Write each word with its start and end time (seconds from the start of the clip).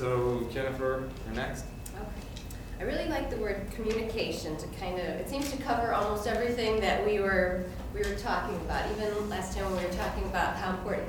So 0.00 0.48
Jennifer, 0.50 1.10
you're 1.26 1.34
next. 1.34 1.66
Okay. 1.94 2.06
I 2.80 2.84
really 2.84 3.10
like 3.10 3.28
the 3.28 3.36
word 3.36 3.70
communication 3.72 4.56
to 4.56 4.66
kind 4.78 4.98
of, 4.98 5.04
it 5.04 5.28
seems 5.28 5.50
to 5.50 5.58
cover 5.58 5.92
almost 5.92 6.26
everything 6.26 6.80
that 6.80 7.04
we 7.04 7.20
were, 7.20 7.66
we 7.92 8.00
were 8.00 8.14
talking 8.14 8.56
about. 8.62 8.90
Even 8.92 9.28
last 9.28 9.54
time 9.54 9.70
we 9.76 9.84
were 9.84 9.92
talking 9.92 10.24
about 10.24 10.56
how 10.56 10.70
important 10.70 11.06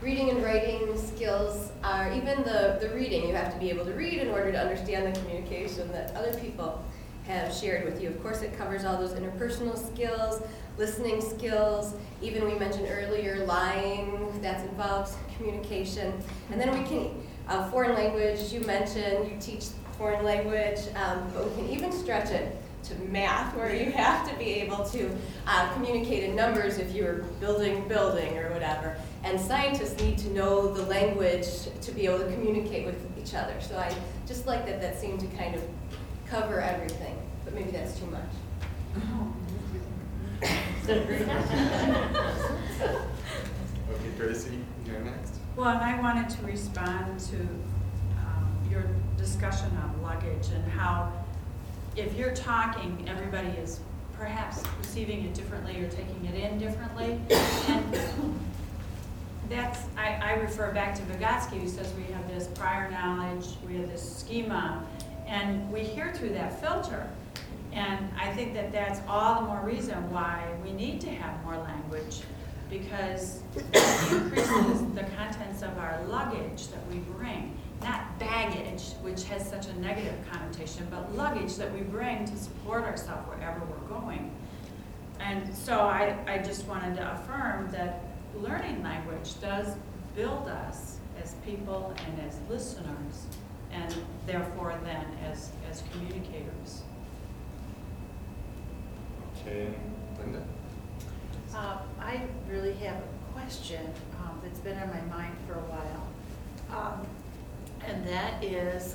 reading 0.00 0.30
and 0.30 0.42
writing 0.42 0.98
skills 0.98 1.70
are, 1.84 2.12
even 2.12 2.42
the, 2.42 2.78
the 2.80 2.90
reading, 2.96 3.28
you 3.28 3.32
have 3.32 3.54
to 3.54 3.60
be 3.60 3.70
able 3.70 3.84
to 3.84 3.92
read 3.92 4.14
in 4.14 4.26
order 4.26 4.50
to 4.50 4.58
understand 4.58 5.14
the 5.14 5.20
communication 5.20 5.86
that 5.92 6.12
other 6.16 6.36
people 6.40 6.84
have 7.28 7.54
shared 7.54 7.84
with 7.84 8.02
you. 8.02 8.08
Of 8.08 8.20
course, 8.20 8.42
it 8.42 8.58
covers 8.58 8.84
all 8.84 8.98
those 8.98 9.12
interpersonal 9.12 9.78
skills, 9.78 10.42
listening 10.78 11.20
skills, 11.20 11.94
even 12.20 12.44
we 12.44 12.58
mentioned 12.58 12.88
earlier, 12.90 13.46
lying, 13.46 14.36
that's 14.42 14.64
involves 14.64 15.14
communication. 15.36 16.12
And 16.50 16.60
then 16.60 16.76
we 16.76 16.84
can, 16.88 17.22
uh, 17.48 17.68
foreign 17.70 17.94
language, 17.94 18.52
you 18.52 18.60
mentioned, 18.60 19.30
you 19.30 19.36
teach 19.40 19.66
foreign 19.98 20.24
language, 20.24 20.78
um, 20.96 21.30
but 21.34 21.48
we 21.48 21.54
can 21.56 21.68
even 21.70 21.92
stretch 21.92 22.30
it 22.30 22.56
to 22.84 22.94
math, 23.02 23.54
where 23.54 23.74
you 23.74 23.92
have 23.92 24.28
to 24.28 24.34
be 24.36 24.54
able 24.54 24.84
to 24.84 25.10
uh, 25.46 25.72
communicate 25.74 26.24
in 26.24 26.34
numbers 26.34 26.78
if 26.78 26.92
you're 26.92 27.18
building 27.38 27.86
building 27.86 28.36
or 28.38 28.50
whatever. 28.50 28.96
And 29.22 29.40
scientists 29.40 30.02
need 30.02 30.18
to 30.18 30.30
know 30.30 30.72
the 30.72 30.82
language 30.86 31.46
to 31.80 31.92
be 31.92 32.06
able 32.06 32.18
to 32.18 32.32
communicate 32.32 32.86
with 32.86 32.96
each 33.18 33.34
other. 33.34 33.54
So 33.60 33.78
I 33.78 33.94
just 34.26 34.46
like 34.46 34.66
that 34.66 34.80
that 34.80 34.98
seemed 34.98 35.20
to 35.20 35.26
kind 35.36 35.54
of 35.54 35.62
cover 36.26 36.60
everything, 36.60 37.16
but 37.44 37.54
maybe 37.54 37.70
that's 37.70 37.96
too 37.98 38.06
much. 38.06 38.22
Okay, 43.92 44.10
Tracy, 44.16 44.58
you're 44.86 45.00
next. 45.00 45.41
Well, 45.54 45.68
and 45.68 45.80
I 45.80 46.00
wanted 46.00 46.30
to 46.30 46.46
respond 46.46 47.20
to 47.20 47.36
um, 47.36 48.58
your 48.70 48.84
discussion 49.18 49.70
on 49.82 50.02
luggage 50.02 50.48
and 50.48 50.64
how 50.72 51.12
if 51.94 52.16
you're 52.16 52.34
talking, 52.34 53.04
everybody 53.06 53.48
is 53.48 53.80
perhaps 54.14 54.62
receiving 54.78 55.26
it 55.26 55.34
differently 55.34 55.76
or 55.84 55.88
taking 55.90 56.24
it 56.24 56.34
in 56.34 56.58
differently. 56.58 57.20
And 57.68 57.98
that's, 59.50 59.80
I, 59.98 60.14
I 60.22 60.32
refer 60.34 60.72
back 60.72 60.94
to 60.94 61.02
Vygotsky, 61.02 61.60
who 61.60 61.68
says 61.68 61.92
we 61.98 62.10
have 62.14 62.26
this 62.28 62.46
prior 62.54 62.90
knowledge, 62.90 63.46
we 63.68 63.76
have 63.76 63.90
this 63.90 64.16
schema, 64.16 64.86
and 65.26 65.70
we 65.70 65.80
hear 65.80 66.14
through 66.14 66.30
that 66.30 66.58
filter. 66.62 67.06
And 67.74 68.08
I 68.18 68.32
think 68.32 68.54
that 68.54 68.72
that's 68.72 69.00
all 69.06 69.42
the 69.42 69.46
more 69.48 69.60
reason 69.60 70.10
why 70.10 70.46
we 70.64 70.72
need 70.72 71.00
to 71.02 71.10
have 71.10 71.44
more 71.44 71.58
language, 71.58 72.22
because 72.72 73.40
it 73.54 74.12
increases 74.12 74.80
the 74.94 75.04
contents 75.16 75.62
of 75.62 75.76
our 75.78 76.02
luggage 76.08 76.68
that 76.68 76.86
we 76.90 76.96
bring. 77.14 77.54
Not 77.82 78.18
baggage, 78.18 78.82
which 79.02 79.24
has 79.24 79.46
such 79.46 79.66
a 79.66 79.78
negative 79.80 80.14
connotation, 80.30 80.86
but 80.90 81.14
luggage 81.14 81.56
that 81.56 81.72
we 81.72 81.80
bring 81.80 82.24
to 82.24 82.36
support 82.36 82.84
ourselves 82.84 83.28
wherever 83.28 83.60
we're 83.66 83.98
going. 83.98 84.30
And 85.20 85.54
so 85.54 85.80
I, 85.80 86.16
I 86.26 86.38
just 86.38 86.66
wanted 86.66 86.96
to 86.96 87.12
affirm 87.12 87.70
that 87.72 88.04
learning 88.36 88.82
language 88.82 89.38
does 89.40 89.76
build 90.16 90.48
us 90.48 90.96
as 91.22 91.34
people 91.44 91.94
and 92.06 92.26
as 92.26 92.38
listeners, 92.48 93.26
and 93.70 93.94
therefore 94.26 94.78
then 94.84 95.06
as, 95.30 95.50
as 95.70 95.82
communicators. 95.92 96.82
Okay, 99.40 99.74
Linda? 100.18 100.42
Uh, 101.54 101.78
I 102.00 102.22
really 102.48 102.72
have 102.74 102.96
a 102.96 103.32
question 103.32 103.80
um, 104.20 104.40
that's 104.42 104.58
been 104.60 104.78
on 104.78 104.88
my 104.88 105.00
mind 105.16 105.34
for 105.46 105.54
a 105.54 105.62
while. 105.62 106.06
Um, 106.76 107.06
And 107.84 108.06
that 108.06 108.42
is, 108.44 108.94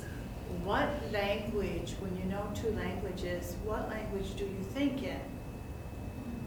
what 0.64 0.88
language, 1.12 1.94
when 2.00 2.16
you 2.16 2.24
know 2.24 2.42
two 2.54 2.70
languages, 2.72 3.54
what 3.64 3.88
language 3.90 4.34
do 4.36 4.44
you 4.44 4.64
think 4.74 5.02
in? 5.02 5.20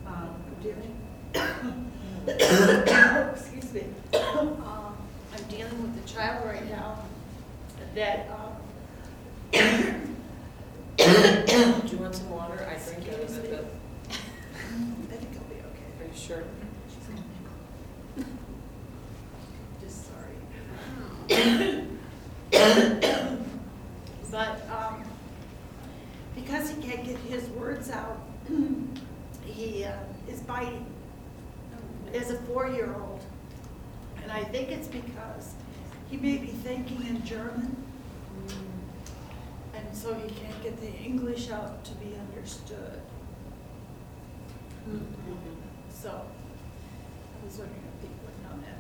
Um, 0.08 0.36
dealing- 0.64 0.98
Excuse 2.28 3.74
me. 3.74 3.84
Um, 4.16 4.98
I'm 5.34 5.44
dealing 5.50 5.82
with 5.84 6.04
a 6.04 6.08
child 6.12 6.46
right 6.48 6.68
now 6.70 6.98
that, 7.96 8.28
um, 8.32 8.54
Do 10.98 11.04
you 11.96 11.98
want 12.02 12.16
some 12.16 12.30
water? 12.32 12.68
I 12.68 12.76
drink 12.84 13.08
out 13.08 13.14
of 13.16 13.22
Excuse 13.22 13.38
it, 13.38 13.52
me. 13.52 13.58
but 13.58 13.66
I 14.10 15.18
think 15.18 15.36
I'll 15.38 15.50
be 15.50 15.56
okay. 15.56 15.90
are 16.00 16.01
you 16.01 16.01
sure? 16.16 16.44
just 19.82 20.08
sorry. 20.08 20.36
But, 24.32 24.62
um, 24.72 25.04
because 26.36 26.72
he 26.72 26.82
can't 26.82 27.06
get 27.06 27.18
his 27.18 27.48
words 27.50 27.92
out, 27.92 28.18
he 29.46 29.84
uh, 29.84 29.92
is 30.30 30.40
biting 30.40 30.86
as 32.14 32.32
a 32.32 32.38
four-year-old. 32.38 33.22
And 34.24 34.32
I 34.32 34.44
think 34.46 34.70
it's 34.70 34.88
because 34.88 35.54
he 36.10 36.18
may 36.18 36.38
be 36.38 36.48
thinking 36.48 37.06
in 37.08 37.24
German. 37.26 37.76
And 39.76 39.96
so 39.96 40.14
he 40.14 40.30
can't 40.34 40.64
get 40.64 40.80
the 40.80 40.92
English 40.92 41.52
out 41.52 41.84
to 41.86 41.92
be 41.96 42.16
understood. 42.16 43.02
So, 46.02 46.10
I 46.10 47.46
was 47.46 47.58
wondering 47.60 47.84
if 47.86 48.02
people 48.02 48.18
would 48.26 48.40
know 48.42 48.56
that. 48.66 48.80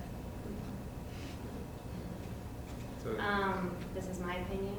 So, 3.03 3.21
Um, 3.21 3.75
this 3.93 4.07
is 4.07 4.19
my 4.19 4.37
opinion. 4.37 4.75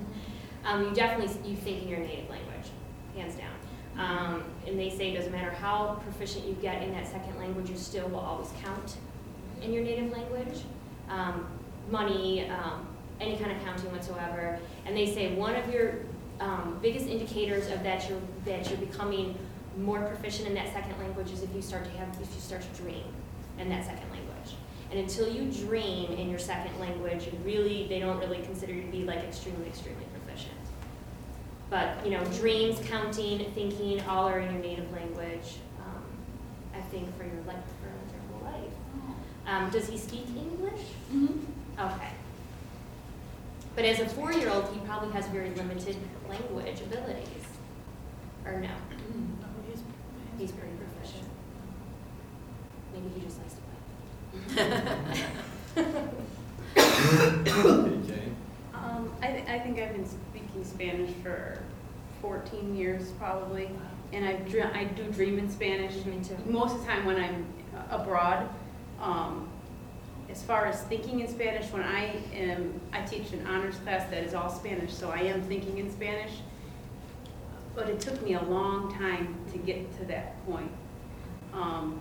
um, 0.64 0.84
you 0.84 0.94
definitely 0.94 1.50
you 1.50 1.56
think 1.56 1.82
in 1.82 1.88
your 1.88 1.98
native 1.98 2.30
language, 2.30 2.70
hands 3.14 3.34
down. 3.34 3.52
Um, 3.98 4.44
and 4.66 4.78
they 4.78 4.88
say 4.88 5.12
it 5.12 5.16
doesn't 5.16 5.30
matter 5.30 5.50
how 5.50 6.00
proficient 6.02 6.46
you 6.46 6.54
get 6.54 6.82
in 6.82 6.90
that 6.92 7.06
second 7.06 7.38
language, 7.38 7.68
you 7.68 7.76
still 7.76 8.08
will 8.08 8.20
always 8.20 8.48
count 8.62 8.96
in 9.60 9.70
your 9.70 9.84
native 9.84 10.10
language. 10.10 10.62
Um, 11.10 11.46
money, 11.90 12.48
um, 12.48 12.88
any 13.20 13.36
kind 13.36 13.52
of 13.52 13.62
counting 13.62 13.92
whatsoever. 13.92 14.58
And 14.86 14.96
they 14.96 15.12
say 15.12 15.34
one 15.34 15.54
of 15.54 15.70
your 15.70 15.96
um, 16.40 16.78
biggest 16.80 17.06
indicators 17.06 17.70
of 17.70 17.82
that 17.82 18.08
you're 18.08 18.20
that 18.46 18.70
you're 18.70 18.78
becoming 18.78 19.36
more 19.76 20.00
proficient 20.02 20.48
in 20.48 20.54
that 20.54 20.72
second 20.72 20.98
language 20.98 21.30
is 21.30 21.42
if 21.42 21.54
you 21.54 21.62
start 21.62 21.84
to 21.84 21.90
have 21.92 22.08
if 22.20 22.32
you 22.34 22.40
start 22.40 22.62
to 22.62 22.82
dream 22.82 23.04
in 23.58 23.68
that 23.68 23.84
second 23.84 24.10
language. 24.10 24.54
And 24.90 25.00
until 25.00 25.28
you 25.28 25.50
dream 25.50 26.12
in 26.12 26.30
your 26.30 26.38
second 26.38 26.78
language, 26.78 27.26
you 27.26 27.38
really 27.44 27.86
they 27.88 27.98
don't 27.98 28.18
really 28.18 28.42
consider 28.42 28.72
you 28.72 28.82
to 28.82 28.88
be 28.88 29.04
like 29.04 29.24
extremely 29.24 29.66
extremely 29.66 30.04
proficient. 30.12 30.54
But 31.70 32.04
you 32.04 32.10
know, 32.12 32.24
dreams, 32.36 32.78
counting, 32.86 33.50
thinking, 33.52 34.00
all 34.02 34.28
are 34.28 34.38
in 34.38 34.52
your 34.52 34.62
native 34.62 34.90
language. 34.92 35.56
Um, 35.80 36.04
I 36.74 36.80
think 36.90 37.16
for 37.16 37.24
your 37.24 37.42
life 37.46 37.56
for 37.80 37.88
your 37.88 38.40
whole 38.40 38.52
life. 38.52 38.72
Um, 39.46 39.70
does 39.70 39.88
he 39.88 39.98
speak 39.98 40.26
English? 40.36 40.80
Okay. 41.78 42.10
But 43.74 43.84
as 43.84 43.98
a 43.98 44.08
four-year-old, 44.08 44.72
he 44.72 44.78
probably 44.86 45.12
has 45.12 45.26
very 45.28 45.50
limited 45.50 45.96
language 46.28 46.80
abilities. 46.80 47.26
Or 48.46 48.60
no? 48.60 48.68
He's- 50.38 50.50
He's 50.50 50.52
pretty 50.52 50.74
proficient. 50.76 51.28
Maybe 52.92 53.08
he 53.14 53.20
just 53.24 53.38
likes 53.40 53.54
to 53.54 53.60
play. 54.54 55.94
okay, 56.76 58.22
Um, 58.74 59.12
I, 59.22 59.26
th- 59.28 59.48
I 59.48 59.58
think 59.60 59.78
I've 59.78 59.92
been 59.92 60.06
speaking 60.06 60.64
Spanish 60.64 61.10
for 61.22 61.58
14 62.20 62.76
years 62.76 63.10
probably, 63.12 63.70
and 64.12 64.24
I 64.24 64.34
dr- 64.36 64.74
I 64.74 64.84
do 64.84 65.04
dream 65.12 65.38
in 65.38 65.48
Spanish. 65.50 66.04
Me 66.04 66.18
too. 66.22 66.36
Most 66.46 66.74
of 66.74 66.80
the 66.80 66.86
time 66.86 67.04
when 67.04 67.16
I'm 67.16 67.46
abroad. 67.90 68.48
Um, 69.00 69.48
as 70.30 70.42
far 70.42 70.66
as 70.66 70.82
thinking 70.84 71.20
in 71.20 71.28
Spanish, 71.28 71.70
when 71.70 71.82
I 71.82 72.16
am, 72.34 72.80
I 72.92 73.02
teach 73.02 73.32
an 73.32 73.46
honors 73.46 73.76
class 73.84 74.08
that 74.10 74.24
is 74.24 74.34
all 74.34 74.48
Spanish, 74.50 74.92
so 74.92 75.10
I 75.10 75.18
am 75.20 75.42
thinking 75.42 75.78
in 75.78 75.90
Spanish. 75.92 76.32
But 77.74 77.88
it 77.88 78.00
took 78.00 78.22
me 78.22 78.34
a 78.34 78.42
long 78.42 78.94
time 78.94 79.34
to 79.52 79.58
get 79.58 79.96
to 79.98 80.04
that 80.06 80.44
point. 80.46 80.70
Um, 81.52 82.00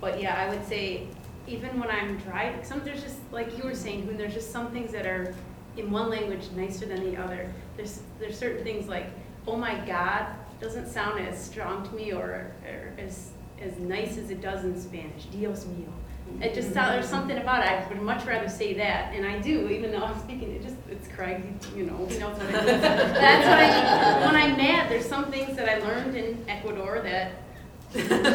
but 0.00 0.20
yeah, 0.20 0.36
I 0.36 0.48
would 0.48 0.66
say 0.66 1.06
even 1.46 1.78
when 1.78 1.90
I'm 1.90 2.16
driving, 2.18 2.64
some 2.64 2.82
there's 2.84 3.02
just 3.02 3.18
like 3.32 3.56
you 3.58 3.64
were 3.64 3.74
saying, 3.74 4.06
when 4.06 4.16
there's 4.16 4.34
just 4.34 4.50
some 4.50 4.70
things 4.70 4.92
that 4.92 5.06
are 5.06 5.34
in 5.76 5.90
one 5.90 6.08
language 6.08 6.50
nicer 6.54 6.86
than 6.86 7.10
the 7.10 7.16
other. 7.16 7.52
There's 7.76 8.00
there's 8.18 8.38
certain 8.38 8.64
things 8.64 8.88
like 8.88 9.06
oh 9.46 9.56
my 9.56 9.74
God 9.86 10.26
doesn't 10.60 10.88
sound 10.88 11.20
as 11.20 11.42
strong 11.42 11.86
to 11.88 11.94
me 11.94 12.12
or, 12.12 12.52
or 12.66 12.92
as 12.98 13.30
as 13.60 13.78
nice 13.78 14.16
as 14.16 14.30
it 14.30 14.40
does 14.40 14.64
in 14.64 14.80
Spanish. 14.80 15.24
Dios 15.26 15.64
mío. 15.64 15.92
It 16.40 16.54
just 16.54 16.72
sounds 16.72 16.92
there's 16.92 17.08
something 17.08 17.38
about 17.38 17.64
it. 17.64 17.70
I 17.70 17.86
would 17.88 18.02
much 18.02 18.24
rather 18.24 18.48
say 18.48 18.74
that, 18.74 19.14
and 19.14 19.24
I 19.24 19.38
do, 19.38 19.68
even 19.68 19.92
though 19.92 20.04
I'm 20.04 20.18
speaking. 20.20 20.50
It 20.50 20.62
just 20.62 20.76
it's 20.90 21.08
Craig, 21.08 21.42
you 21.76 21.84
know, 21.84 22.06
he 22.06 22.18
knows 22.18 22.36
what 22.36 22.48
I 22.48 22.52
mean. 22.52 22.80
That's 22.80 23.46
what 23.46 23.58
I 23.58 23.68
mean. 23.70 24.26
When 24.26 24.36
I'm 24.36 24.56
mad, 24.56 24.90
there's 24.90 25.06
some 25.06 25.30
things 25.30 25.56
that 25.56 25.68
I 25.68 25.78
learned 25.78 26.16
in 26.16 26.44
Ecuador 26.48 27.00
that 27.00 27.32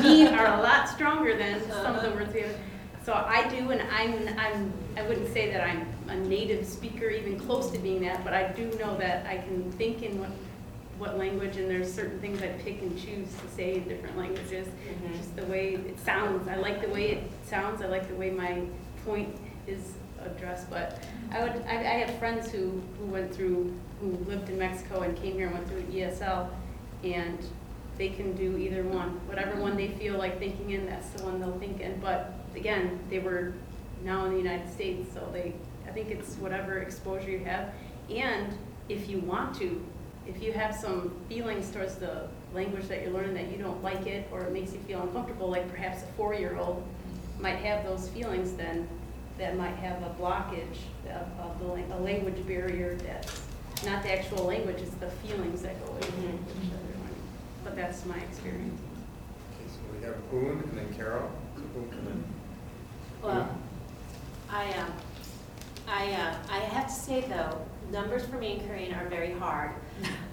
mean 0.02 0.28
are 0.28 0.60
a 0.60 0.62
lot 0.62 0.88
stronger 0.88 1.38
than 1.38 1.62
some 1.70 1.96
of 1.96 2.04
the 2.04 2.12
words 2.12 2.34
we 2.34 2.42
have. 2.42 2.56
So 3.04 3.14
I 3.14 3.48
do, 3.50 3.72
and 3.72 3.82
I'm, 3.92 4.28
I'm 4.38 4.74
I 4.96 5.02
wouldn't 5.08 5.34
say 5.34 5.52
that 5.52 5.62
I'm 5.62 5.88
a 6.10 6.16
native 6.16 6.66
speaker, 6.66 7.10
even 7.10 7.40
close 7.40 7.70
to 7.72 7.80
being 7.80 8.02
that, 8.02 8.24
but 8.24 8.34
I 8.34 8.52
do 8.52 8.66
know 8.78 8.98
that 8.98 9.26
I 9.26 9.38
can 9.38 9.72
think 9.74 10.04
in 10.04 10.20
what, 10.20 10.30
what 11.00 11.18
language, 11.18 11.56
and 11.58 11.70
there's 11.70 11.92
certain 11.92 12.20
things 12.20 12.42
I 12.42 12.48
pick 12.50 12.82
and 12.82 12.98
choose 13.00 13.30
to 13.34 13.48
say 13.56 13.76
in 13.76 13.88
different 13.88 14.18
languages. 14.18 14.68
Mhm. 14.68 15.18
Just 15.18 15.36
the 15.36 15.46
way 15.46 15.76
it 15.76 16.00
sounds, 16.00 16.48
I 16.48 16.56
like 16.58 16.82
the 16.82 16.90
way 16.90 17.12
it 17.12 17.24
sounds, 17.46 17.82
I 17.82 17.88
like 17.88 18.08
the 18.10 18.16
way 18.16 18.30
my 18.30 18.62
point 19.06 19.36
is 19.66 19.94
addressed, 20.24 20.70
but 20.70 21.02
I 21.32 21.42
would, 21.42 21.64
I, 21.68 21.78
I 21.78 21.98
have 22.04 22.20
friends 22.20 22.52
who, 22.52 22.82
who 23.00 23.06
went 23.06 23.34
through, 23.34 23.74
who 24.02 24.10
lived 24.28 24.50
in 24.50 24.60
Mexico 24.60 25.02
and 25.02 25.16
came 25.16 25.34
here 25.36 25.48
and 25.48 25.56
went 25.56 25.70
through 25.70 25.84
ESL, 25.84 26.50
and 27.06 27.40
they 27.98 28.10
can 28.10 28.36
do 28.36 28.58
either 28.58 28.84
one, 28.84 29.12
whatever 29.28 29.60
one 29.62 29.78
they 29.78 29.88
feel 29.88 30.18
like 30.18 30.38
thinking 30.38 30.72
in, 30.72 30.86
that's 30.86 31.10
the 31.12 31.24
one 31.24 31.40
they'll 31.40 31.58
think 31.60 31.80
in, 31.80 31.98
but 32.02 32.34
again, 32.56 33.00
they 33.10 33.20
were 33.20 33.54
now 34.04 34.26
in 34.26 34.32
the 34.32 34.38
United 34.38 34.70
States, 34.70 35.14
so 35.14 35.28
they, 35.32 35.54
I 35.88 35.92
think 35.92 36.10
it's 36.10 36.36
whatever 36.36 36.80
exposure 36.80 37.30
you 37.32 37.40
have, 37.46 37.74
and 38.10 38.54
if 38.90 39.10
you 39.10 39.20
want 39.20 39.56
to, 39.60 39.82
if 40.30 40.44
you 40.44 40.54
have 40.54 40.76
some 40.76 41.12
feelings 41.28 41.72
towards 41.72 41.96
the 41.96 42.28
language 42.54 42.88
that 42.88 43.02
you're 43.02 43.12
learning 43.12 43.34
that 43.34 43.52
you 43.52 43.58
don't 43.58 43.82
like 43.84 44.06
it, 44.06 44.28
or 44.32 44.42
it 44.42 44.54
makes 44.54 44.74
you 44.74 44.80
feel 44.80 45.02
uncomfortable, 45.02 45.50
like 45.50 45.70
perhaps 45.70 46.04
a 46.04 46.06
four-year-old 46.14 46.84
might 47.40 47.58
have 47.58 47.84
those 47.84 48.10
feelings, 48.10 48.54
then 48.54 48.88
that 49.38 49.58
might 49.58 49.76
have 49.76 50.02
a 50.04 50.14
blockage 50.20 50.78
of, 51.06 51.28
of 51.40 51.60
the, 51.60 51.96
a 51.96 52.00
language 52.00 52.46
barrier 52.46 52.96
that's 52.96 53.42
not 53.86 54.04
the 54.04 54.12
actual 54.12 54.44
language, 54.46 54.78
it's 54.82 54.94
the 54.96 55.10
feelings 55.10 55.62
that 55.62 55.84
go 55.86 55.92
with 55.94 56.02
the 56.02 56.28
language 56.28 56.46
that 56.48 56.84
they're 56.88 57.02
learning. 57.02 57.24
But 57.64 57.76
that's 57.76 58.06
my 58.06 58.18
experience. 58.18 58.82
Okay, 59.54 59.72
so 59.72 59.80
we 59.98 60.06
have 60.06 60.16
Un 60.34 60.64
and 60.64 60.78
then 60.78 60.94
Carol. 60.96 61.32
So 61.56 61.62
Un 61.76 61.98
and 61.98 62.08
then. 62.08 62.24
Well, 63.24 63.58
I, 64.50 64.72
um, 64.74 64.94
I, 65.88 66.12
uh, 66.12 66.36
I 66.52 66.60
have 66.60 66.88
to 66.88 66.94
say 66.94 67.22
though, 67.22 67.66
numbers 67.92 68.26
for 68.26 68.38
me 68.38 68.60
in 68.60 68.68
Korean 68.68 68.94
are 68.94 69.08
very 69.08 69.32
hard. 69.32 69.72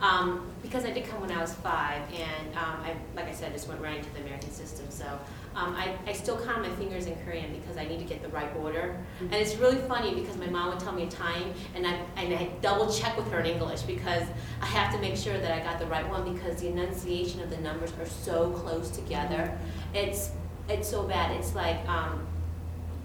Um, 0.01 0.47
because 0.63 0.85
I 0.85 0.91
did 0.91 1.09
come 1.09 1.21
when 1.23 1.33
I 1.33 1.41
was 1.41 1.55
five 1.55 2.03
and, 2.13 2.57
um, 2.57 2.81
I, 2.83 2.95
like 3.15 3.27
I 3.27 3.33
said, 3.33 3.53
just 3.53 3.67
went 3.67 3.81
right 3.81 3.97
into 3.97 4.11
the 4.13 4.21
American 4.21 4.51
system, 4.51 4.87
so, 4.91 5.07
um, 5.55 5.75
I, 5.75 5.95
I 6.07 6.13
still 6.13 6.39
count 6.45 6.61
my 6.61 6.71
fingers 6.77 7.07
in 7.07 7.17
Korean 7.25 7.51
because 7.59 7.79
I 7.79 7.87
need 7.87 7.99
to 7.99 8.05
get 8.05 8.21
the 8.21 8.29
right 8.29 8.55
order. 8.57 8.95
And 9.21 9.35
it's 9.35 9.57
really 9.57 9.79
funny 9.89 10.15
because 10.15 10.37
my 10.37 10.49
mom 10.49 10.69
would 10.69 10.81
tell 10.81 10.93
me 10.93 11.05
a 11.05 11.11
time 11.11 11.55
and 11.75 11.87
I, 11.87 11.99
and 12.17 12.35
I 12.35 12.51
double 12.61 12.93
check 12.93 13.17
with 13.17 13.31
her 13.33 13.41
in 13.41 13.47
English 13.47 13.83
because 13.83 14.25
I 14.61 14.67
have 14.67 14.93
to 14.93 15.01
make 15.01 15.17
sure 15.17 15.39
that 15.39 15.51
I 15.51 15.65
got 15.65 15.79
the 15.79 15.87
right 15.87 16.07
one 16.11 16.31
because 16.35 16.61
the 16.61 16.69
enunciation 16.69 17.41
of 17.41 17.49
the 17.49 17.57
numbers 17.59 17.91
are 17.99 18.07
so 18.07 18.51
close 18.51 18.91
together. 18.91 19.57
It's, 19.95 20.31
it's 20.69 20.89
so 20.89 21.05
bad. 21.05 21.35
It's 21.39 21.55
like, 21.55 21.79
um, 21.89 22.27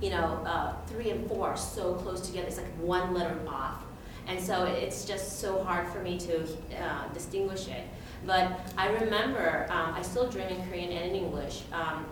you 0.01 0.09
know, 0.09 0.43
uh, 0.45 0.73
three 0.87 1.11
and 1.11 1.25
four 1.29 1.49
are 1.49 1.57
so 1.57 1.93
close 1.93 2.19
together. 2.27 2.47
It's 2.47 2.57
like 2.57 2.73
one 2.79 3.13
letter 3.13 3.37
off. 3.47 3.81
And 4.31 4.39
so 4.41 4.63
it's 4.63 5.03
just 5.03 5.41
so 5.41 5.61
hard 5.61 5.89
for 5.89 5.99
me 5.99 6.17
to 6.19 6.43
uh, 6.81 7.07
distinguish 7.13 7.67
it. 7.67 7.83
But 8.25 8.61
I 8.77 8.87
remember, 8.87 9.67
um, 9.69 9.93
I 9.93 10.01
still 10.01 10.29
dream 10.29 10.47
in 10.47 10.69
Korean 10.69 10.89
and 10.89 11.09
in 11.09 11.15
English. 11.25 11.63
Um, 11.73 12.05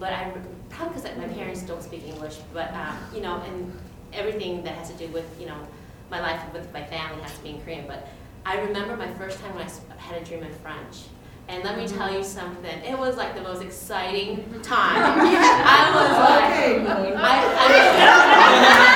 but 0.00 0.12
I, 0.12 0.32
probably 0.68 1.00
because 1.00 1.16
my 1.16 1.28
parents 1.28 1.62
don't 1.62 1.80
speak 1.82 2.08
English, 2.08 2.38
but, 2.52 2.74
um, 2.74 2.96
you 3.14 3.20
know, 3.20 3.36
and 3.46 3.72
everything 4.12 4.64
that 4.64 4.74
has 4.74 4.90
to 4.90 4.96
do 4.96 5.06
with, 5.12 5.24
you 5.38 5.46
know, 5.46 5.58
my 6.10 6.20
life 6.20 6.40
with 6.52 6.72
my 6.72 6.82
family 6.82 7.22
has 7.22 7.36
to 7.36 7.42
be 7.44 7.50
in 7.50 7.62
Korean. 7.62 7.86
But 7.86 8.08
I 8.44 8.58
remember 8.58 8.96
my 8.96 9.14
first 9.14 9.38
time 9.38 9.54
when 9.54 9.64
I 9.64 9.70
had 9.96 10.20
a 10.20 10.24
dream 10.24 10.42
in 10.42 10.52
French. 10.54 11.04
And 11.46 11.62
let 11.62 11.78
me 11.78 11.86
tell 11.86 12.12
you 12.12 12.24
something, 12.24 12.82
it 12.82 12.98
was 12.98 13.16
like 13.16 13.36
the 13.36 13.42
most 13.42 13.62
exciting 13.62 14.44
time. 14.62 14.96
I 15.02 15.90
was 15.94 16.10
like, 16.18 16.50
I, 17.16 17.44
I, 17.58 18.86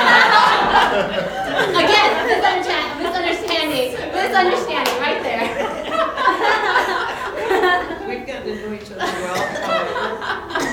again, 1.84 2.23
misunderstanding, 2.56 3.02
misunderstanding, 3.02 3.92
misunderstanding, 4.12 4.96
right 5.00 5.22
there. 5.22 5.44
We've 8.08 8.26
gotten 8.26 8.44
to 8.44 8.54
know 8.56 8.72
each 8.74 8.90
other 8.90 8.98
well. 8.98 10.60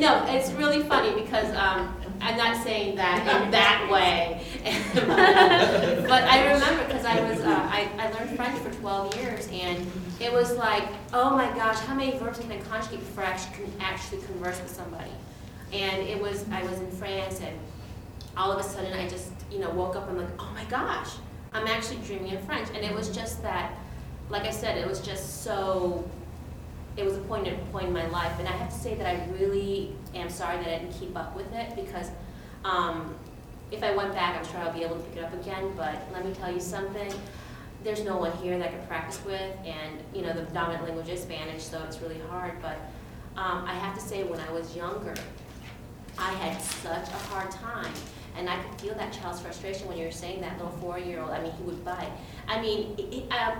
No, 0.00 0.24
it's 0.28 0.50
really 0.52 0.82
funny 0.84 1.12
because 1.20 1.52
um, 1.54 1.94
I'm 2.22 2.36
not 2.38 2.56
saying 2.64 2.96
that 2.96 3.18
in 3.44 3.50
that 3.50 3.86
way. 3.90 4.42
but 4.94 6.22
I 6.24 6.52
remember 6.52 6.84
because 6.86 7.04
I 7.04 7.20
was 7.20 7.40
uh, 7.40 7.50
I, 7.50 7.86
I 7.98 8.10
learned 8.12 8.34
French 8.34 8.58
for 8.60 8.70
12 8.80 9.16
years 9.16 9.46
and 9.52 9.86
it 10.18 10.32
was 10.32 10.56
like, 10.56 10.88
oh 11.12 11.36
my 11.36 11.50
gosh, 11.54 11.78
how 11.80 11.94
many 11.94 12.16
verbs 12.18 12.38
can 12.38 12.50
I 12.50 12.58
conjugate 12.60 13.00
before 13.00 13.24
I 13.24 13.36
can 13.36 13.70
actually 13.78 14.22
converse 14.22 14.58
with 14.62 14.70
somebody? 14.70 15.12
And 15.72 16.08
it 16.08 16.18
was 16.18 16.46
I 16.50 16.62
was 16.62 16.80
in 16.80 16.90
France 16.92 17.40
and 17.40 17.58
all 18.38 18.50
of 18.50 18.58
a 18.58 18.62
sudden 18.66 18.94
I 18.94 19.06
just 19.06 19.32
you 19.50 19.58
know 19.58 19.70
woke 19.70 19.96
up 19.96 20.08
and 20.08 20.18
like, 20.18 20.28
oh 20.38 20.50
my 20.54 20.64
gosh, 20.64 21.10
I'm 21.52 21.66
actually 21.66 21.98
dreaming 21.98 22.32
in 22.32 22.42
French. 22.44 22.68
And 22.74 22.84
it 22.84 22.94
was 22.94 23.08
just 23.14 23.42
that, 23.42 23.74
like 24.28 24.44
I 24.44 24.50
said, 24.50 24.78
it 24.78 24.86
was 24.86 25.00
just 25.00 25.42
so 25.42 26.08
it 26.96 27.04
was 27.04 27.16
a 27.16 27.20
point 27.20 27.46
in, 27.46 27.56
point 27.66 27.86
in 27.86 27.92
my 27.92 28.06
life, 28.08 28.38
and 28.38 28.48
I 28.48 28.52
have 28.52 28.68
to 28.68 28.78
say 28.78 28.94
that 28.96 29.06
I 29.06 29.24
really 29.38 29.94
am 30.14 30.28
sorry 30.28 30.58
that 30.58 30.66
I 30.66 30.78
didn't 30.78 30.92
keep 30.92 31.16
up 31.16 31.36
with 31.36 31.52
it 31.52 31.74
because 31.76 32.08
um, 32.64 33.14
if 33.70 33.82
I 33.82 33.94
went 33.94 34.12
back, 34.12 34.36
I'm 34.36 34.44
sure 34.44 34.58
I'll 34.58 34.72
be 34.72 34.82
able 34.82 34.96
to 34.96 35.02
pick 35.02 35.18
it 35.18 35.24
up 35.24 35.32
again. 35.34 35.72
But 35.76 35.96
let 36.12 36.26
me 36.26 36.34
tell 36.34 36.52
you 36.52 36.60
something: 36.60 37.12
there's 37.84 38.04
no 38.04 38.16
one 38.16 38.32
here 38.38 38.58
that 38.58 38.68
I 38.68 38.70
can 38.70 38.86
practice 38.86 39.20
with, 39.24 39.56
and 39.64 40.00
you 40.14 40.22
know 40.22 40.32
the 40.32 40.42
dominant 40.52 40.84
language 40.84 41.08
is 41.08 41.22
Spanish, 41.22 41.62
so 41.62 41.82
it's 41.84 42.00
really 42.00 42.20
hard. 42.28 42.60
But 42.60 42.78
um, 43.36 43.64
I 43.64 43.74
have 43.74 43.94
to 43.94 44.00
say, 44.00 44.24
when 44.24 44.40
I 44.40 44.52
was 44.52 44.76
younger, 44.76 45.14
I 46.18 46.32
had 46.32 46.60
such 46.60 47.08
a 47.08 47.18
hard 47.28 47.50
time. 47.50 47.92
And 48.36 48.48
I 48.48 48.62
could 48.62 48.80
feel 48.80 48.94
that 48.94 49.12
child's 49.12 49.40
frustration 49.40 49.88
when 49.88 49.98
you 49.98 50.06
were 50.06 50.12
saying 50.12 50.40
that 50.40 50.56
little 50.56 50.72
four-year-old. 50.78 51.30
I 51.30 51.42
mean, 51.42 51.52
he 51.52 51.62
would 51.64 51.84
bite. 51.84 52.12
I 52.48 52.60
mean, 52.60 52.94
it, 52.96 53.14
it, 53.14 53.24
uh, 53.30 53.56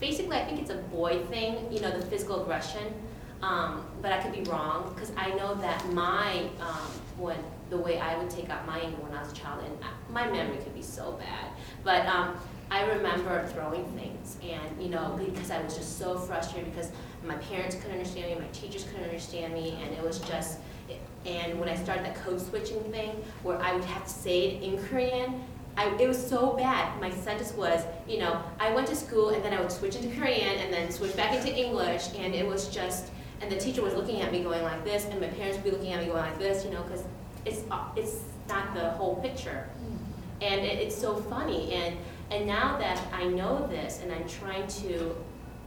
basically, 0.00 0.36
I 0.36 0.44
think 0.44 0.60
it's 0.60 0.70
a 0.70 0.76
boy 0.76 1.22
thing, 1.26 1.70
you 1.70 1.80
know, 1.80 1.90
the 1.90 2.04
physical 2.06 2.42
aggression. 2.42 2.92
Um, 3.42 3.84
but 4.00 4.12
I 4.12 4.22
could 4.22 4.32
be 4.32 4.48
wrong 4.50 4.92
because 4.94 5.12
I 5.16 5.28
know 5.34 5.54
that 5.56 5.86
my 5.92 6.48
um, 6.58 6.90
when 7.18 7.36
the 7.68 7.76
way 7.76 7.98
I 7.98 8.16
would 8.16 8.30
take 8.30 8.48
out 8.48 8.66
my 8.66 8.78
anger 8.78 8.96
when 9.02 9.12
I 9.12 9.22
was 9.22 9.30
a 9.30 9.34
child, 9.34 9.62
and 9.62 9.76
my 10.10 10.26
memory 10.30 10.56
could 10.56 10.74
be 10.74 10.82
so 10.82 11.12
bad. 11.12 11.50
But 11.84 12.06
um, 12.06 12.36
I 12.70 12.84
remember 12.86 13.46
throwing 13.48 13.84
things, 13.92 14.38
and 14.42 14.82
you 14.82 14.88
know, 14.88 15.20
because 15.22 15.50
I 15.50 15.62
was 15.62 15.76
just 15.76 15.98
so 15.98 16.18
frustrated 16.18 16.72
because 16.74 16.90
my 17.26 17.36
parents 17.36 17.76
couldn't 17.76 17.92
understand 17.92 18.30
me, 18.30 18.46
my 18.46 18.52
teachers 18.52 18.84
couldn't 18.84 19.04
understand 19.04 19.52
me, 19.52 19.78
and 19.82 19.94
it 19.94 20.02
was 20.02 20.18
just. 20.20 20.58
And 21.26 21.58
when 21.58 21.68
I 21.68 21.74
started 21.74 22.04
that 22.04 22.14
code 22.16 22.40
switching 22.40 22.80
thing, 22.92 23.10
where 23.42 23.60
I 23.60 23.74
would 23.74 23.84
have 23.84 24.04
to 24.04 24.10
say 24.10 24.48
it 24.48 24.62
in 24.62 24.78
Korean, 24.86 25.42
I, 25.76 25.94
it 25.96 26.08
was 26.08 26.24
so 26.24 26.54
bad. 26.54 26.98
My 27.00 27.10
sentence 27.10 27.52
was, 27.52 27.84
you 28.08 28.18
know, 28.18 28.42
I 28.58 28.74
went 28.74 28.86
to 28.88 28.96
school 28.96 29.30
and 29.30 29.44
then 29.44 29.52
I 29.52 29.60
would 29.60 29.72
switch 29.72 29.96
into 29.96 30.08
Korean 30.16 30.58
and 30.58 30.72
then 30.72 30.90
switch 30.90 31.14
back 31.16 31.34
into 31.34 31.54
English, 31.54 32.08
and 32.16 32.34
it 32.34 32.46
was 32.46 32.68
just, 32.68 33.10
and 33.42 33.52
the 33.52 33.58
teacher 33.58 33.82
was 33.82 33.94
looking 33.94 34.22
at 34.22 34.32
me 34.32 34.42
going 34.42 34.62
like 34.62 34.82
this, 34.84 35.04
and 35.04 35.20
my 35.20 35.26
parents 35.26 35.56
would 35.56 35.64
be 35.64 35.70
looking 35.70 35.92
at 35.92 36.00
me 36.00 36.06
going 36.06 36.22
like 36.22 36.38
this, 36.38 36.64
you 36.64 36.70
know, 36.70 36.82
because 36.82 37.04
it's 37.44 37.62
it's 37.94 38.20
not 38.48 38.72
the 38.74 38.90
whole 38.90 39.16
picture, 39.16 39.68
and 40.40 40.60
it, 40.62 40.78
it's 40.78 40.96
so 40.96 41.16
funny. 41.16 41.72
And 41.74 41.96
and 42.30 42.46
now 42.46 42.78
that 42.78 42.98
I 43.12 43.24
know 43.24 43.66
this, 43.66 44.00
and 44.02 44.10
I'm 44.12 44.26
trying 44.26 44.66
to 44.68 45.14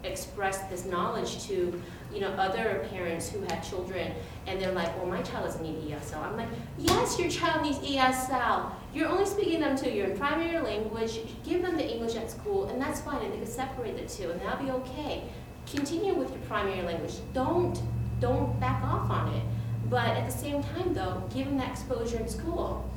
express 0.03 0.59
this 0.69 0.85
knowledge 0.85 1.45
to 1.47 1.79
you 2.11 2.19
know 2.19 2.29
other 2.31 2.87
parents 2.91 3.29
who 3.29 3.39
have 3.41 3.67
children 3.67 4.13
and 4.47 4.59
they're 4.59 4.71
like 4.71 4.95
well 4.97 5.05
my 5.05 5.21
child 5.21 5.45
doesn't 5.45 5.61
need 5.61 5.91
esl 5.91 6.17
i'm 6.17 6.35
like 6.37 6.47
yes 6.77 7.19
your 7.19 7.29
child 7.29 7.63
needs 7.63 7.77
esl 7.79 8.71
you're 8.93 9.07
only 9.07 9.25
speaking 9.25 9.59
them 9.59 9.75
to 9.75 9.91
your 9.91 10.09
primary 10.15 10.59
language 10.59 11.19
give 11.43 11.61
them 11.61 11.77
the 11.77 11.87
english 11.87 12.15
at 12.15 12.29
school 12.29 12.67
and 12.69 12.81
that's 12.81 13.01
fine 13.01 13.21
and 13.23 13.33
they 13.33 13.37
can 13.37 13.47
separate 13.47 13.95
the 13.95 14.13
two 14.13 14.29
and 14.31 14.41
that'll 14.41 14.63
be 14.63 14.71
okay 14.71 15.23
continue 15.71 16.13
with 16.13 16.29
your 16.31 16.41
primary 16.41 16.81
language 16.81 17.15
don't 17.33 17.81
don't 18.19 18.59
back 18.59 18.83
off 18.83 19.09
on 19.09 19.31
it 19.33 19.43
but 19.89 20.09
at 20.09 20.25
the 20.25 20.35
same 20.35 20.63
time 20.63 20.93
though 20.93 21.23
give 21.33 21.45
them 21.45 21.57
that 21.57 21.69
exposure 21.69 22.17
in 22.17 22.27
school 22.27 22.89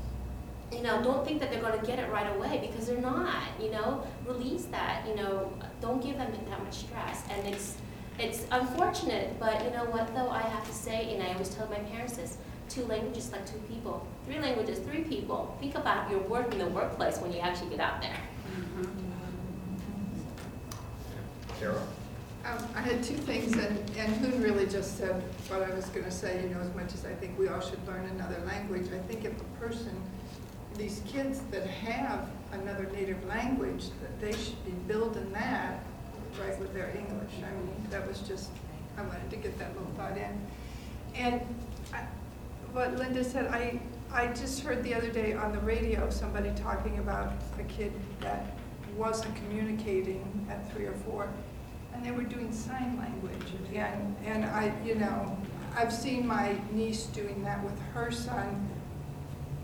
you 0.73 0.83
know, 0.83 1.03
don't 1.03 1.25
think 1.25 1.39
that 1.41 1.51
they're 1.51 1.61
going 1.61 1.79
to 1.79 1.87
get 1.87 1.99
it 1.99 2.11
right 2.11 2.35
away 2.35 2.67
because 2.67 2.87
they're 2.87 3.01
not. 3.01 3.43
You 3.61 3.71
know, 3.71 4.07
release 4.27 4.65
that. 4.67 5.07
You 5.07 5.15
know, 5.17 5.53
don't 5.81 6.03
give 6.03 6.17
them 6.17 6.33
that 6.49 6.65
much 6.65 6.75
stress. 6.75 7.25
And 7.31 7.47
it's 7.47 7.77
it's 8.19 8.45
unfortunate, 8.51 9.39
but 9.41 9.65
you 9.65 9.71
know 9.71 9.85
what 9.87 10.15
though? 10.15 10.29
I 10.29 10.43
have 10.43 10.67
to 10.67 10.75
say, 10.75 11.15
and 11.15 11.23
I 11.23 11.33
always 11.33 11.49
tell 11.49 11.67
my 11.69 11.79
parents 11.79 12.17
this: 12.17 12.37
two 12.69 12.85
languages 12.85 13.33
like 13.33 13.47
two 13.47 13.59
people. 13.69 14.07
Three 14.27 14.39
languages, 14.39 14.79
three 14.81 15.03
people. 15.03 15.57
Think 15.61 15.75
about 15.75 16.11
your 16.11 16.21
work 16.21 16.53
in 16.53 16.59
the 16.59 16.67
workplace 16.67 17.19
when 17.19 17.33
you 17.33 17.41
actually 17.41 17.71
get 17.71 17.81
out 17.81 18.01
there. 18.01 18.17
Carol. 21.59 21.83
Um, 22.45 22.59
I 22.75 22.81
had 22.81 23.05
two 23.05 23.15
things, 23.15 23.53
and, 23.53 23.79
and 23.97 24.17
Hoon 24.17 24.43
really 24.43 24.67
just 24.67 24.99
said 24.99 25.23
what 25.47 25.63
I 25.63 25.73
was 25.75 25.87
gonna 25.87 26.11
say, 26.11 26.43
you 26.43 26.49
know, 26.49 26.61
as 26.61 26.75
much 26.75 26.93
as 26.93 27.05
I 27.05 27.15
think 27.15 27.39
we 27.39 27.47
all 27.47 27.61
should 27.61 27.87
learn 27.87 28.05
another 28.07 28.43
language, 28.45 28.89
I 28.93 28.99
think 29.07 29.25
if 29.25 29.33
a 29.41 29.45
person, 29.61 29.95
these 30.77 31.03
kids 31.07 31.41
that 31.53 31.65
have 31.65 32.29
another 32.51 32.91
native 32.93 33.25
language, 33.27 33.85
that 34.01 34.21
they 34.21 34.33
should 34.33 34.65
be 34.65 34.73
building 34.89 35.31
that 35.33 35.85
right 36.41 36.59
with 36.59 36.73
their 36.75 36.89
English. 36.97 37.33
I 37.39 37.51
mean, 37.53 37.87
that 37.91 38.07
was 38.07 38.21
just, 38.21 38.51
I 38.97 39.03
wanted 39.03 39.31
to 39.31 39.37
get 39.37 39.59
that 39.59 39.75
little 39.77 39.93
thought 39.97 40.17
in. 40.17 40.41
And 41.15 41.41
I- 41.93 42.07
what 42.73 42.97
Linda 42.97 43.23
said, 43.23 43.47
I, 43.49 43.81
I 44.13 44.29
just 44.29 44.61
heard 44.63 44.83
the 44.83 44.95
other 44.95 45.11
day 45.11 45.35
on 45.35 45.53
the 45.53 45.59
radio, 45.61 46.09
somebody 46.11 46.51
talking 46.57 46.99
about 46.99 47.33
a 47.59 47.65
kid 47.65 47.93
that 48.21 48.47
wasn't 48.97 49.35
communicating 49.37 50.47
at 50.51 50.71
three 50.73 50.87
or 50.87 50.93
four, 51.07 51.29
and 51.95 52.05
they 52.05 52.11
were 52.11 52.23
doing 52.23 52.53
sign 52.53 52.97
language. 52.99 53.53
And, 53.75 54.17
and 54.25 54.45
I, 54.47 54.73
you 54.85 54.95
know, 54.95 55.37
I've 55.77 55.93
seen 55.93 56.27
my 56.27 56.57
niece 56.73 57.05
doing 57.07 57.43
that 57.45 57.63
with 57.63 57.79
her 57.95 58.11
son. 58.11 58.69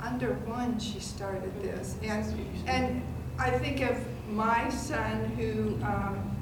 Under 0.01 0.35
one, 0.45 0.79
she 0.79 1.01
started 1.01 1.51
this. 1.63 1.97
And, 2.03 2.43
and 2.67 3.03
I 3.39 3.51
think 3.51 3.81
of 3.81 3.97
my 4.31 4.69
son 4.71 5.25
who 5.37 5.83
um, 5.85 6.37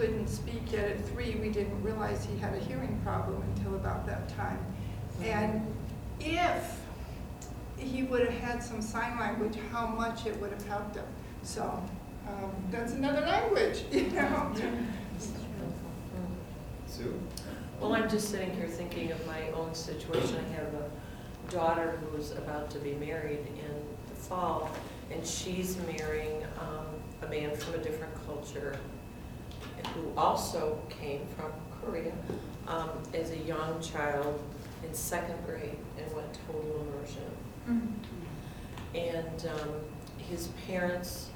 couldn't 0.00 0.28
speak 0.28 0.72
yet 0.72 0.88
at 0.88 1.04
three. 1.08 1.34
We 1.34 1.50
didn't 1.50 1.82
realize 1.82 2.24
he 2.24 2.38
had 2.38 2.54
a 2.54 2.58
hearing 2.58 2.98
problem 3.04 3.42
until 3.54 3.74
about 3.74 4.06
that 4.06 4.30
time. 4.30 4.58
And 5.22 5.66
if 6.18 6.80
he 7.76 8.04
would 8.04 8.22
have 8.22 8.40
had 8.40 8.62
some 8.62 8.80
sign 8.80 9.18
language, 9.18 9.58
how 9.70 9.86
much 9.86 10.24
it 10.24 10.40
would 10.40 10.52
have 10.52 10.66
helped 10.66 10.96
him. 10.96 11.04
So 11.42 11.82
um, 12.26 12.50
that's 12.70 12.94
another 12.94 13.20
language, 13.20 13.82
you 13.92 14.08
know? 14.08 14.50
Sue? 16.86 17.20
Well, 17.78 17.94
I'm 17.94 18.08
just 18.08 18.30
sitting 18.30 18.54
here 18.54 18.68
thinking 18.68 19.12
of 19.12 19.26
my 19.26 19.50
own 19.50 19.74
situation. 19.74 20.42
I 20.48 20.52
have 20.54 20.72
a 20.72 21.52
daughter 21.52 22.00
who's 22.10 22.30
about 22.30 22.70
to 22.70 22.78
be 22.78 22.94
married 22.94 23.46
in 23.46 23.74
the 24.08 24.14
fall, 24.14 24.70
and 25.10 25.26
she's 25.26 25.76
marrying 25.98 26.42
um, 26.58 26.86
a 27.20 27.26
man 27.28 27.54
from 27.54 27.74
a 27.74 27.78
different 27.78 28.14
culture 28.26 28.78
who 29.94 30.12
also 30.16 30.78
came 30.88 31.26
from 31.36 31.52
Korea 31.82 32.12
um, 32.68 32.90
as 33.14 33.30
a 33.30 33.38
young 33.38 33.80
child 33.80 34.40
in 34.84 34.94
second 34.94 35.36
grade 35.46 35.76
and 35.98 36.14
went 36.14 36.38
total 36.46 36.86
immersion. 36.86 37.94
And 38.94 39.48
um, 39.60 39.68
his 40.18 40.48
parents, 40.66 41.30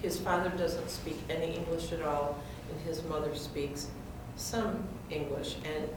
his 0.00 0.18
father 0.18 0.50
doesn't 0.56 0.88
speak 0.90 1.18
any 1.28 1.56
English 1.56 1.92
at 1.92 2.02
all, 2.02 2.38
and 2.70 2.80
his 2.82 3.02
mother 3.04 3.34
speaks 3.34 3.88
some 4.36 4.82
English. 5.10 5.56
And 5.64 5.88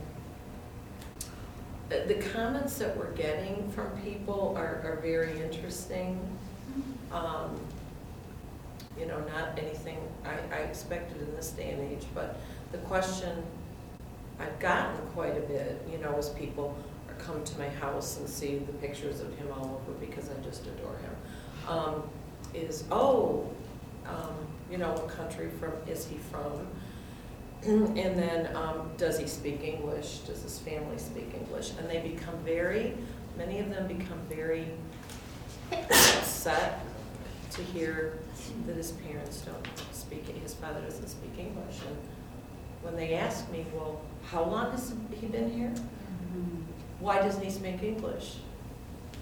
the- 1.89 2.13
the 2.13 2.21
comments 2.29 2.77
that 2.79 2.97
we're 2.97 3.11
getting 3.13 3.69
from 3.71 3.89
people 4.01 4.53
are, 4.57 4.81
are 4.83 4.99
very 5.01 5.41
interesting. 5.41 6.19
Um, 7.11 7.57
You 8.99 9.05
know, 9.05 9.19
not 9.19 9.57
anything 9.57 9.97
I, 10.25 10.55
I 10.55 10.59
expected 10.59 11.21
in 11.21 11.35
this 11.35 11.51
day 11.51 11.71
and 11.71 11.81
age, 11.91 12.05
but 12.15 12.39
the 12.71 12.79
question 12.79 13.43
I've 14.39 14.59
gotten 14.59 14.95
quite 15.13 15.37
a 15.37 15.41
bit, 15.41 15.81
you 15.91 15.97
know, 15.97 16.17
is 16.17 16.29
people 16.29 16.75
are 17.09 17.15
come 17.15 17.43
to 17.43 17.59
my 17.59 17.69
house 17.69 18.17
and 18.17 18.29
see 18.29 18.59
the 18.59 18.73
pictures 18.73 19.19
of 19.19 19.35
him 19.37 19.47
all 19.51 19.81
over 19.81 19.97
because 19.99 20.29
I 20.29 20.43
just 20.43 20.65
adore 20.67 20.97
him, 20.97 21.15
um, 21.67 22.03
is, 22.53 22.83
oh, 22.91 23.49
um, 24.05 24.35
you 24.71 24.77
know, 24.77 24.91
what 24.91 25.07
country 25.09 25.49
from, 25.59 25.73
is 25.87 26.07
he 26.07 26.17
from? 26.17 26.67
And 27.97 28.17
then, 28.17 28.55
um, 28.55 28.91
does 28.97 29.19
he 29.19 29.25
speak 29.25 29.63
English? 29.63 30.19
Does 30.19 30.43
his 30.43 30.59
family 30.59 30.97
speak 30.99 31.33
English? 31.33 31.71
And 31.79 31.89
they 31.89 31.99
become 31.99 32.37
very, 32.45 32.93
many 33.35 33.59
of 33.59 33.69
them 33.71 33.87
become 33.87 34.19
very 34.29 34.67
upset 35.71 36.85
to 37.51 37.61
hear 37.63 38.19
that 38.65 38.75
his 38.75 38.91
parents 38.91 39.41
don't 39.41 39.67
speak, 39.93 40.27
his 40.27 40.53
father 40.53 40.81
doesn't 40.81 41.07
speak 41.07 41.31
English. 41.37 41.79
And 41.87 41.97
when 42.81 42.95
they 42.95 43.15
ask 43.15 43.49
me, 43.51 43.65
well, 43.73 44.01
how 44.23 44.43
long 44.43 44.71
has 44.71 44.93
he 45.19 45.27
been 45.27 45.51
here? 45.51 45.73
Why 46.99 47.19
doesn't 47.19 47.43
he 47.43 47.51
speak 47.51 47.83
English? 47.83 48.37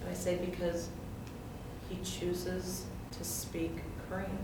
And 0.00 0.10
I 0.10 0.14
say, 0.14 0.36
because 0.36 0.88
he 1.88 1.96
chooses 2.02 2.86
to 3.12 3.24
speak 3.24 3.72
Korean. 4.08 4.38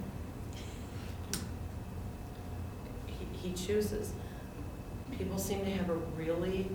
He, 3.07 3.49
he 3.49 3.55
chooses. 3.55 4.12
People 5.17 5.39
seem 5.39 5.65
to 5.65 5.71
have 5.71 5.91
a 5.91 5.97
really 6.17 6.69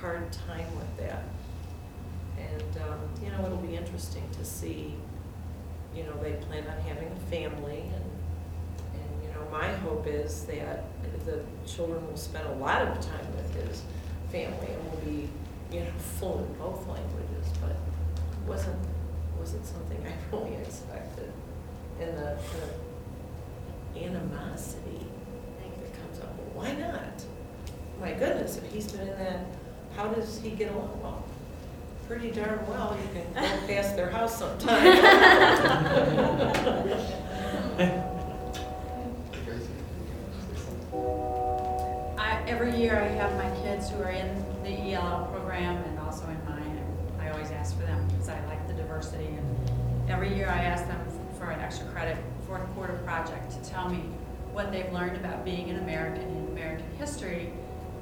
hard 0.00 0.32
time 0.32 0.66
with 0.76 0.96
that. 0.98 1.24
And, 2.38 2.82
um, 2.82 2.98
you 3.22 3.30
know, 3.30 3.44
it'll 3.46 3.58
be 3.58 3.76
interesting 3.76 4.28
to 4.38 4.44
see, 4.44 4.94
you 5.94 6.04
know, 6.04 6.12
they 6.22 6.32
plan 6.46 6.64
on 6.66 6.80
having 6.82 7.08
a 7.10 7.30
family 7.30 7.80
and, 7.80 8.04
and, 8.94 9.22
you 9.22 9.28
know, 9.30 9.46
my 9.50 9.68
hope 9.68 10.06
is 10.06 10.44
that 10.46 10.84
the 11.24 11.40
children 11.66 12.06
will 12.06 12.16
spend 12.16 12.46
a 12.48 12.54
lot 12.54 12.82
of 12.82 13.00
time 13.00 13.26
with 13.36 13.68
his 13.68 13.82
family 14.30 14.68
and 14.72 14.90
will 14.90 14.98
be, 14.98 15.28
you 15.70 15.80
know, 15.80 15.90
fluent 16.18 16.48
in 16.48 16.54
both 16.58 16.86
languages, 16.86 17.46
but 17.60 17.70
it 17.70 18.48
wasn't, 18.48 18.78
wasn't 19.38 19.64
something 19.64 20.04
I 20.06 20.36
really 20.36 20.56
expected. 20.56 21.32
And 22.00 22.18
the, 22.18 22.36
animosity 23.96 25.06
that 25.58 26.00
comes 26.00 26.18
up, 26.20 26.34
well, 26.36 26.64
why 26.64 26.72
not? 26.72 27.24
My 28.00 28.12
goodness, 28.12 28.56
if 28.56 28.72
he's 28.72 28.90
been 28.90 29.08
in 29.08 29.18
that, 29.18 29.46
how 29.96 30.08
does 30.08 30.40
he 30.40 30.50
get 30.50 30.72
along? 30.72 31.00
Well, 31.02 31.23
pretty 32.06 32.30
darn 32.30 32.66
well, 32.66 32.96
you 33.00 33.08
can 33.12 33.32
go 33.32 33.40
past 33.66 33.96
their 33.96 34.10
house 34.10 34.38
sometime. 34.38 34.84
Tracy, 39.44 39.68
you 39.72 40.06
say 40.44 40.56
something? 40.56 40.98
I, 42.18 42.42
every 42.46 42.76
year 42.76 43.00
I 43.00 43.08
have 43.08 43.34
my 43.36 43.50
kids 43.62 43.88
who 43.90 44.02
are 44.02 44.10
in 44.10 44.44
the 44.62 44.92
ELL 44.92 45.26
program 45.26 45.82
and 45.84 45.98
also 45.98 46.24
in 46.26 46.44
mine, 46.44 46.62
and 46.62 47.22
I 47.22 47.30
always 47.30 47.50
ask 47.50 47.74
for 47.76 47.84
them 47.84 48.06
because 48.08 48.28
I 48.28 48.44
like 48.46 48.66
the 48.68 48.74
diversity. 48.74 49.26
And 49.26 50.10
every 50.10 50.34
year 50.34 50.48
I 50.48 50.62
ask 50.64 50.86
them 50.86 51.00
for 51.38 51.50
an 51.50 51.60
extra 51.60 51.86
credit 51.88 52.18
fourth 52.46 52.66
quarter 52.74 52.94
project 53.04 53.50
to 53.52 53.70
tell 53.70 53.88
me 53.88 54.04
what 54.52 54.70
they've 54.70 54.92
learned 54.92 55.16
about 55.16 55.44
being 55.44 55.70
an 55.70 55.78
American 55.78 56.22
in 56.22 56.48
American 56.52 56.86
history 56.98 57.50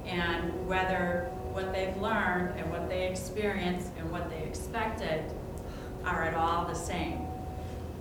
and 0.05 0.67
whether 0.67 1.31
what 1.53 1.71
they've 1.71 1.95
learned 1.97 2.57
and 2.59 2.69
what 2.71 2.89
they 2.89 3.07
experienced 3.07 3.89
and 3.97 4.11
what 4.11 4.29
they 4.29 4.43
expected 4.43 5.23
are 6.05 6.23
at 6.23 6.33
all 6.33 6.65
the 6.65 6.73
same. 6.73 7.19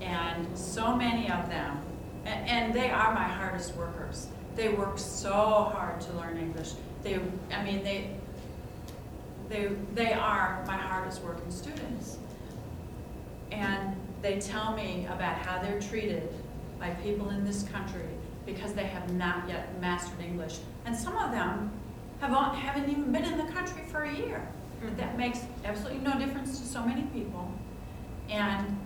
And 0.00 0.47
so 0.56 0.97
many 0.97 1.30
of 1.30 1.49
them, 1.49 1.78
a- 2.25 2.28
and 2.28 2.75
they 2.75 2.90
are 2.90 3.12
my 3.14 3.23
hardest 3.25 3.75
workers. 3.76 4.28
They 4.56 4.71
work 4.71 4.99
so 4.99 5.32
hard 5.73 6.00
to 6.02 6.12
learn 6.14 6.38
English. 6.38 6.73
They, 7.02 7.18
I 7.52 7.62
mean, 7.62 7.82
they, 7.85 8.11
they, 9.49 9.71
they 9.94 10.12
are 10.12 10.64
my 10.66 10.76
hardest 10.76 11.23
working 11.23 11.50
students. 11.50 12.18
And 13.50 13.94
they 14.23 14.40
tell 14.40 14.75
me 14.75 15.06
about 15.06 15.37
how 15.37 15.61
they're 15.61 15.80
treated 15.80 16.28
by 16.80 16.90
people 17.02 17.30
in 17.30 17.44
this 17.44 17.64
country 17.64 18.09
because 18.47 18.73
they 18.73 18.85
have 18.87 19.12
not 19.14 19.49
yet 19.49 19.78
mastered 19.80 20.21
English. 20.21 20.59
And 20.85 20.97
some 20.97 21.16
of 21.16 21.30
them 21.32 21.71
have, 22.23 22.31
not- 22.31 22.57
haven't 22.57 22.88
even 22.88 23.12
been 23.12 23.25
in 23.25 23.37
the 23.37 23.52
country 23.52 23.83
for 23.91 24.02
a 24.05 24.14
year. 24.14 24.47
But 24.81 24.97
that 24.97 25.19
makes 25.19 25.41
absolutely 25.64 26.00
no 26.00 26.19
difference 26.19 26.59
to 26.61 26.67
so 26.67 26.83
many 26.85 27.02
people. 27.02 27.52
And 28.31 28.79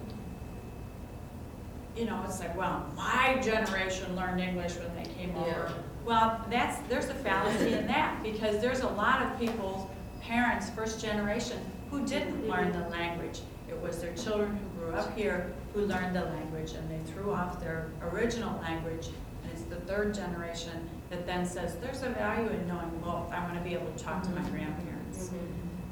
you 1.97 2.05
know, 2.05 2.23
it's 2.27 2.41
like, 2.41 2.55
well, 2.57 2.87
my 2.95 3.41
generation 3.43 4.15
learned 4.17 4.41
English 4.41 4.75
when 4.77 4.95
they 5.03 5.09
came 5.15 5.35
over. 5.37 5.73
Well, 6.05 6.45
that's, 6.51 6.79
there's 6.89 7.09
a 7.09 7.15
fallacy 7.15 7.73
in 7.73 7.87
that, 7.87 8.23
because 8.23 8.61
there's 8.61 8.81
a 8.81 8.89
lot 8.89 9.23
of 9.23 9.39
people's 9.41 9.89
parents, 10.21 10.69
first 10.71 11.01
generation, 11.01 11.59
who 11.91 12.05
didn't 12.07 12.47
learn 12.47 12.71
the 12.73 12.87
language. 12.91 13.41
It 13.69 13.81
was 13.81 14.01
their 14.03 14.13
children 14.15 14.59
who 14.59 14.81
grew 14.81 14.95
up 14.95 15.17
here 15.17 15.53
who 15.73 15.83
learned 15.87 16.15
the 16.15 16.25
language, 16.27 16.73
and 16.73 16.91
they 16.91 17.11
threw 17.11 17.33
off 17.33 17.61
their 17.61 17.89
original 18.13 18.61
language. 18.61 19.09
And 19.43 19.53
it's 19.53 19.63
the 19.63 19.77
third 19.77 20.13
generation 20.15 20.89
that 21.11 21.27
then 21.27 21.47
says, 21.47 21.77
there's 21.77 22.03
a 22.03 22.11
value 22.11 22.49
in 22.49 22.67
knowing 22.67 22.91
both. 23.03 23.33
I 23.33 23.43
want 23.45 23.55
to 23.55 23.61
be 23.61 23.75
able 23.75 23.91
to 23.93 24.05
talk 24.05 24.23
to 24.25 24.31
my 24.31 24.43
grandparents. 24.49 25.31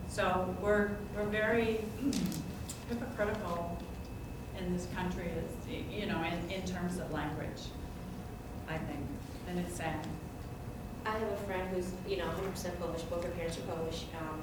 So 0.08 0.54
we're, 0.60 0.90
we're 1.16 1.24
very 1.24 1.80
hypocritical 2.88 3.78
in 4.58 4.72
this 4.72 4.86
country, 4.94 5.30
is, 5.36 5.84
you 5.90 6.06
know, 6.06 6.22
in, 6.22 6.50
in 6.50 6.66
terms 6.66 6.98
of 6.98 7.10
language, 7.12 7.62
I 8.68 8.78
think, 8.78 9.00
and 9.48 9.58
it's 9.58 9.76
sad. 9.76 10.06
I 11.06 11.10
have 11.10 11.28
a 11.28 11.36
friend 11.38 11.68
who's, 11.74 11.90
you 12.08 12.16
know, 12.16 12.26
100% 12.26 12.78
Polish, 12.78 13.02
both 13.02 13.24
her 13.24 13.30
parents 13.30 13.58
are 13.58 13.62
Polish, 13.62 14.06
um, 14.20 14.40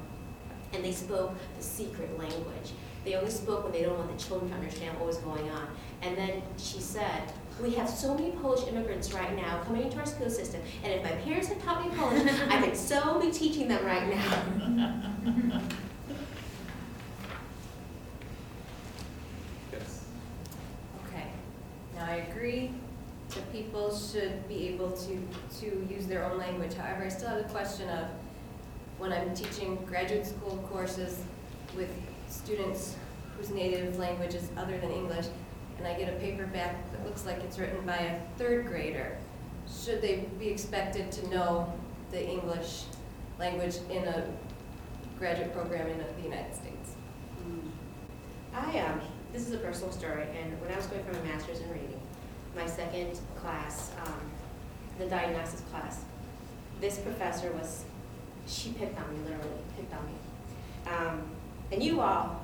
and 0.73 0.83
they 0.83 0.91
spoke 0.91 1.33
the 1.57 1.63
secret 1.63 2.17
language. 2.17 2.71
They 3.03 3.15
only 3.15 3.31
spoke 3.31 3.63
when 3.63 3.71
they 3.71 3.81
don't 3.81 3.97
want 3.97 4.15
the 4.15 4.23
children 4.23 4.51
to 4.51 4.57
understand 4.57 4.97
what 4.99 5.07
was 5.07 5.17
going 5.17 5.49
on. 5.49 5.67
And 6.03 6.15
then 6.15 6.43
she 6.57 6.79
said, 6.79 7.33
we 7.61 7.71
have 7.71 7.89
so 7.89 8.13
many 8.15 8.31
Polish 8.31 8.67
immigrants 8.67 9.13
right 9.13 9.35
now 9.35 9.61
coming 9.63 9.83
into 9.83 9.97
our 9.97 10.05
school 10.05 10.29
system, 10.29 10.61
and 10.83 10.93
if 10.93 11.03
my 11.03 11.11
parents 11.11 11.47
had 11.47 11.61
taught 11.61 11.83
me 11.85 11.91
Polish, 11.95 12.31
I 12.49 12.61
could 12.61 12.75
so 12.77 13.19
be 13.19 13.31
teaching 13.31 13.67
them 13.67 13.85
right 13.85 14.07
now. 14.07 14.43
Yes. 19.71 20.05
Okay, 21.05 21.27
now 21.95 22.05
I 22.05 22.15
agree 22.31 22.71
that 23.29 23.51
people 23.51 23.95
should 23.95 24.47
be 24.47 24.69
able 24.69 24.91
to, 24.91 25.19
to 25.59 25.87
use 25.89 26.07
their 26.07 26.25
own 26.25 26.37
language. 26.37 26.73
However, 26.73 27.03
I 27.03 27.09
still 27.09 27.29
have 27.29 27.43
the 27.43 27.49
question 27.49 27.89
of, 27.89 28.07
when 28.97 29.11
I'm 29.11 29.35
teaching 29.35 29.75
graduate 29.85 30.25
school 30.25 30.57
courses 30.71 31.21
with 31.75 31.89
students 32.31 32.95
whose 33.37 33.49
native 33.49 33.99
language 33.99 34.33
is 34.33 34.49
other 34.57 34.77
than 34.79 34.91
English, 34.91 35.27
and 35.77 35.87
I 35.87 35.93
get 35.97 36.09
a 36.09 36.17
paper 36.17 36.45
back 36.47 36.75
that 36.91 37.05
looks 37.05 37.25
like 37.25 37.37
it's 37.43 37.59
written 37.59 37.85
by 37.85 37.97
a 37.97 38.19
third 38.37 38.67
grader, 38.67 39.17
should 39.67 40.01
they 40.01 40.25
be 40.39 40.47
expected 40.47 41.11
to 41.13 41.29
know 41.29 41.73
the 42.11 42.23
English 42.23 42.83
language 43.39 43.77
in 43.89 44.03
a 44.05 44.27
graduate 45.17 45.53
program 45.53 45.87
in 45.87 45.97
the 45.97 46.23
United 46.23 46.53
States? 46.53 46.95
I, 48.53 48.79
um, 48.79 49.01
this 49.31 49.47
is 49.47 49.53
a 49.53 49.57
personal 49.57 49.91
story, 49.91 50.27
and 50.41 50.59
when 50.61 50.71
I 50.71 50.75
was 50.75 50.85
going 50.87 51.03
for 51.03 51.13
my 51.13 51.21
master's 51.21 51.59
in 51.59 51.69
reading, 51.69 51.99
my 52.55 52.65
second 52.65 53.19
class, 53.37 53.91
um, 54.05 54.19
the 54.99 55.05
diagnosis 55.05 55.61
class, 55.71 56.03
this 56.81 56.99
professor 56.99 57.51
was, 57.53 57.85
she 58.45 58.71
picked 58.73 58.99
on 58.99 59.13
me, 59.13 59.19
literally 59.23 59.49
picked 59.77 59.93
on 59.93 60.05
me. 60.05 60.13
Um, 60.91 61.23
and 61.71 61.81
you 61.81 62.01
all 62.01 62.41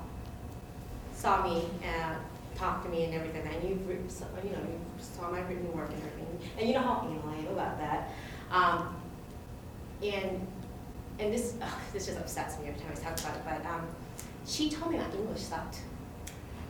saw 1.12 1.42
me, 1.42 1.64
uh, 1.84 2.14
talked 2.56 2.84
to 2.84 2.90
me 2.90 3.04
and 3.04 3.14
everything, 3.14 3.42
and 3.46 3.62
you, 3.62 3.70
you 3.70 4.50
know, 4.50 4.58
you 4.58 4.80
saw 4.98 5.30
my 5.30 5.40
written 5.40 5.72
work 5.76 5.90
and 5.90 5.98
everything, 5.98 6.50
and 6.58 6.68
you 6.68 6.74
know 6.74 6.80
how 6.80 7.06
anal 7.08 7.28
I 7.28 7.38
am 7.38 7.46
about 7.48 7.78
that. 7.78 8.10
Um, 8.50 8.96
and, 10.02 10.46
and 11.18 11.32
this, 11.32 11.54
ugh, 11.62 11.68
this 11.92 12.06
just 12.06 12.18
upsets 12.18 12.58
me 12.58 12.68
every 12.68 12.80
time 12.80 12.92
I 12.92 12.94
talk 12.94 13.18
about 13.18 13.36
it, 13.36 13.62
but, 13.62 13.70
um, 13.70 13.86
she 14.46 14.70
told 14.70 14.92
me 14.92 14.98
my 14.98 15.04
English 15.14 15.42
sucked. 15.42 15.80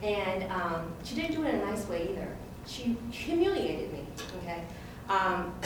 And 0.03 0.45
um, 0.51 0.93
she 1.05 1.15
didn't 1.15 1.37
do 1.37 1.45
it 1.45 1.55
in 1.55 1.61
a 1.61 1.67
nice 1.67 1.87
way 1.89 2.09
either. 2.11 2.37
She 2.67 2.97
humiliated 3.11 3.93
me, 3.93 4.05
okay? 4.43 4.63
Um, 5.09 5.55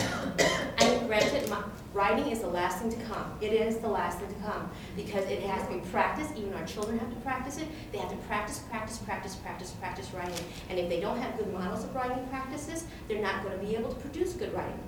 and 0.79 1.07
granted, 1.07 1.32
my, 1.53 1.63
writing 1.93 2.31
is 2.31 2.41
the 2.41 2.49
last 2.49 2.79
thing 2.79 2.91
to 2.91 2.97
come. 3.05 3.25
It 3.41 3.53
is 3.53 3.79
the 3.79 3.89
last 3.89 4.19
thing 4.19 4.29
to 4.29 4.41
come 4.41 4.71
because 4.97 5.25
it 5.27 5.43
has 5.43 5.67
to 5.69 5.75
be 5.75 5.81
practiced. 5.91 6.37
Even 6.37 6.53
our 6.55 6.67
children 6.67 6.99
have 6.99 7.11
to 7.11 7.17
practice 7.17 7.59
it. 7.59 7.69
They 7.93 7.99
have 7.99 8.11
to 8.11 8.17
practice, 8.29 8.61
practice, 8.71 8.99
practice, 8.99 9.37
practice, 9.37 9.71
practice 9.73 10.13
writing. 10.13 10.45
And 10.69 10.79
if 10.79 10.89
they 10.89 11.01
don't 11.01 11.19
have 11.19 11.37
good 11.37 11.53
models 11.53 11.85
of 11.85 11.95
writing 11.95 12.27
practices, 12.29 12.85
they're 13.09 13.23
not 13.23 13.43
going 13.45 13.59
to 13.59 13.65
be 13.65 13.77
able 13.77 13.93
to 13.93 14.01
produce 14.01 14.33
good 14.33 14.53
writing 14.55 14.81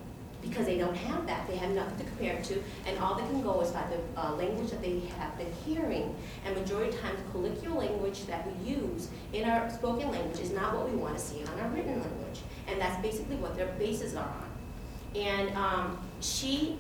because 0.45 0.67
they 0.67 0.79
don't 0.79 0.97
have 0.97 1.27
that. 1.27 1.47
They 1.49 1.57
have 1.57 1.71
nothing 1.71 1.99
to 1.99 2.05
compare 2.05 2.35
it 2.35 2.45
to, 2.45 2.63
and 2.87 2.99
all 2.99 3.15
they 3.15 3.23
can 3.23 3.43
go 3.43 3.61
is 3.63 3.71
by 3.71 3.85
the 3.89 4.21
uh, 4.21 4.33
language 4.35 4.71
that 4.71 4.83
they 4.83 5.01
have 5.19 5.37
been 5.39 5.51
hearing. 5.65 6.15
And 6.45 6.55
majority 6.55 6.95
of 6.95 7.01
times, 7.01 7.19
colloquial 7.33 7.77
language 7.77 8.27
that 8.27 8.47
we 8.47 8.71
use 8.71 9.09
in 9.33 9.49
our 9.49 9.71
spoken 9.71 10.11
language 10.11 10.41
is 10.41 10.53
not 10.53 10.77
what 10.77 10.91
we 10.91 10.97
want 10.97 11.17
to 11.17 11.23
see 11.23 11.43
on 11.45 11.61
our 11.61 11.69
written 11.69 12.01
language. 12.01 12.41
And 12.69 12.81
that's 12.81 13.01
basically 13.03 13.37
what 13.37 13.57
their 13.57 13.69
bases 13.79 14.15
are 14.15 14.29
on. 14.29 15.21
And 15.21 15.57
um, 15.57 15.99
she, 16.25 16.79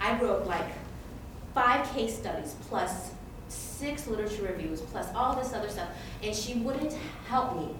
I 0.00 0.18
wrote 0.20 0.46
like 0.46 0.66
five 1.54 1.88
case 1.92 2.16
studies 2.16 2.56
plus 2.62 3.10
six 3.48 4.06
literature 4.06 4.42
reviews 4.42 4.80
plus 4.80 5.06
all 5.14 5.36
this 5.36 5.52
other 5.52 5.68
stuff, 5.68 5.88
and 6.22 6.34
she 6.34 6.54
wouldn't 6.54 6.94
help 7.28 7.56
me. 7.56 7.74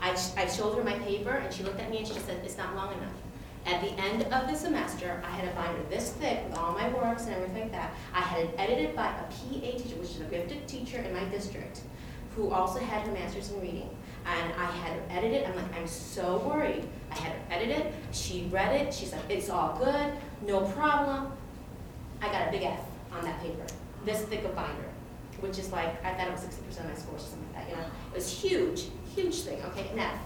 I, 0.00 0.10
I 0.36 0.46
showed 0.46 0.76
her 0.76 0.84
my 0.84 0.98
paper, 1.00 1.30
and 1.30 1.52
she 1.52 1.62
looked 1.62 1.80
at 1.80 1.90
me 1.90 1.98
and 1.98 2.06
she 2.06 2.14
said, 2.14 2.40
it's 2.44 2.58
not 2.58 2.74
long 2.74 2.92
enough. 2.92 3.12
At 3.66 3.80
the 3.80 3.90
end 4.00 4.22
of 4.22 4.48
the 4.48 4.54
semester, 4.54 5.20
I 5.26 5.30
had 5.30 5.48
a 5.48 5.52
binder 5.56 5.82
this 5.90 6.12
thick 6.12 6.44
with 6.48 6.56
all 6.56 6.72
my 6.72 6.88
works 6.92 7.24
and 7.24 7.34
everything 7.34 7.62
like 7.62 7.72
that. 7.72 7.94
I 8.14 8.20
had 8.20 8.44
it 8.44 8.54
edited 8.58 8.94
by 8.94 9.08
a 9.08 9.22
PA 9.24 9.60
teacher, 9.60 9.96
which 9.96 10.10
is 10.10 10.20
a 10.20 10.24
gifted 10.24 10.68
teacher 10.68 10.98
in 10.98 11.12
my 11.12 11.24
district, 11.24 11.80
who 12.36 12.50
also 12.50 12.78
had 12.78 13.06
her 13.06 13.12
master's 13.12 13.50
in 13.50 13.60
reading. 13.60 13.90
And 14.26 14.52
I 14.54 14.64
had 14.64 14.96
her 14.96 15.02
edit 15.10 15.32
it. 15.32 15.48
I'm 15.48 15.56
like, 15.56 15.76
I'm 15.76 15.86
so 15.86 16.38
worried. 16.38 16.88
I 17.10 17.14
had 17.14 17.32
her 17.32 17.42
edit 17.50 17.68
it. 17.70 17.94
She 18.12 18.48
read 18.50 18.80
it. 18.80 18.92
She's 18.92 19.12
like, 19.12 19.22
it's 19.28 19.48
all 19.48 19.78
good, 19.78 20.12
no 20.46 20.62
problem. 20.62 21.32
I 22.20 22.26
got 22.28 22.48
a 22.48 22.50
big 22.50 22.62
F 22.62 22.80
on 23.12 23.24
that 23.24 23.40
paper, 23.40 23.66
this 24.04 24.22
thick 24.22 24.44
of 24.44 24.54
binder, 24.54 24.88
which 25.40 25.58
is 25.58 25.70
like, 25.70 26.04
I 26.04 26.14
thought 26.14 26.28
it 26.28 26.32
was 26.32 26.40
60% 26.40 26.80
of 26.80 26.86
my 26.86 26.94
scores 26.94 27.22
or 27.22 27.26
something 27.26 27.48
like 27.54 27.64
that, 27.66 27.70
you 27.70 27.76
know? 27.76 27.88
It 28.12 28.14
was 28.14 28.30
huge, 28.30 28.84
huge 29.14 29.42
thing, 29.42 29.62
okay, 29.66 29.88
an 29.92 29.98
F. 29.98 30.18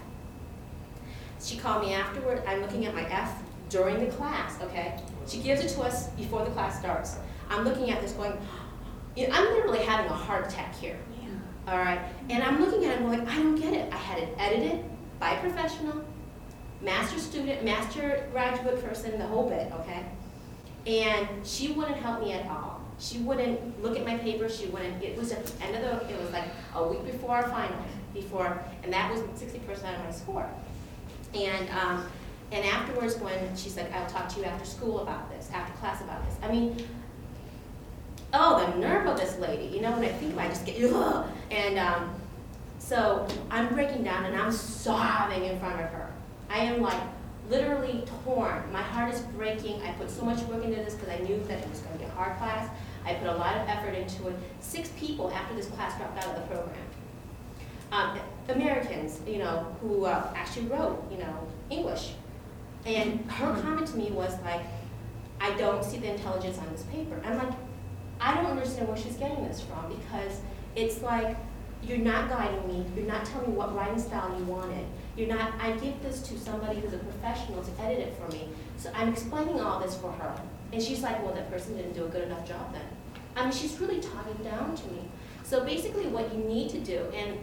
She 1.41 1.57
called 1.57 1.83
me 1.83 1.93
afterward, 1.93 2.43
I'm 2.47 2.61
looking 2.61 2.85
at 2.85 2.95
my 2.95 3.07
F 3.09 3.41
during 3.69 3.99
the 3.99 4.11
class, 4.11 4.61
okay? 4.61 4.99
She 5.27 5.39
gives 5.39 5.61
it 5.61 5.69
to 5.69 5.81
us 5.81 6.07
before 6.09 6.45
the 6.45 6.51
class 6.51 6.79
starts. 6.79 7.17
I'm 7.49 7.63
looking 7.63 7.91
at 7.91 8.01
this 8.01 8.13
going, 8.13 8.33
I'm 9.17 9.45
literally 9.53 9.79
having 9.79 10.09
a 10.09 10.15
heart 10.15 10.47
attack 10.47 10.75
here. 10.75 10.97
All 11.67 11.77
right, 11.77 11.99
and 12.29 12.43
I'm 12.43 12.59
looking 12.59 12.85
at 12.85 12.99
it 12.99 13.03
going, 13.03 13.27
I 13.27 13.35
don't 13.35 13.55
get 13.55 13.73
it. 13.73 13.93
I 13.93 13.97
had 13.97 14.19
it 14.19 14.35
edited 14.37 14.83
by 15.19 15.33
a 15.33 15.39
professional, 15.39 16.03
master 16.81 17.19
student, 17.19 17.63
master 17.63 18.27
graduate 18.31 18.83
person, 18.83 19.17
the 19.19 19.27
whole 19.27 19.47
bit, 19.47 19.71
okay? 19.71 20.05
And 20.87 21.27
she 21.45 21.71
wouldn't 21.73 21.97
help 21.97 22.21
me 22.21 22.33
at 22.33 22.47
all. 22.47 22.81
She 22.97 23.19
wouldn't 23.19 23.81
look 23.81 23.97
at 23.97 24.05
my 24.05 24.17
paper, 24.17 24.49
she 24.49 24.67
wouldn't, 24.67 25.03
it 25.03 25.15
was 25.17 25.31
at 25.31 25.45
the 25.45 25.63
end 25.63 25.75
of 25.75 25.81
the, 25.81 26.13
it 26.13 26.19
was 26.19 26.31
like 26.31 26.49
a 26.75 26.87
week 26.87 27.05
before 27.05 27.35
our 27.35 27.47
finals, 27.47 27.91
before, 28.13 28.63
and 28.83 28.91
that 28.91 29.11
was 29.11 29.21
sixty 29.35 29.59
percent 29.59 29.97
of 29.97 30.03
my 30.03 30.11
score. 30.11 30.49
And, 31.33 31.69
um, 31.69 32.07
and 32.51 32.65
afterwards, 32.65 33.17
when 33.19 33.55
she 33.55 33.69
said, 33.69 33.91
I'll 33.93 34.09
talk 34.09 34.27
to 34.29 34.39
you 34.39 34.45
after 34.45 34.65
school 34.65 34.99
about 34.99 35.31
this, 35.31 35.49
after 35.53 35.71
class 35.77 36.01
about 36.01 36.25
this. 36.25 36.35
I 36.43 36.51
mean, 36.51 36.85
oh, 38.33 38.71
the 38.71 38.77
nerve 38.77 39.07
of 39.07 39.19
this 39.19 39.37
lady, 39.39 39.65
you 39.75 39.81
know, 39.81 39.91
when 39.91 40.03
I 40.03 40.09
think 40.09 40.33
about 40.33 40.45
it, 40.45 40.47
I 40.47 40.49
just 40.49 40.65
get, 40.65 40.93
ugh. 40.93 41.27
And, 41.49 41.79
um, 41.79 42.15
so 42.91 43.27
I'm 43.49 43.69
breaking 43.69 44.03
down 44.03 44.25
and 44.25 44.35
I'm 44.35 44.51
sobbing 44.51 45.45
in 45.45 45.59
front 45.59 45.79
of 45.79 45.89
her. 45.91 46.11
I 46.49 46.59
am 46.59 46.81
like 46.81 46.99
literally 47.49 48.03
torn. 48.23 48.69
My 48.73 48.81
heart 48.81 49.13
is 49.13 49.21
breaking. 49.21 49.81
I 49.83 49.91
put 49.93 50.09
so 50.09 50.25
much 50.25 50.41
work 50.43 50.63
into 50.63 50.77
this 50.77 50.95
because 50.95 51.09
I 51.09 51.19
knew 51.19 51.41
that 51.47 51.59
it 51.59 51.69
was 51.69 51.79
going 51.79 51.93
to 51.93 51.99
be 51.99 52.05
a 52.05 52.13
hard 52.13 52.37
class. 52.37 52.69
I 53.05 53.13
put 53.13 53.27
a 53.27 53.35
lot 53.35 53.55
of 53.55 53.67
effort 53.69 53.93
into 53.93 54.27
it. 54.27 54.35
Six 54.59 54.89
people 54.97 55.31
after 55.31 55.55
this 55.55 55.67
class 55.67 55.97
dropped 55.97 56.17
out 56.17 56.35
of 56.35 56.41
the 56.41 56.53
program. 56.53 56.85
Um, 57.91 58.19
Americans, 58.49 59.21
you 59.27 59.37
know, 59.37 59.75
who 59.81 60.05
uh, 60.05 60.33
actually 60.35 60.67
wrote, 60.67 61.03
you 61.11 61.17
know, 61.17 61.47
English. 61.69 62.13
And 62.85 63.29
her 63.31 63.61
comment 63.61 63.87
to 63.87 63.97
me 63.97 64.11
was 64.11 64.33
like, 64.41 64.61
I 65.39 65.51
don't 65.57 65.83
see 65.83 65.97
the 65.97 66.11
intelligence 66.11 66.57
on 66.57 66.69
this 66.71 66.83
paper. 66.83 67.21
I'm 67.25 67.37
like, 67.37 67.53
I 68.21 68.35
don't 68.35 68.45
understand 68.45 68.87
where 68.87 68.97
she's 68.97 69.15
getting 69.15 69.43
this 69.47 69.61
from 69.61 69.89
because 69.89 70.39
it's 70.75 71.01
like, 71.01 71.35
you're 71.83 71.97
not 71.97 72.29
guiding 72.29 72.67
me, 72.67 72.85
you're 72.95 73.07
not 73.07 73.25
telling 73.25 73.49
me 73.49 73.55
what 73.55 73.75
writing 73.75 73.99
style 73.99 74.33
you 74.37 74.45
wanted. 74.45 74.85
You're 75.17 75.27
not, 75.27 75.53
I 75.59 75.71
give 75.71 76.01
this 76.03 76.21
to 76.21 76.37
somebody 76.37 76.79
who's 76.79 76.93
a 76.93 76.99
professional 76.99 77.63
to 77.63 77.81
edit 77.81 77.99
it 77.99 78.15
for 78.15 78.31
me. 78.31 78.49
So 78.77 78.91
I'm 78.95 79.09
explaining 79.09 79.59
all 79.59 79.79
this 79.79 79.95
for 79.97 80.11
her. 80.11 80.39
And 80.71 80.81
she's 80.81 81.01
like, 81.01 81.21
well, 81.23 81.33
that 81.33 81.49
person 81.51 81.75
didn't 81.75 81.93
do 81.93 82.05
a 82.05 82.07
good 82.07 82.23
enough 82.23 82.47
job 82.47 82.71
then. 82.71 82.85
I 83.35 83.43
mean, 83.43 83.51
she's 83.51 83.79
really 83.79 83.99
talking 83.99 84.43
down 84.43 84.75
to 84.75 84.87
me. 84.89 85.01
So 85.43 85.65
basically 85.65 86.07
what 86.07 86.33
you 86.33 86.43
need 86.43 86.69
to 86.69 86.79
do, 86.79 86.99
and 87.15 87.37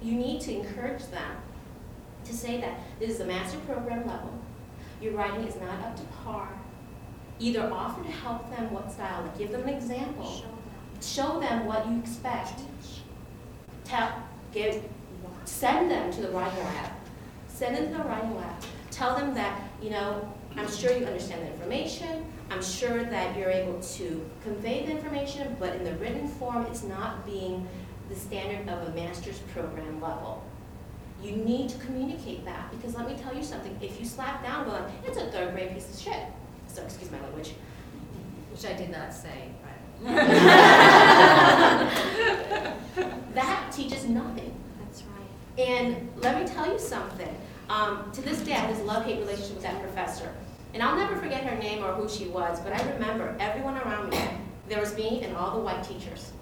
you 0.00 0.14
need 0.14 0.40
to 0.42 0.54
encourage 0.56 1.04
them 1.06 1.36
to 2.24 2.32
say 2.34 2.60
that 2.60 2.80
this 2.98 3.10
is 3.10 3.20
a 3.20 3.26
master 3.26 3.58
program 3.60 4.06
level. 4.06 4.32
Your 5.00 5.12
writing 5.12 5.46
is 5.46 5.56
not 5.56 5.80
up 5.80 5.96
to 5.96 6.02
par. 6.24 6.48
Either 7.38 7.70
offer 7.72 8.02
to 8.04 8.10
help 8.10 8.48
them 8.54 8.72
what 8.72 8.90
style, 8.92 9.32
give 9.36 9.50
them 9.50 9.62
an 9.62 9.70
example. 9.70 10.44
Show 11.00 11.40
them 11.40 11.66
what 11.66 11.86
you 11.88 11.98
expect. 11.98 12.60
Tell, 13.84 14.22
give, 14.52 14.82
send 15.44 15.90
them 15.90 16.12
to 16.12 16.22
the 16.22 16.28
writing 16.28 16.64
lab. 16.64 16.92
Send 17.48 17.76
them 17.76 17.90
to 17.90 17.98
the 17.98 18.04
writing 18.04 18.36
lab. 18.36 18.54
Tell 18.90 19.16
them 19.16 19.34
that, 19.34 19.60
you 19.82 19.90
know, 19.90 20.32
I'm 20.56 20.70
sure 20.70 20.92
you 20.92 21.04
understand 21.06 21.42
the 21.42 21.52
information. 21.52 22.24
I'm 22.50 22.62
sure 22.62 23.04
that 23.04 23.36
you're 23.36 23.50
able 23.50 23.80
to 23.80 24.30
convey 24.42 24.84
the 24.84 24.92
information, 24.92 25.56
but 25.58 25.74
in 25.76 25.84
the 25.84 25.94
written 25.94 26.28
form, 26.28 26.66
it's 26.66 26.82
not 26.82 27.24
being 27.24 27.66
the 28.08 28.14
standard 28.14 28.68
of 28.68 28.88
a 28.88 28.92
master's 28.92 29.38
program 29.54 30.00
level. 30.00 30.44
You 31.22 31.32
need 31.32 31.70
to 31.70 31.78
communicate 31.78 32.44
that, 32.44 32.70
because 32.70 32.94
let 32.94 33.06
me 33.08 33.16
tell 33.16 33.34
you 33.34 33.42
something, 33.42 33.76
if 33.80 33.98
you 33.98 34.04
slap 34.04 34.42
down 34.42 34.66
going, 34.66 34.84
it's 35.06 35.16
a 35.16 35.30
third 35.30 35.54
grade 35.54 35.72
piece 35.72 35.88
of 35.88 35.98
shit, 35.98 36.26
so 36.72 36.82
excuse 36.82 37.10
my 37.10 37.20
language, 37.20 37.52
Which 38.50 38.64
I 38.64 38.72
did 38.72 38.90
not 38.90 39.12
say, 39.12 39.50
that 43.34 43.72
teaches 43.72 44.06
nothing. 44.06 44.52
That's 44.80 45.02
right. 45.02 45.64
And 45.64 46.08
let 46.16 46.40
me 46.40 46.46
tell 46.46 46.70
you 46.70 46.78
something. 46.78 47.36
Um, 47.68 48.10
to 48.12 48.20
this 48.20 48.40
day, 48.40 48.52
I 48.54 48.56
have 48.56 48.76
this 48.76 48.84
love-hate 48.84 49.20
relationship 49.20 49.54
with 49.54 49.62
that 49.62 49.80
professor. 49.80 50.34
And 50.74 50.82
I'll 50.82 50.96
never 50.96 51.14
forget 51.16 51.44
her 51.44 51.56
name 51.56 51.84
or 51.84 51.92
who 51.92 52.08
she 52.08 52.26
was, 52.26 52.58
but 52.60 52.72
I 52.72 52.82
remember 52.94 53.36
everyone 53.38 53.76
around 53.78 54.10
me. 54.10 54.18
There 54.68 54.80
was 54.80 54.96
me 54.96 55.22
and 55.22 55.36
all 55.36 55.52
the 55.56 55.60
white 55.60 55.84
teachers. 55.84 56.32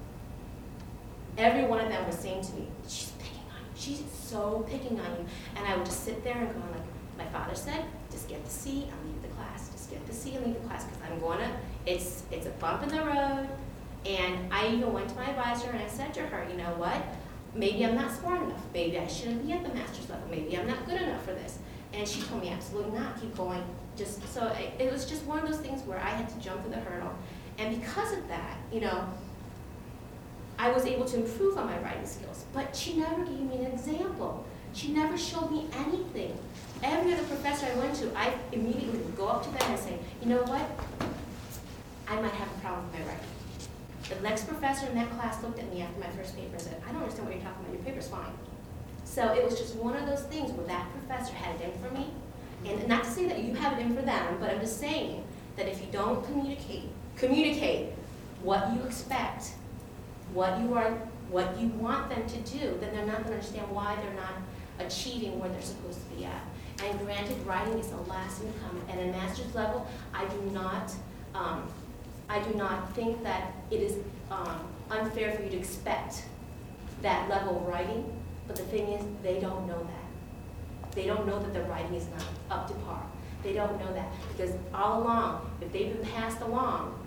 Every 1.37 1.65
one 1.65 1.81
of 1.81 1.89
them 1.89 2.07
was 2.07 2.17
saying 2.17 2.43
to 2.45 2.53
me, 2.55 2.69
she's 2.89 3.13
picking 3.19 3.43
on 3.51 3.61
you. 3.61 3.71
She's 3.75 4.03
so 4.11 4.65
picking 4.71 4.99
on 5.01 5.11
you. 5.19 5.27
And 5.57 5.67
I 5.67 5.77
would 5.77 5.85
just 5.85 6.05
sit 6.05 6.25
there 6.25 6.37
and 6.37 6.49
go 6.53 6.61
like, 6.73 6.85
my 7.19 7.27
father 7.27 7.55
said, 7.55 7.85
just 8.11 8.29
get 8.29 8.43
the 8.45 8.51
C 8.51 8.85
and 8.91 9.20
leave 9.91 10.07
the 10.07 10.15
C 10.15 10.35
and 10.35 10.47
leave 10.47 10.55
the 10.55 10.69
class 10.69 10.85
because 10.85 11.01
I'm 11.11 11.21
to, 11.21 11.51
it's, 11.87 12.25
it's 12.31 12.47
a 12.47 12.51
bump 12.51 12.83
in 12.83 12.89
the 12.91 13.03
road. 13.03 13.49
And 14.07 14.53
I 14.53 14.69
even 14.69 14.93
went 14.93 15.09
to 15.11 15.15
my 15.15 15.29
advisor 15.29 15.69
and 15.71 15.79
I 15.79 15.89
said 15.89 16.15
to 16.15 16.21
her, 16.21 16.49
you 16.49 16.57
know 16.57 16.75
what? 16.77 17.03
Maybe 17.55 17.85
I'm 17.85 17.95
not 17.95 18.13
smart 18.13 18.43
enough. 18.43 18.63
Maybe 18.73 18.99
I 18.99 19.07
shouldn't 19.07 19.47
be 19.47 19.53
at 19.53 19.63
the 19.63 19.75
master's 19.75 20.09
level. 20.09 20.29
Maybe 20.31 20.57
I'm 20.57 20.67
not 20.67 20.87
good 20.87 21.01
enough 21.01 21.25
for 21.25 21.33
this. 21.33 21.59
And 21.93 22.07
she 22.07 22.23
told 22.23 22.43
me 22.43 22.51
absolutely 22.51 22.99
not. 22.99 23.21
Keep 23.21 23.37
going. 23.37 23.63
Just 23.97 24.27
so 24.33 24.47
it, 24.47 24.73
it 24.79 24.93
was 24.93 25.05
just 25.05 25.25
one 25.25 25.41
of 25.41 25.49
those 25.49 25.59
things 25.59 25.83
where 25.83 25.99
I 25.99 26.11
had 26.11 26.29
to 26.29 26.39
jump 26.39 26.63
through 26.63 26.71
the 26.71 26.79
hurdle. 26.79 27.13
And 27.59 27.79
because 27.81 28.13
of 28.13 28.27
that, 28.29 28.57
you 28.73 28.81
know, 28.81 29.05
I 30.59 30.71
was 30.71 30.87
able 30.87 31.05
to 31.07 31.17
improve 31.17 31.59
on 31.59 31.67
my 31.67 31.79
writing 31.81 32.07
skills. 32.07 32.45
But 32.53 32.75
she 32.77 32.97
never 32.97 33.25
gave 33.25 33.41
me 33.41 33.65
an 33.65 33.73
example. 33.73 34.47
She 34.73 34.93
never 34.93 35.19
showed 35.19 35.51
me 35.51 35.67
anything. 35.75 36.37
Every 36.83 37.13
other 37.13 37.25
professor 37.25 37.67
I 37.67 37.75
went 37.77 37.95
to, 37.97 38.17
I 38.17 38.35
immediately 38.53 38.99
would 38.99 39.17
go 39.17 39.29
up 39.29 39.43
to 39.45 39.51
them 39.51 39.71
and 39.71 39.79
say, 39.79 39.99
you 40.23 40.29
know 40.29 40.43
what? 40.45 40.63
I 42.09 42.21
might 42.21 42.33
have 42.33 42.49
a 42.49 42.61
problem 42.61 42.85
with 42.91 43.01
my 43.01 43.07
writing. 43.07 43.27
The 44.09 44.21
next 44.23 44.49
professor 44.49 44.87
in 44.87 44.95
that 44.97 45.11
class 45.11 45.43
looked 45.43 45.59
at 45.59 45.73
me 45.73 45.83
after 45.83 46.01
my 46.01 46.09
first 46.09 46.35
paper 46.35 46.53
and 46.53 46.61
said, 46.61 46.83
I 46.89 46.93
don't 46.93 47.03
understand 47.03 47.29
what 47.29 47.37
you're 47.37 47.45
talking 47.45 47.65
about, 47.65 47.75
your 47.75 47.83
paper's 47.85 48.09
fine. 48.09 48.33
So 49.05 49.33
it 49.33 49.45
was 49.45 49.59
just 49.59 49.77
one 49.77 49.97
of 49.97 50.07
those 50.07 50.23
things 50.23 50.51
where 50.53 50.67
that 50.67 50.91
professor 50.93 51.35
had 51.35 51.61
it 51.61 51.73
in 51.73 51.83
for 51.83 51.95
me. 51.95 52.09
And 52.65 52.89
not 52.89 53.05
to 53.05 53.11
say 53.11 53.27
that 53.27 53.43
you 53.43 53.55
have 53.55 53.79
it 53.79 53.83
in 53.83 53.95
for 53.95 54.03
them, 54.03 54.37
but 54.41 54.51
I'm 54.51 54.61
just 54.61 54.79
saying 54.79 55.25
that 55.57 55.69
if 55.69 55.81
you 55.81 55.87
don't 55.93 56.25
communicate, 56.25 56.85
communicate 57.17 57.93
what 58.43 58.73
you 58.75 58.83
expect, 58.83 59.53
what 60.33 60.61
you 60.61 60.75
are, 60.75 60.91
what 61.29 61.59
you 61.59 61.69
want 61.69 62.09
them 62.11 62.27
to 62.27 62.37
do, 62.39 62.77
then 62.81 62.95
they're 62.95 63.07
not 63.07 63.23
gonna 63.23 63.37
understand 63.37 63.71
why 63.71 63.97
they're 63.97 64.15
not 64.15 64.35
achieving 64.87 65.39
where 65.39 65.49
they're 65.51 65.63
supposed 65.63 66.01
to 66.09 66.17
be 66.17 66.25
at. 66.25 66.43
And 66.85 66.99
granted, 67.01 67.37
writing 67.47 67.79
is 67.79 67.89
the 67.89 67.97
last 68.03 68.39
thing 68.39 68.53
to 68.53 68.59
come. 68.61 68.81
At 68.89 68.99
a 68.99 69.11
master's 69.11 69.55
level, 69.55 69.87
I 70.15 70.25
do 70.27 70.41
not, 70.53 70.93
um, 71.35 71.69
I 72.29 72.41
do 72.41 72.55
not 72.55 72.95
think 72.95 73.23
that 73.23 73.53
it 73.71 73.81
is, 73.81 73.97
um, 74.31 74.61
unfair 74.91 75.33
for 75.33 75.43
you 75.43 75.51
to 75.51 75.57
expect 75.57 76.25
that 77.03 77.29
level 77.29 77.57
of 77.57 77.67
writing, 77.67 78.05
but 78.47 78.57
the 78.57 78.63
thing 78.65 78.89
is, 78.89 79.05
they 79.23 79.41
don't 79.41 79.67
know 79.67 79.79
that. 79.79 80.95
They 80.95 81.07
don't 81.07 81.27
know 81.27 81.39
that 81.39 81.55
the 81.55 81.63
writing 81.63 81.95
is 81.95 82.07
not 82.09 82.25
up 82.59 82.69
to 82.69 82.75
par. 82.85 83.03
They 83.43 83.53
don't 83.53 83.79
know 83.79 83.93
that, 83.95 84.09
because 84.33 84.55
all 84.75 85.03
along, 85.03 85.51
if 85.61 85.73
they've 85.73 85.97
been 85.97 86.07
passed 86.13 86.41
along, 86.41 86.99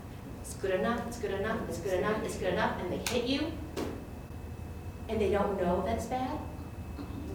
it's 0.42 0.54
good 0.56 0.72
enough, 0.72 1.06
it's 1.08 1.20
good 1.20 1.32
enough, 1.32 1.58
it's 1.68 1.80
good 1.80 2.00
enough, 2.00 2.24
it's 2.24 2.38
good 2.38 2.54
enough, 2.54 2.80
and 2.80 2.92
they 2.92 3.14
hit 3.14 3.26
you, 3.26 3.52
and 5.10 5.20
they 5.20 5.30
don't 5.30 5.60
know 5.62 5.84
that's 5.86 6.06
bad, 6.06 6.38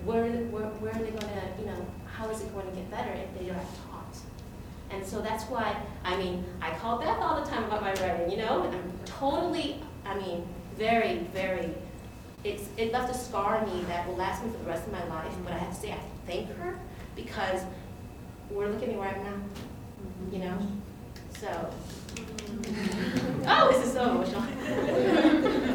where, 0.08 0.24
where, 0.24 0.64
where 0.80 0.92
are 0.92 1.04
they 1.04 1.10
gonna, 1.10 1.42
you 1.60 1.66
know, 1.66 1.86
how 2.10 2.30
is 2.30 2.40
it 2.40 2.52
going 2.54 2.66
to 2.66 2.72
get 2.72 2.90
better 2.90 3.12
if 3.12 3.38
they 3.38 3.50
are 3.50 3.54
not 3.54 3.66
taught? 3.90 4.16
And 4.90 5.04
so 5.04 5.20
that's 5.20 5.44
why, 5.44 5.76
I 6.02 6.16
mean, 6.16 6.44
I 6.62 6.70
call 6.70 6.98
Beth 6.98 7.18
all 7.20 7.44
the 7.44 7.48
time 7.48 7.64
about 7.64 7.82
my 7.82 7.92
writing, 7.92 8.30
you 8.30 8.38
know, 8.38 8.62
I'm 8.62 8.92
totally, 9.04 9.82
I 10.06 10.18
mean, 10.18 10.48
very, 10.78 11.18
very, 11.34 11.74
it's, 12.42 12.70
it 12.78 12.90
left 12.90 13.14
a 13.14 13.18
scar 13.18 13.58
on 13.58 13.66
me 13.66 13.84
that 13.84 14.08
will 14.08 14.16
last 14.16 14.42
me 14.42 14.50
for 14.50 14.56
the 14.56 14.64
rest 14.64 14.86
of 14.86 14.92
my 14.92 15.06
life, 15.08 15.34
but 15.44 15.52
I 15.52 15.58
have 15.58 15.74
to 15.74 15.78
say, 15.78 15.92
I 15.92 15.98
thank 16.26 16.50
her, 16.56 16.78
because, 17.14 17.60
we're 18.50 18.68
looking 18.68 18.88
at 18.88 18.94
me 18.94 18.96
where 18.98 19.08
I'm 19.08 19.22
now, 19.22 19.30
mm-hmm. 19.30 20.34
you 20.34 20.38
know, 20.40 20.58
so. 21.38 21.70
Oh, 23.46 23.70
this 23.70 23.86
is 23.86 23.92
so 23.92 24.10
emotional. 24.10 24.42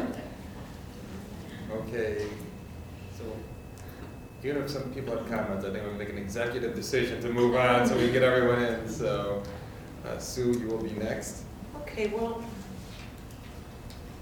Okay, 1.74 2.26
so 3.18 3.24
even 4.44 4.62
if 4.62 4.70
some 4.70 4.92
people 4.92 5.16
have 5.16 5.28
comments, 5.28 5.64
I 5.64 5.70
think 5.70 5.84
we'll 5.84 5.94
make 5.94 6.10
an 6.10 6.18
executive 6.18 6.74
decision 6.74 7.22
to 7.22 7.32
move 7.32 7.56
on 7.56 7.86
so 7.86 7.96
we 7.96 8.04
can 8.04 8.12
get 8.12 8.22
everyone 8.22 8.62
in. 8.62 8.86
So 8.88 9.42
uh, 10.06 10.18
Sue, 10.18 10.52
you 10.58 10.66
will 10.66 10.82
be 10.82 10.90
next. 10.90 11.44
Okay, 11.80 12.08
well, 12.08 12.44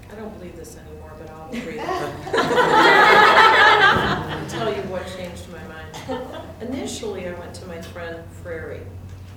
I 0.09 0.15
don't 0.15 0.33
believe 0.39 0.55
this 0.55 0.77
anymore, 0.77 1.11
but 1.19 1.29
I'll 1.29 1.49
agree. 1.49 1.75
Tell 4.49 4.73
you 4.73 4.81
what 4.83 5.05
changed 5.17 5.45
my 5.51 5.61
mind. 5.67 6.23
Initially, 6.61 7.27
I 7.27 7.33
went 7.33 7.53
to 7.55 7.65
my 7.65 7.81
friend 7.81 8.23
Freire, 8.41 8.79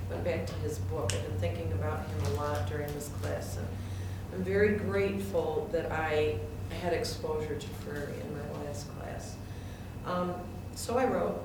went 0.09 0.23
back 0.23 0.45
to 0.45 0.53
his 0.55 0.79
book. 0.79 1.11
I've 1.13 1.27
been 1.27 1.39
thinking 1.39 1.71
about 1.73 2.07
him 2.07 2.25
a 2.27 2.29
lot 2.35 2.65
during 2.69 2.87
this 2.93 3.09
class. 3.21 3.57
And 3.57 3.67
I'm 4.33 4.43
very 4.43 4.77
grateful 4.77 5.67
that 5.73 5.91
I 5.91 6.39
had 6.81 6.93
exposure 6.93 7.55
to 7.55 7.67
Freire 7.67 8.13
in 8.21 8.33
my 8.33 8.63
last 8.63 8.87
class. 8.97 9.35
Um, 10.05 10.33
So 10.77 10.95
I 10.99 11.05
wrote, 11.05 11.41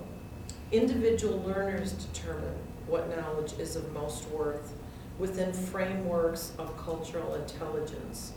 individual 0.72 1.40
learners 1.40 1.92
determine 1.92 2.54
what 2.86 3.08
knowledge 3.16 3.54
is 3.58 3.76
of 3.76 3.90
most 3.94 4.28
worth 4.28 4.74
within 5.18 5.54
frameworks 5.54 6.52
of 6.58 6.76
cultural 6.76 7.34
intelligence. 7.36 8.34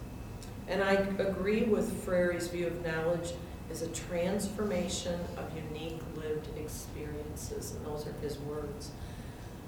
And 0.70 0.82
I 0.82 0.94
agree 0.94 1.64
with 1.64 2.02
Freire's 2.06 2.48
view 2.48 2.68
of 2.68 2.86
knowledge 2.86 3.34
as 3.70 3.82
a 3.82 3.90
transformation 3.90 5.20
of 5.36 5.52
unique 5.70 6.00
lived 6.16 6.48
experiences, 6.58 7.74
and 7.74 7.86
those 7.86 8.08
are 8.08 8.14
his 8.22 8.40
words. 8.40 8.92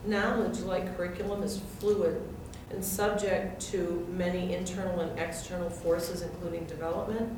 Knowledge, 0.06 0.60
like 0.60 0.96
curriculum, 0.96 1.44
is 1.44 1.60
fluid 1.80 2.22
and 2.70 2.84
subject 2.84 3.62
to 3.74 4.08
many 4.14 4.56
internal 4.56 5.02
and 5.02 5.20
external 5.20 5.70
forces, 5.70 6.22
including 6.22 6.64
development, 6.68 7.38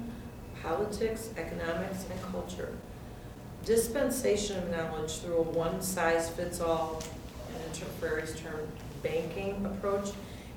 politics, 0.62 1.32
economics, 1.38 2.06
and 2.12 2.22
culture. 2.32 2.72
Dispensation 3.66 4.58
of 4.58 4.70
knowledge 4.72 5.20
through 5.20 5.38
a 5.38 5.42
one-size-fits-all, 5.42 7.04
and 7.54 7.64
enter 7.66 7.86
term, 8.38 8.68
banking 9.04 9.66
approach, 9.66 10.10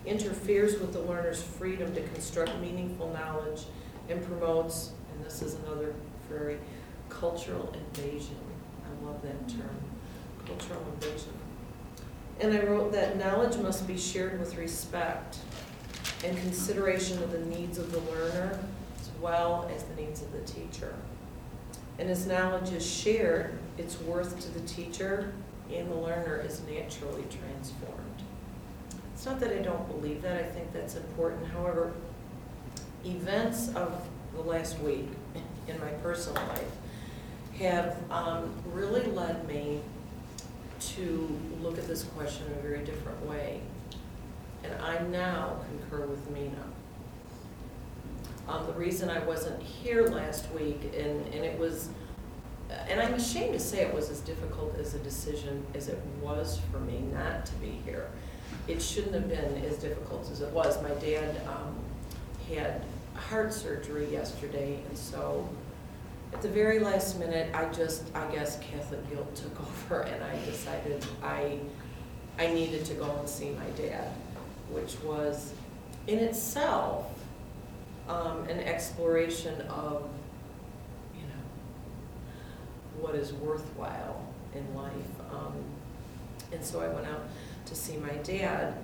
interferes 0.06 0.80
with 0.80 0.92
the 0.92 1.00
learner's 1.00 1.42
freedom 1.42 1.94
to 1.94 2.02
construct 2.08 2.56
meaningful 2.60 3.12
knowledge 3.12 3.64
and 4.08 4.24
promotes, 4.24 4.92
and 5.12 5.24
this 5.24 5.42
is 5.42 5.54
another 5.66 5.94
Freire, 6.28 6.58
cultural 7.08 7.74
invasion. 7.74 8.36
I 8.84 9.06
love 9.06 9.22
that 9.22 9.48
term, 9.48 9.76
cultural 10.46 10.82
invasion. 10.94 11.32
And 12.40 12.54
I 12.54 12.62
wrote 12.64 12.92
that 12.92 13.18
knowledge 13.18 13.56
must 13.58 13.86
be 13.86 13.98
shared 13.98 14.40
with 14.40 14.56
respect 14.56 15.38
and 16.24 16.36
consideration 16.38 17.22
of 17.22 17.30
the 17.32 17.40
needs 17.40 17.78
of 17.78 17.92
the 17.92 17.98
learner 18.12 18.58
as 19.00 19.10
well 19.20 19.70
as 19.74 19.82
the 19.84 19.94
needs 20.02 20.22
of 20.22 20.32
the 20.32 20.40
teacher. 20.40 20.94
And 21.98 22.11
as 22.11 22.26
knowledge 22.26 22.72
is 22.72 22.85
shared, 22.85 23.59
its 23.78 24.00
worth 24.00 24.40
to 24.40 24.50
the 24.50 24.66
teacher 24.66 25.33
and 25.72 25.90
the 25.90 25.94
learner 25.94 26.42
is 26.44 26.61
naturally 26.68 27.24
transformed. 27.31 28.22
It's 29.14 29.24
not 29.24 29.40
that 29.40 29.52
I 29.52 29.61
don't 29.61 29.87
believe 29.88 30.22
that, 30.22 30.37
I 30.37 30.42
think 30.42 30.72
that's 30.72 30.96
important. 30.96 31.46
However, 31.46 31.92
events 33.05 33.68
of 33.74 34.07
the 34.35 34.42
last 34.42 34.78
week 34.81 35.09
in 35.68 35.78
my 35.81 35.90
personal 36.02 36.42
life 36.48 36.70
have 37.59 37.96
um, 38.11 38.52
really 38.72 39.02
led 39.02 39.46
me 39.46 39.81
to 40.81 41.40
look 41.61 41.78
at 41.78 41.87
this 41.87 42.02
question 42.05 42.46
in 42.46 42.59
a 42.59 42.62
very 42.62 42.85
different 42.85 43.24
way. 43.26 43.61
And 44.64 44.74
I 44.83 44.98
now 45.07 45.57
concur 45.68 46.07
with 46.07 46.28
Mina. 46.31 46.71
Um, 48.48 48.66
the 48.66 48.72
reason 48.72 49.09
I 49.09 49.20
wasn't 49.20 49.62
here 49.62 50.07
last 50.09 50.50
week, 50.52 50.81
and, 50.96 51.26
and 51.26 51.44
it 51.44 51.59
was, 51.59 51.88
and 52.88 53.00
I'm 53.00 53.14
ashamed 53.14 53.52
to 53.52 53.61
say 53.61 53.83
it 53.83 53.94
was 53.94 54.11
as 54.11 54.20
difficult 54.20 54.76
as 54.78 54.94
a 54.94 54.98
decision 54.98 55.64
as 55.74 55.88
it 55.88 55.98
was 56.20 56.61
for 56.70 56.81
me 56.81 57.05
not 57.12 57.46
to 57.46 57.55
be 57.55 57.81
here. 57.85 58.11
It 58.68 58.83
shouldn't 58.83 59.14
have 59.14 59.28
been 59.28 59.64
as 59.64 59.76
difficult 59.78 60.28
as 60.31 60.40
it 60.40 60.50
was. 60.50 60.81
My 60.83 60.90
dad, 60.94 61.40
um, 61.46 61.76
had 62.55 62.83
heart 63.14 63.52
surgery 63.52 64.11
yesterday, 64.11 64.81
and 64.88 64.96
so 64.96 65.48
at 66.33 66.42
the 66.42 66.48
very 66.48 66.78
last 66.78 67.18
minute, 67.18 67.55
I 67.55 67.66
just, 67.72 68.05
I 68.14 68.31
guess 68.33 68.59
Catholic 68.59 69.09
guilt 69.11 69.35
took 69.35 69.61
over, 69.90 70.02
and 70.02 70.22
I 70.24 70.44
decided 70.44 71.05
I, 71.22 71.59
I 72.38 72.48
needed 72.48 72.85
to 72.87 72.94
go 72.94 73.11
and 73.18 73.28
see 73.28 73.50
my 73.50 73.68
dad, 73.76 74.09
which 74.70 74.98
was 75.00 75.52
in 76.07 76.18
itself 76.18 77.12
um, 78.08 78.44
an 78.48 78.60
exploration 78.60 79.60
of, 79.62 80.08
you 81.14 81.22
know, 81.22 83.00
what 83.00 83.14
is 83.14 83.32
worthwhile 83.32 84.24
in 84.54 84.74
life. 84.74 84.92
Um, 85.30 85.54
and 86.52 86.64
so 86.64 86.80
I 86.80 86.88
went 86.88 87.06
out 87.06 87.22
to 87.66 87.74
see 87.74 87.96
my 87.96 88.12
dad. 88.22 88.74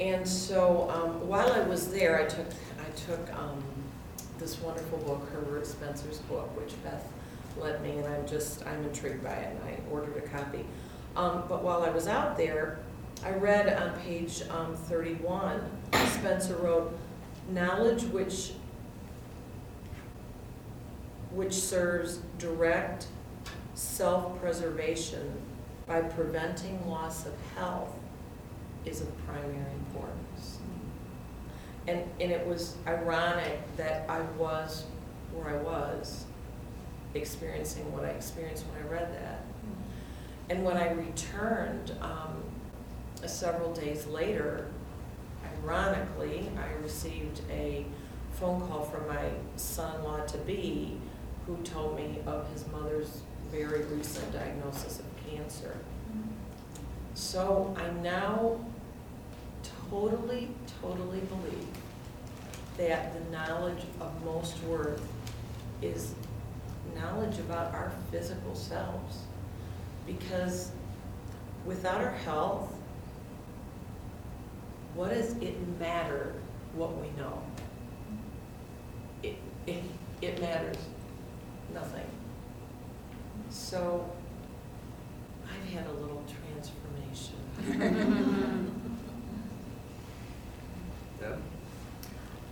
And 0.00 0.26
so 0.26 0.90
um, 0.90 1.28
while 1.28 1.52
I 1.52 1.60
was 1.60 1.90
there, 1.90 2.20
I 2.20 2.24
took, 2.26 2.46
I 2.78 2.90
took 3.06 3.32
um, 3.38 3.62
this 4.38 4.60
wonderful 4.60 4.98
book, 4.98 5.28
Herbert 5.32 5.66
Spencer's 5.66 6.18
book, 6.18 6.54
which 6.60 6.72
Beth 6.82 7.06
lent 7.58 7.82
me, 7.82 7.98
and 7.98 8.06
I'm 8.06 8.26
just, 8.26 8.66
I'm 8.66 8.82
intrigued 8.84 9.22
by 9.22 9.34
it, 9.34 9.56
and 9.56 9.68
I 9.68 9.78
ordered 9.92 10.16
a 10.16 10.28
copy. 10.28 10.64
Um, 11.16 11.44
but 11.48 11.62
while 11.62 11.84
I 11.84 11.90
was 11.90 12.08
out 12.08 12.36
there, 12.36 12.80
I 13.24 13.30
read 13.30 13.72
on 13.80 13.98
page 14.00 14.42
um, 14.50 14.74
31, 14.74 15.60
Spencer 16.08 16.56
wrote, 16.56 16.98
knowledge 17.50 18.02
which, 18.04 18.52
which 21.30 21.54
serves 21.54 22.20
direct 22.38 23.06
self-preservation 23.74 25.32
by 25.86 26.00
preventing 26.00 26.88
loss 26.88 27.26
of 27.26 27.34
health 27.56 27.92
is 28.84 29.00
of 29.00 29.26
primary 29.26 29.72
importance. 29.72 30.58
And, 31.86 32.02
and 32.20 32.32
it 32.32 32.46
was 32.46 32.76
ironic 32.86 33.60
that 33.76 34.08
I 34.08 34.20
was 34.38 34.84
where 35.32 35.48
I 35.48 35.62
was, 35.62 36.24
experiencing 37.14 37.92
what 37.92 38.04
I 38.04 38.08
experienced 38.08 38.64
when 38.66 38.86
I 38.86 38.92
read 38.92 39.12
that. 39.14 39.44
And 40.48 40.64
when 40.64 40.76
I 40.76 40.92
returned, 40.92 41.96
um, 42.00 42.42
several 43.26 43.72
days 43.72 44.06
later, 44.06 44.68
ironically, 45.64 46.50
I 46.58 46.82
received 46.82 47.40
a 47.50 47.84
phone 48.32 48.60
call 48.68 48.84
from 48.84 49.08
my 49.08 49.30
son-in-law 49.56 50.26
to 50.26 50.38
be, 50.38 50.98
who 51.46 51.56
told 51.58 51.96
me 51.96 52.18
of 52.26 52.50
his 52.52 52.66
mother's 52.68 53.20
very 53.50 53.84
recent 53.84 54.32
diagnosis 54.32 54.98
of 54.98 55.04
cancer. 55.28 55.76
So 57.14 57.74
I 57.78 57.90
now 58.02 58.58
totally, 59.90 60.48
totally 60.82 61.20
believe 61.20 61.68
that 62.76 63.14
the 63.14 63.30
knowledge 63.30 63.84
of 64.00 64.24
most 64.24 64.60
worth 64.64 65.06
is 65.80 66.14
knowledge 66.96 67.38
about 67.38 67.72
our 67.72 67.92
physical 68.10 68.54
selves. 68.54 69.18
Because 70.06 70.72
without 71.64 72.00
our 72.02 72.10
health, 72.10 72.74
what 74.94 75.10
does 75.10 75.32
it 75.38 75.54
matter 75.78 76.34
what 76.74 76.96
we 77.00 77.08
know? 77.20 77.42
It, 79.22 79.36
it, 79.66 79.82
it 80.22 80.40
matters 80.40 80.76
nothing. 81.72 82.06
So 83.50 84.10
I've 85.46 85.68
had 85.72 85.86
a 85.86 85.92
little 85.92 86.24
transformation. 86.26 87.36
Deb? 91.20 91.38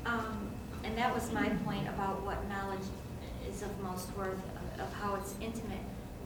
Um, 0.06 0.50
and 0.84 0.96
that 0.98 1.14
was 1.14 1.30
my 1.32 1.48
point 1.64 1.88
about 1.88 2.22
what 2.24 2.46
knowledge 2.48 2.80
is 3.48 3.62
of 3.62 3.80
most 3.82 4.14
worth, 4.16 4.32
of- 4.34 4.80
of 4.80 4.92
how 4.94 5.14
it's 5.16 5.34
intimate. 5.40 5.78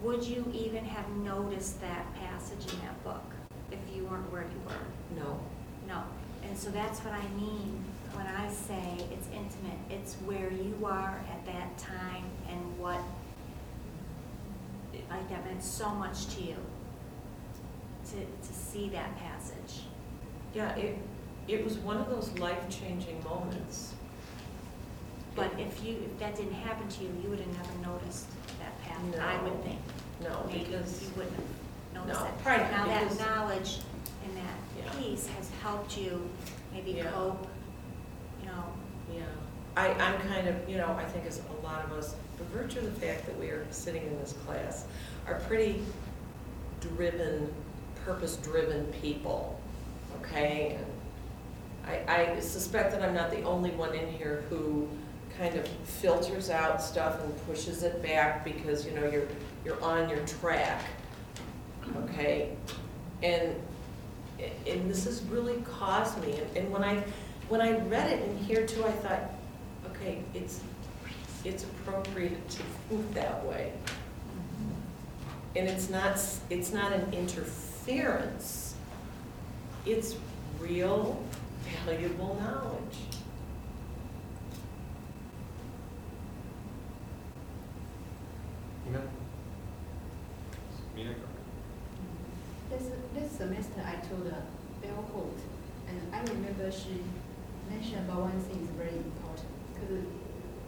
Would 0.03 0.23
you 0.25 0.45
even 0.55 0.85
have 0.85 1.09
noticed 1.17 1.81
that 1.81 2.07
passage 2.15 2.73
in 2.73 2.79
that 2.81 3.03
book 3.05 3.25
if 3.73 3.79
you 3.95 4.05
weren't 4.05 4.31
where 4.33 4.43
you 4.43 4.61
were? 4.67 5.21
No, 5.25 5.41
No. 5.87 6.03
And 6.49 6.57
so 6.57 6.71
that's 6.71 7.01
what 7.01 7.15
I 7.15 7.27
mean 7.39 7.85
when 8.13 8.27
I 8.27 8.49
say 8.51 8.99
it's 9.13 9.27
intimate. 9.29 9.79
It's 9.91 10.15
where 10.25 10.51
you 10.53 10.79
are 10.85 11.21
at 11.31 11.45
that 11.47 11.77
time 11.79 12.25
and 12.51 12.79
what, 12.79 13.01
like 15.11 15.29
that 15.29 15.45
meant 15.45 15.63
so 15.63 15.91
much 15.91 16.27
to 16.37 16.43
you, 16.43 16.57
to, 18.11 18.17
to 18.17 18.53
see 18.55 18.89
that 18.91 19.17
passage. 19.19 19.83
yeah, 20.55 20.75
it, 20.77 20.97
it 21.49 21.63
was 21.65 21.77
one 21.79 21.97
of 21.99 22.09
those 22.09 22.37
life-changing 22.39 23.23
moments. 23.25 23.95
But 25.35 25.53
if 25.59 25.85
you, 25.85 25.97
if 26.05 26.19
that 26.19 26.35
didn't 26.37 26.55
happen 26.55 26.89
to 26.89 27.03
you, 27.05 27.11
you 27.23 27.29
would 27.29 27.41
have 27.41 27.49
never 27.49 27.93
noticed 27.93 28.27
that 28.59 28.83
path, 28.83 29.21
I 29.21 29.43
would 29.45 29.63
think. 29.65 29.79
No, 30.23 30.45
Maybe 30.47 30.65
because, 30.65 31.03
you 31.03 31.09
wouldn't 31.17 31.37
have 31.37 31.45
noticed 32.07 32.21
No, 32.21 32.27
it. 32.27 32.39
probably 32.43 32.65
not, 32.65 32.73
Now, 32.73 32.87
that 32.87 33.03
because- 33.03 33.19
knowledge 33.21 33.77
that. 33.79 33.85
Piece 34.93 35.27
has 35.29 35.51
helped 35.63 35.97
you 35.99 36.29
maybe 36.73 36.93
Yeah. 36.93 37.11
cope, 37.11 37.47
you 38.41 38.47
know, 38.47 38.65
yeah, 39.15 39.23
I, 39.77 39.89
I'm 39.95 40.19
kind 40.29 40.49
of, 40.49 40.69
you 40.69 40.79
know, 40.79 40.95
I 40.99 41.05
think 41.05 41.27
as 41.27 41.41
a 41.61 41.67
lot 41.67 41.85
of 41.85 41.93
us, 41.93 42.15
by 42.39 42.45
virtue 42.59 42.79
of 42.81 42.85
the 42.87 43.01
fact 43.07 43.27
that 43.27 43.39
we 43.39 43.49
are 43.49 43.67
sitting 43.71 44.03
in 44.07 44.19
this 44.19 44.35
class, 44.47 44.85
are 45.27 45.37
pretty 45.47 45.83
driven, 46.81 47.53
purpose-driven 48.05 48.87
people, 49.01 49.59
okay? 50.21 50.79
And 50.79 52.07
I, 52.09 52.35
I 52.37 52.41
suspect 52.41 52.93
that 52.93 53.03
I'm 53.03 53.15
not 53.15 53.31
the 53.31 53.43
only 53.43 53.71
one 53.71 53.95
in 53.95 54.09
here 54.09 54.45
who 54.51 54.89
kind 55.39 55.55
of 55.57 55.67
filters 55.69 56.49
out 56.51 56.83
stuff 56.83 57.23
and 57.23 57.47
pushes 57.47 57.83
it 57.83 58.03
back 58.03 58.45
because, 58.45 58.87
you 58.87 58.93
know, 58.93 59.07
you're, 59.09 59.29
you're 59.65 59.83
on 59.83 60.09
your 60.09 60.25
track, 60.27 60.83
okay? 62.05 62.57
And, 63.23 63.55
and 64.67 64.91
this 64.91 65.05
has 65.05 65.23
really 65.25 65.63
caused 65.63 66.21
me, 66.23 66.41
and- 66.55 66.71
when 66.73 66.85
I, 66.85 67.03
when 67.49 67.61
I 67.61 67.79
read 67.89 68.11
it 68.13 68.29
in 68.29 68.37
here 68.39 68.67
too, 68.67 68.85
I 68.85 68.91
thought, 68.93 69.21
okay, 69.91 70.23
it's, 70.35 70.61
it's 71.45 71.65
appropriate 71.65 72.49
to 72.51 72.63
think 72.89 73.15
that 73.15 73.45
way. 73.45 73.73
And 75.55 75.69
it's 75.69 75.89
not, 75.89 76.21
it's 76.51 76.73
not 76.73 76.93
an 76.93 77.13
interference, 77.15 78.75
it's 79.87 80.17
real 80.61 81.23
valuable 81.87 82.39
knowledge. 82.41 82.99
Mina? 88.87 89.03
Mina, 90.95 91.15
go 91.15 92.77
This, 93.17 93.33
semester 93.33 93.81
I 93.81 93.95
told 94.07 94.27
a 94.27 94.45
bell 94.85 95.03
hooks, 95.15 95.41
and 95.89 95.97
I 96.13 96.21
remember 96.21 96.71
she 96.71 97.01
mentioned 97.71 98.05
about 98.05 98.29
one 98.29 98.41
thing 98.45 98.61
is 98.61 98.69
very 98.77 98.93
important, 98.93 99.49
because 99.73 100.05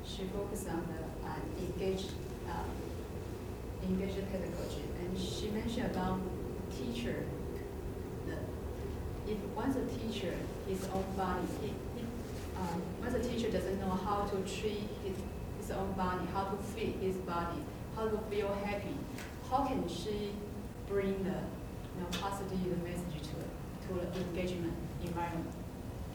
she 0.01 0.25
focused 0.33 0.67
on 0.71 0.81
the 0.89 1.29
uh, 1.29 1.37
engaged, 1.61 2.13
um, 2.49 2.73
engaged 3.85 4.17
pedagogy, 4.33 4.81
and 4.99 5.13
she 5.21 5.51
mentioned 5.51 5.91
about 5.93 6.21
teacher, 6.73 7.27
the, 8.25 8.41
if 9.31 9.37
once 9.55 9.77
a 9.77 9.85
teacher, 10.01 10.33
his 10.67 10.89
own 10.95 11.05
body, 11.19 11.45
he, 11.61 11.69
he, 11.69 12.03
um, 12.57 12.81
once 13.03 13.13
a 13.13 13.21
teacher 13.29 13.51
doesn't 13.51 13.79
know 13.79 13.93
how 13.93 14.25
to 14.25 14.37
treat 14.49 14.89
his, 15.05 15.17
his 15.61 15.71
own 15.71 15.93
body, 15.93 16.25
how 16.33 16.45
to 16.45 16.57
feed 16.73 16.97
his 17.03 17.17
body, 17.29 17.61
how 17.95 18.09
to 18.09 18.17
feel 18.31 18.57
happy, 18.65 18.97
how 19.51 19.67
can 19.67 19.87
she 19.87 20.33
bring 20.89 21.23
the 21.25 21.58
you 21.99 22.05
know, 22.05 22.11
positive 22.21 22.83
message 22.85 23.27
to 23.29 23.89
to 23.89 23.95
the 23.95 24.21
engagement 24.31 24.73
environment. 25.03 25.51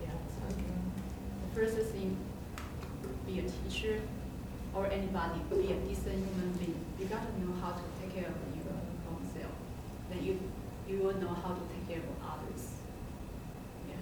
Yeah. 0.02 0.10
So 0.32 0.56
the 0.56 1.56
first 1.56 1.76
thing, 1.92 2.18
be 3.26 3.40
a 3.40 3.44
teacher 3.44 4.00
or 4.74 4.88
anybody, 4.88 5.40
be 5.50 5.72
a 5.72 5.76
decent 5.88 6.16
human 6.16 6.52
being. 6.58 6.80
You 7.00 7.06
got 7.06 7.22
to 7.22 7.46
know 7.46 7.54
how 7.62 7.72
to 7.72 7.84
take 8.02 8.16
care 8.16 8.30
of 8.30 8.36
your 8.56 8.74
own 9.12 9.22
self. 9.34 9.52
Then 10.10 10.24
you 10.24 10.40
you 10.88 11.00
will 11.00 11.16
know 11.20 11.34
how 11.34 11.54
to 11.54 11.62
take 11.74 11.88
care 11.88 11.98
of 11.98 12.16
others. 12.32 12.70
Yeah. 13.90 13.96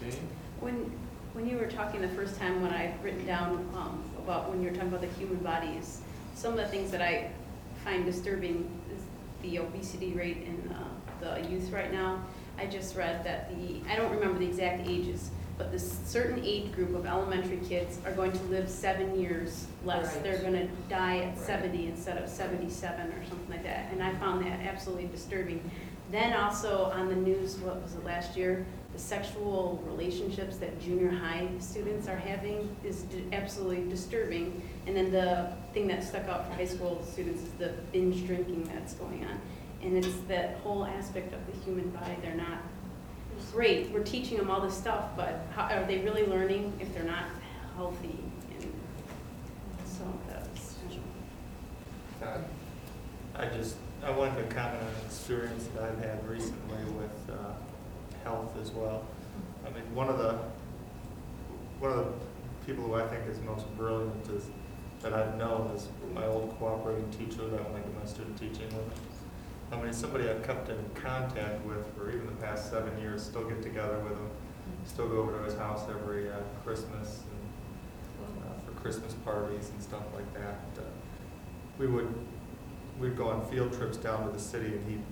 Jane? 0.00 0.28
When, 0.60 0.90
when 1.34 1.48
you 1.48 1.56
were 1.56 1.66
talking 1.66 2.00
the 2.00 2.08
first 2.08 2.38
time, 2.38 2.62
when 2.62 2.72
I've 2.72 3.02
written 3.04 3.26
down 3.26 3.68
um, 3.76 4.02
about 4.18 4.50
when 4.50 4.62
you 4.62 4.70
were 4.70 4.74
talking 4.74 4.88
about 4.88 5.02
the 5.02 5.08
human 5.18 5.36
bodies, 5.38 6.00
some 6.34 6.52
of 6.52 6.58
the 6.58 6.68
things 6.68 6.90
that 6.90 7.02
I 7.02 7.30
find 7.84 8.04
disturbing 8.04 8.68
is 8.77 8.77
the 9.42 9.58
obesity 9.58 10.12
rate 10.12 10.38
in 10.46 10.72
uh, 10.72 10.84
the 11.20 11.48
youth 11.48 11.70
right 11.70 11.92
now. 11.92 12.24
I 12.58 12.66
just 12.66 12.96
read 12.96 13.24
that 13.24 13.50
the, 13.54 13.80
I 13.88 13.96
don't 13.96 14.10
remember 14.10 14.38
the 14.38 14.46
exact 14.46 14.88
ages, 14.88 15.30
but 15.56 15.70
this 15.70 15.98
certain 16.04 16.44
age 16.44 16.72
group 16.72 16.94
of 16.94 17.06
elementary 17.06 17.58
kids 17.58 17.98
are 18.04 18.12
going 18.12 18.32
to 18.32 18.42
live 18.44 18.68
seven 18.68 19.18
years 19.18 19.66
less. 19.84 20.14
Right. 20.14 20.24
They're 20.24 20.38
going 20.38 20.54
to 20.54 20.68
die 20.88 21.18
at 21.18 21.36
Right. 21.36 21.46
70 21.46 21.86
instead 21.86 22.18
of 22.18 22.28
77 22.28 23.12
or 23.12 23.24
something 23.28 23.48
like 23.50 23.62
that. 23.64 23.92
And 23.92 24.02
I 24.02 24.14
found 24.16 24.44
that 24.44 24.60
absolutely 24.60 25.06
disturbing. 25.06 25.70
Then 26.10 26.32
also 26.32 26.84
on 26.84 27.08
the 27.08 27.14
news, 27.14 27.56
what 27.58 27.82
was 27.82 27.94
it, 27.94 28.04
last 28.04 28.36
year? 28.36 28.66
The 28.98 29.04
sexual 29.04 29.80
relationships 29.86 30.56
that 30.56 30.80
junior 30.80 31.10
high 31.10 31.46
students 31.60 32.08
are 32.08 32.16
having 32.16 32.68
is 32.84 33.02
di- 33.02 33.22
absolutely 33.32 33.88
disturbing. 33.88 34.60
And 34.88 34.96
then 34.96 35.12
the 35.12 35.52
thing 35.72 35.86
that 35.86 36.02
stuck 36.02 36.26
out 36.28 36.48
for 36.48 36.54
high 36.54 36.64
school 36.64 37.00
students 37.04 37.44
is 37.44 37.50
the 37.60 37.74
binge 37.92 38.26
drinking 38.26 38.64
that's 38.64 38.94
going 38.94 39.24
on. 39.24 39.40
And 39.82 39.96
it's 39.96 40.16
that 40.26 40.56
whole 40.64 40.84
aspect 40.84 41.32
of 41.32 41.38
the 41.46 41.64
human 41.64 41.90
body, 41.90 42.16
they're 42.22 42.34
not, 42.34 42.58
great, 43.52 43.92
we're 43.92 44.02
teaching 44.02 44.36
them 44.36 44.50
all 44.50 44.60
this 44.60 44.76
stuff, 44.76 45.10
but 45.16 45.46
how, 45.54 45.72
are 45.72 45.84
they 45.84 45.98
really 45.98 46.26
learning 46.26 46.72
if 46.80 46.92
they're 46.92 47.04
not 47.04 47.26
healthy? 47.76 48.18
And 48.58 48.72
so 49.84 50.02
that's. 50.28 50.74
Todd? 52.18 52.44
I 53.36 53.46
just, 53.46 53.76
I 54.02 54.10
wanted 54.10 54.48
to 54.48 54.52
comment 54.52 54.82
on 54.82 54.88
an 54.88 55.06
experience 55.06 55.68
that 55.76 55.84
I've 55.84 56.02
had 56.02 56.28
recently 56.28 56.82
with 56.96 57.30
uh, 57.30 57.52
health 58.28 58.54
as 58.60 58.70
well. 58.72 59.04
I 59.66 59.70
mean, 59.70 59.86
one 59.94 60.08
of 60.08 60.18
the, 60.18 60.32
one 61.80 61.92
of 61.92 61.98
the 61.98 62.12
people 62.66 62.84
who 62.84 62.94
I 62.94 63.06
think 63.06 63.26
is 63.26 63.40
most 63.40 63.66
brilliant 63.76 64.28
is, 64.28 64.44
that 65.02 65.14
I've 65.14 65.36
known 65.36 65.70
is 65.76 65.88
my 66.12 66.26
old 66.26 66.56
cooperating 66.58 67.08
teacher 67.10 67.46
that 67.46 67.60
I 67.60 67.70
went 67.70 67.84
to 67.84 68.00
my 68.00 68.04
student 68.04 68.36
teaching 68.36 68.66
with. 68.76 69.00
I 69.70 69.80
mean, 69.80 69.92
somebody 69.92 70.28
I've 70.28 70.42
kept 70.42 70.68
in 70.70 70.78
contact 70.94 71.64
with 71.64 71.86
for 71.94 72.10
even 72.10 72.26
the 72.26 72.40
past 72.46 72.68
seven 72.68 72.98
years, 73.00 73.22
still 73.22 73.44
get 73.48 73.62
together 73.62 73.98
with 74.00 74.14
him, 74.14 74.28
still 74.84 75.08
go 75.08 75.18
over 75.18 75.38
to 75.38 75.44
his 75.44 75.54
house 75.54 75.82
every 75.88 76.28
uh, 76.28 76.34
Christmas 76.64 77.22
and 77.30 78.42
uh, 78.44 78.58
for 78.66 78.72
Christmas 78.80 79.12
parties 79.24 79.70
and 79.70 79.80
stuff 79.80 80.02
like 80.14 80.34
that. 80.34 80.58
Uh, 80.76 80.82
We 81.78 81.86
would, 81.86 82.12
we'd 82.98 83.16
go 83.16 83.28
on 83.28 83.46
field 83.46 83.72
trips 83.72 83.98
down 83.98 84.26
to 84.26 84.32
the 84.32 84.42
city 84.52 84.66
and 84.66 84.82
he'd 84.90 85.04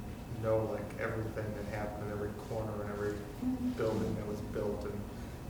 know 0.43 0.69
like 0.73 1.01
everything 1.01 1.45
that 1.57 1.77
happened 1.77 2.07
in 2.07 2.13
every 2.13 2.31
corner 2.49 2.83
and 2.83 2.91
every 2.93 3.15
building 3.77 4.15
that 4.17 4.27
was 4.27 4.41
built. 4.53 4.85
And, 4.85 5.01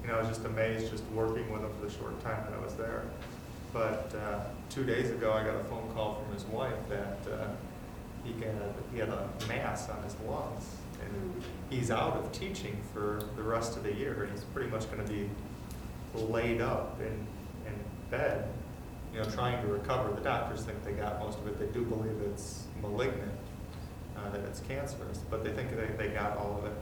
you 0.03 0.09
know, 0.09 0.15
I 0.17 0.21
was 0.21 0.29
just 0.29 0.45
amazed 0.45 0.91
just 0.91 1.05
working 1.15 1.51
with 1.53 1.63
him 1.63 1.71
for 1.79 1.87
the 1.87 1.93
short 1.93 2.23
time 2.23 2.45
that 2.49 2.59
I 2.59 2.63
was 2.63 2.75
there. 2.75 3.03
But 3.73 4.15
uh, 4.15 4.41
two 4.71 4.85
days 4.85 5.11
ago, 5.11 5.33
I 5.33 5.45
got 5.45 5.57
a 5.57 5.65
phone 5.65 5.91
call 5.95 6.23
from 6.23 6.33
his 6.33 6.45
wife 6.45 6.79
that 6.89 7.19
uh, 7.33 7.49
he 8.25 8.33
got, 8.33 8.53
he 8.93 8.99
had 8.99 9.09
a 9.09 9.29
mass 9.49 9.89
on 9.89 10.03
his 10.03 10.17
lungs. 10.27 10.67
And 11.03 11.43
he's 11.69 11.91
out 11.91 12.17
of 12.17 12.33
teaching 12.33 12.77
for 12.93 13.23
the 13.37 13.43
rest 13.43 13.77
of 13.77 13.83
the 13.83 13.93
year. 13.95 14.23
And 14.23 14.33
he's 14.33 14.45
pretty 14.45 14.71
much 14.71 14.91
going 14.91 15.05
to 15.07 15.13
be 15.13 15.29
laid 16.15 16.61
up 16.61 16.99
in, 17.01 17.27
in 17.67 17.75
bed, 18.11 18.49
you 19.13 19.21
know, 19.21 19.27
trying 19.27 19.61
to 19.63 19.73
recover. 19.73 20.13
The 20.15 20.23
doctors 20.23 20.63
think 20.63 20.83
they 20.85 20.93
got 20.93 21.21
most 21.21 21.39
of 21.39 21.47
it. 21.47 21.59
They 21.59 21.67
do 21.67 21.85
believe 21.85 22.19
it's 22.33 22.65
malignant, 22.81 23.33
uh, 24.17 24.31
that 24.31 24.41
it's 24.41 24.61
cancerous, 24.61 25.19
but 25.31 25.45
they 25.45 25.53
think 25.53 25.71
they, 25.77 25.87
they 25.97 26.13
got 26.13 26.37
all 26.37 26.59
of 26.59 26.65
it. 26.65 26.77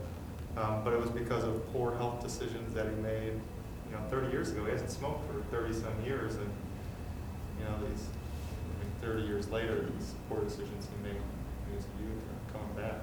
Um, 0.57 0.83
but 0.83 0.93
it 0.93 1.01
was 1.01 1.09
because 1.09 1.43
of 1.43 1.71
poor 1.73 1.95
health 1.97 2.23
decisions 2.23 2.73
that 2.73 2.87
he 2.87 2.95
made, 3.01 3.33
you 3.33 3.91
know, 3.91 3.99
30 4.09 4.31
years 4.31 4.51
ago. 4.51 4.63
He 4.65 4.71
hasn't 4.71 4.91
smoked 4.91 5.27
for 5.27 5.41
30 5.55 5.73
some 5.73 6.05
years, 6.05 6.35
and 6.35 6.49
you 7.59 7.65
know, 7.65 7.87
these 7.89 8.07
I 8.07 8.83
mean, 8.83 8.93
30 9.01 9.23
years 9.27 9.49
later, 9.49 9.85
these 9.97 10.13
poor 10.29 10.41
decisions 10.41 10.87
he 10.87 11.03
made 11.03 11.17
in 11.17 11.75
his 11.75 11.85
youth 11.99 12.21
are 12.31 12.59
coming 12.59 12.75
back. 12.75 13.01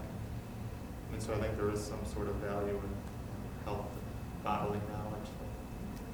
And 1.12 1.22
so 1.22 1.34
I 1.34 1.36
think 1.36 1.56
there 1.56 1.70
is 1.70 1.82
some 1.82 2.00
sort 2.14 2.28
of 2.28 2.36
value 2.36 2.70
in 2.74 3.64
health 3.64 3.86
bodily 4.42 4.80
knowledge 4.90 5.28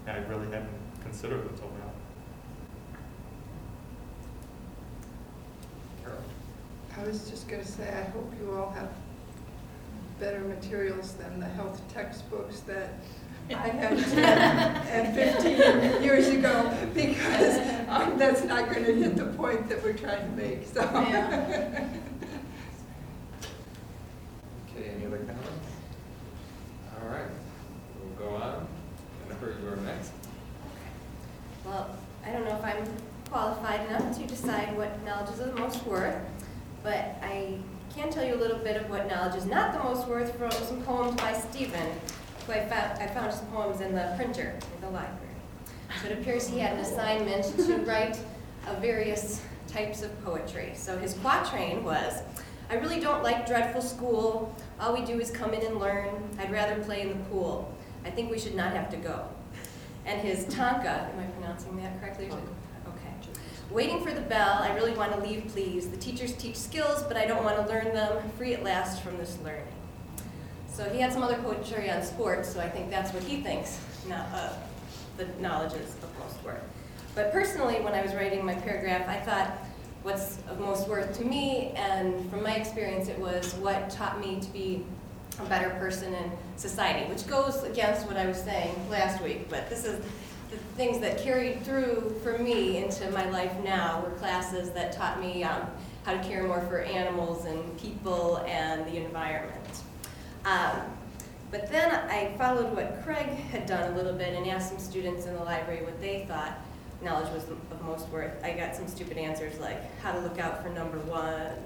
that 0.05 0.17
I 0.17 0.19
really 0.29 0.47
hadn't 0.47 0.69
considered 1.03 1.49
until 1.49 1.69
now. 1.69 1.93
Carol? 6.03 6.19
I 6.99 7.05
was 7.07 7.29
just 7.31 7.49
gonna 7.49 7.65
say, 7.65 7.89
I 7.89 8.11
hope 8.11 8.33
you 8.41 8.53
all 8.55 8.71
have 8.71 8.91
better 10.19 10.41
materials 10.41 11.13
than 11.15 11.39
the 11.39 11.47
health 11.47 11.81
textbooks 11.93 12.61
that 12.61 12.95
I 13.51 13.69
had 13.69 13.99
10 13.99 15.07
and 15.07 15.15
15 15.15 16.03
years 16.03 16.29
ago, 16.29 16.77
because 16.95 17.59
um, 17.89 18.19
that's 18.19 18.45
not 18.45 18.67
gonna 18.69 18.93
hit 18.93 19.17
the 19.17 19.27
point 19.27 19.69
that 19.69 19.83
we're 19.83 19.95
trying 19.95 20.29
to 20.29 20.37
make, 20.37 20.67
so. 20.67 20.81
Okay, 20.83 21.87
any 24.77 25.07
other 25.07 25.19
comments? 25.19 25.71
All 27.01 27.09
right, 27.09 27.27
we'll 28.03 28.29
go 28.29 28.35
on. 28.37 28.67
Jennifer, 29.27 29.55
you 29.63 29.69
are 29.69 29.77
next. 29.77 30.13
Well, 31.65 31.97
I 32.27 32.33
don't 32.33 32.45
know 32.45 32.57
if 32.57 32.65
I'm 32.65 32.85
qualified 33.31 33.87
enough 33.89 34.19
to 34.19 34.27
decide 34.27 34.77
what 34.77 35.03
knowledge 35.05 35.31
is 35.31 35.39
the 35.39 35.55
most 35.55 35.85
worth, 35.87 36.17
but 36.83 37.17
I 37.23 37.55
can 37.95 38.11
tell 38.11 38.25
you 38.25 38.35
a 38.35 38.41
little 38.41 38.59
bit 38.59 38.77
of 38.77 38.91
what 38.91 39.09
knowledge 39.09 39.37
is 39.37 39.47
not 39.47 39.73
the 39.73 39.83
most 39.83 40.07
worth 40.07 40.37
from 40.37 40.51
some 40.51 40.83
poems 40.83 41.15
by 41.17 41.33
Stephen, 41.33 41.91
who 42.49 42.55
I 42.55 42.65
found, 42.65 43.01
I 43.01 43.07
found 43.07 43.31
his 43.31 43.41
poems 43.53 43.81
in 43.81 43.95
the 43.95 44.13
printer 44.17 44.59
in 44.75 44.81
the 44.81 44.91
library. 44.91 45.15
So 46.03 46.09
it 46.09 46.19
appears 46.19 46.49
he 46.49 46.59
had 46.59 46.73
an 46.73 46.81
assignment 46.81 47.45
to 47.67 47.77
write 47.87 48.19
of 48.67 48.79
various 48.81 49.43
types 49.67 50.03
of 50.03 50.25
poetry. 50.25 50.73
So 50.75 50.99
his 50.99 51.15
quatrain 51.15 51.85
was, 51.85 52.23
I 52.71 52.77
really 52.77 53.01
don't 53.01 53.23
like 53.23 53.47
dreadful 53.47 53.83
school. 53.83 54.55
All 54.81 54.95
we 54.95 55.05
do 55.05 55.21
is 55.21 55.31
come 55.31 55.53
in 55.53 55.65
and 55.65 55.79
learn. 55.79 56.09
I'd 56.39 56.51
rather 56.51 56.83
play 56.83 57.03
in 57.03 57.09
the 57.09 57.25
pool. 57.27 57.75
I 58.05 58.11
think 58.11 58.31
we 58.31 58.39
should 58.39 58.55
not 58.55 58.73
have 58.73 58.91
to 58.91 58.97
go. 58.97 59.27
And 60.07 60.21
his 60.21 60.47
tanka, 60.47 61.11
am 61.13 61.21
I 61.21 61.25
pronouncing 61.25 61.77
that 61.83 62.01
correctly? 62.01 62.27
Okay. 62.27 63.31
Waiting 63.71 64.03
for 64.03 64.13
the 64.13 64.23
bell, 64.23 64.61
I 64.63 64.75
really 64.75 64.93
want 64.93 65.13
to 65.13 65.21
leave, 65.21 65.49
please. 65.49 65.89
The 65.89 65.99
teachers 65.99 66.35
teach 66.37 66.57
skills, 66.57 67.03
but 67.03 67.19
I 67.19 67.27
don't 67.27 67.45
want 67.45 67.57
to 67.57 67.67
learn 67.71 67.93
them. 67.95 68.31
Free 68.39 68.55
at 68.55 68.63
last 68.63 69.03
from 69.03 69.19
this 69.19 69.37
learning. 69.45 69.65
So 70.79 70.89
he 70.91 71.01
had 71.01 71.13
some 71.13 71.25
other 71.25 71.39
poetry 71.39 71.91
on 71.91 72.05
sports, 72.05 72.53
so 72.53 72.61
I 72.61 72.69
think 72.69 72.89
that's 72.89 73.13
what 73.13 73.25
he 73.25 73.39
thinks 73.43 73.81
now, 74.09 74.25
uh, 74.33 74.53
the 75.17 75.27
knowledge 75.43 75.73
is 75.73 75.97
of 76.05 76.19
most 76.21 76.41
worth. 76.45 76.63
But 77.17 77.33
personally, 77.33 77.81
when 77.81 77.95
I 77.95 78.01
was 78.01 78.15
writing 78.15 78.47
my 78.47 78.55
paragraph, 78.55 79.09
I 79.09 79.19
thought 79.19 79.59
what's 80.05 80.39
of 80.49 80.61
most 80.61 80.87
worth 80.87 81.19
to 81.19 81.25
me, 81.25 81.73
and 81.75 82.31
from 82.31 82.45
my 82.45 82.55
experience, 82.55 83.09
it 83.09 83.19
was 83.19 83.55
what 83.55 83.91
taught 83.91 84.21
me 84.21 84.39
to 84.39 84.49
be 84.51 84.87
a 85.41 85.45
better 85.47 85.71
person 85.81 86.15
in 86.15 86.31
society, 86.55 87.09
which 87.11 87.27
goes 87.27 87.65
against 87.65 88.07
what 88.07 88.17
I 88.17 88.27
was 88.27 88.41
saying 88.41 88.73
last 88.89 89.21
week, 89.21 89.49
but 89.51 89.69
this 89.69 89.85
is 89.85 90.01
the 90.49 90.59
things 90.77 91.01
that 91.01 91.19
carried 91.19 91.65
through 91.65 92.15
for 92.23 92.39
me 92.39 92.85
into 92.85 93.11
my 93.11 93.29
life 93.31 93.53
now 93.65 94.01
were 94.03 94.13
classes 94.13 94.71
that 94.71 94.93
taught 94.93 95.21
me 95.21 95.43
um, 95.43 95.63
how 96.05 96.13
to 96.13 96.23
care 96.23 96.45
more 96.45 96.61
for 96.69 96.83
animals 96.83 97.47
and 97.47 97.77
people 97.81 98.39
and 98.47 98.87
the 98.87 99.05
environment. 99.05 99.83
Um, 100.49 100.81
but 101.51 101.71
then 101.71 101.91
I 101.91 102.35
followed 102.39 102.75
what 102.75 103.03
Craig 103.05 103.27
had 103.27 103.67
done 103.67 103.93
a 103.93 103.97
little 103.97 104.15
bit 104.15 104.35
and 104.35 104.47
asked 104.49 104.71
some 104.71 104.79
students 104.79 105.27
in 105.27 105.35
the 105.35 105.45
library 105.45 105.85
what 105.85 106.01
they 106.01 106.25
thought 106.27 106.59
knowledge 107.03 107.33
was 107.33 107.45
of 107.45 107.85
most 107.85 108.09
worth. 108.09 108.43
I 108.43 108.53
got 108.53 108.75
some 108.75 108.89
stupid 108.89 109.19
answers 109.19 109.59
like 109.61 109.79
how 110.01 110.13
to 110.13 110.21
look 110.21 110.39
out 110.39 110.63
for 110.63 110.71
number 110.71 110.99
one. 111.01 111.31
And 111.31 111.63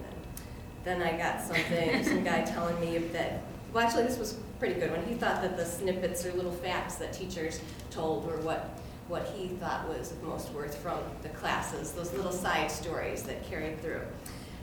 then 0.84 1.00
I 1.00 1.16
got 1.16 1.40
something, 1.40 2.04
some 2.04 2.24
guy 2.24 2.42
telling 2.42 2.78
me 2.80 2.98
that, 2.98 3.42
well, 3.72 3.86
actually, 3.86 4.02
this 4.02 4.18
was 4.18 4.36
pretty 4.58 4.78
good 4.78 4.90
one. 4.90 5.04
He 5.06 5.14
thought 5.14 5.42
that 5.42 5.56
the 5.56 5.64
snippets 5.64 6.26
or 6.26 6.32
little 6.32 6.52
facts 6.52 6.96
that 6.96 7.12
teachers 7.12 7.60
told 7.90 8.26
were 8.26 8.38
what, 8.38 8.78
what 9.08 9.26
he 9.36 9.48
thought 9.48 9.88
was 9.88 10.10
of 10.10 10.22
most 10.22 10.50
worth 10.50 10.76
from 10.76 10.98
the 11.22 11.28
classes, 11.30 11.92
those 11.92 12.12
little 12.12 12.32
side 12.32 12.70
stories 12.70 13.22
that 13.22 13.48
carried 13.48 13.80
through. 13.80 14.02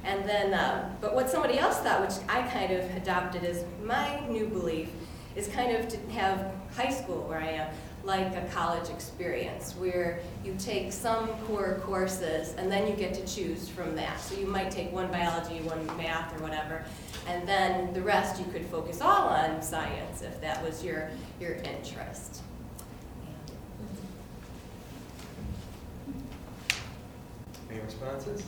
And 0.03 0.27
then, 0.27 0.53
uh, 0.53 0.95
but 1.01 1.13
what 1.13 1.29
somebody 1.29 1.59
else 1.59 1.77
thought, 1.77 2.01
which 2.01 2.17
I 2.29 2.41
kind 2.43 2.71
of 2.71 2.95
adopted 2.95 3.43
as 3.43 3.63
my 3.83 4.19
new 4.27 4.47
belief, 4.47 4.89
is 5.35 5.47
kind 5.47 5.75
of 5.75 5.87
to 5.89 5.97
have 6.11 6.51
high 6.75 6.91
school 6.91 7.27
where 7.27 7.39
I 7.39 7.49
am 7.49 7.67
like 8.03 8.33
a 8.35 8.47
college 8.53 8.89
experience 8.89 9.73
where 9.73 10.19
you 10.43 10.55
take 10.57 10.91
some 10.91 11.27
core 11.45 11.81
courses 11.83 12.55
and 12.57 12.71
then 12.71 12.87
you 12.87 12.95
get 12.95 13.13
to 13.13 13.25
choose 13.25 13.67
from 13.67 13.95
that. 13.95 14.19
So 14.19 14.39
you 14.39 14.47
might 14.47 14.71
take 14.71 14.91
one 14.91 15.11
biology, 15.11 15.59
one 15.61 15.85
math 15.97 16.33
or 16.35 16.41
whatever, 16.41 16.83
and 17.27 17.47
then 17.47 17.93
the 17.93 18.01
rest 18.01 18.39
you 18.39 18.51
could 18.51 18.65
focus 18.67 19.01
all 19.01 19.27
on 19.27 19.61
science 19.61 20.21
if 20.21 20.39
that 20.41 20.63
was 20.63 20.83
your, 20.83 21.09
your 21.39 21.55
interest. 21.55 22.41
Any 27.69 27.81
responses? 27.81 28.43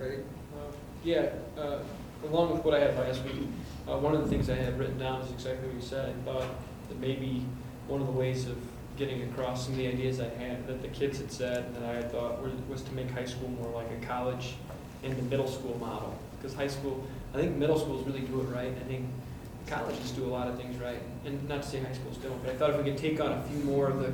Craig? 0.00 0.20
Uh, 0.56 0.72
Yeah, 1.04 1.28
uh, 1.58 1.78
along 2.24 2.52
with 2.52 2.64
what 2.64 2.74
I 2.74 2.80
had 2.80 2.96
last 2.96 3.22
week, 3.24 3.46
uh, 3.88 3.96
one 3.98 4.14
of 4.14 4.22
the 4.22 4.28
things 4.28 4.48
I 4.50 4.54
had 4.54 4.78
written 4.78 4.98
down 4.98 5.20
is 5.22 5.30
exactly 5.30 5.68
what 5.68 5.76
you 5.76 5.82
said. 5.82 6.14
I 6.14 6.30
thought 6.30 6.48
that 6.88 6.98
maybe 7.00 7.44
one 7.86 8.00
of 8.00 8.06
the 8.06 8.12
ways 8.12 8.46
of 8.46 8.56
getting 8.96 9.22
across 9.22 9.64
some 9.64 9.74
of 9.74 9.78
the 9.78 9.88
ideas 9.88 10.20
I 10.20 10.28
had, 10.28 10.66
that 10.66 10.82
the 10.82 10.88
kids 10.88 11.18
had 11.18 11.30
said, 11.32 11.64
and 11.64 11.76
that 11.76 11.84
I 11.84 11.94
had 11.94 12.12
thought 12.12 12.42
were- 12.42 12.50
was 12.68 12.82
to 12.82 12.92
make 12.94 13.10
high 13.10 13.24
school 13.24 13.48
more 13.48 13.70
like 13.72 13.88
a 13.90 14.06
college 14.06 14.54
and 15.02 15.16
the 15.16 15.22
middle 15.22 15.48
school 15.48 15.76
model. 15.78 16.14
Because 16.36 16.54
high 16.54 16.68
school, 16.68 17.02
I 17.34 17.38
think 17.38 17.56
middle 17.56 17.78
schools 17.78 18.06
really 18.06 18.20
do 18.20 18.40
it 18.40 18.44
right. 18.44 18.72
I 18.78 18.84
think 18.88 19.06
colleges 19.66 20.10
do 20.12 20.24
a 20.24 20.32
lot 20.32 20.48
of 20.48 20.58
things 20.58 20.78
right. 20.80 21.00
And 21.24 21.48
not 21.48 21.62
to 21.62 21.68
say 21.68 21.80
high 21.80 21.92
schools 21.92 22.16
don't, 22.18 22.42
but 22.42 22.52
I 22.52 22.56
thought 22.56 22.70
if 22.70 22.76
we 22.78 22.84
could 22.84 22.98
take 22.98 23.20
on 23.20 23.32
a 23.32 23.42
few 23.44 23.62
more 23.64 23.88
of 23.88 24.00
the 24.00 24.12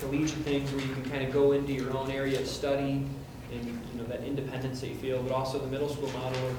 collegiate 0.00 0.40
things 0.44 0.70
where 0.72 0.84
you 0.84 0.92
can 0.92 1.04
kind 1.04 1.22
of 1.26 1.32
go 1.32 1.52
into 1.52 1.72
your 1.72 1.96
own 1.96 2.10
area 2.10 2.38
of 2.40 2.46
study 2.46 3.06
and, 3.52 3.64
you 3.64 4.00
know, 4.00 4.04
that 4.04 4.22
independence 4.24 4.80
that 4.80 4.88
you 4.88 4.96
feel, 4.96 5.22
but 5.22 5.32
also 5.32 5.58
the 5.58 5.66
middle 5.66 5.88
school 5.88 6.10
model 6.10 6.48
of 6.48 6.56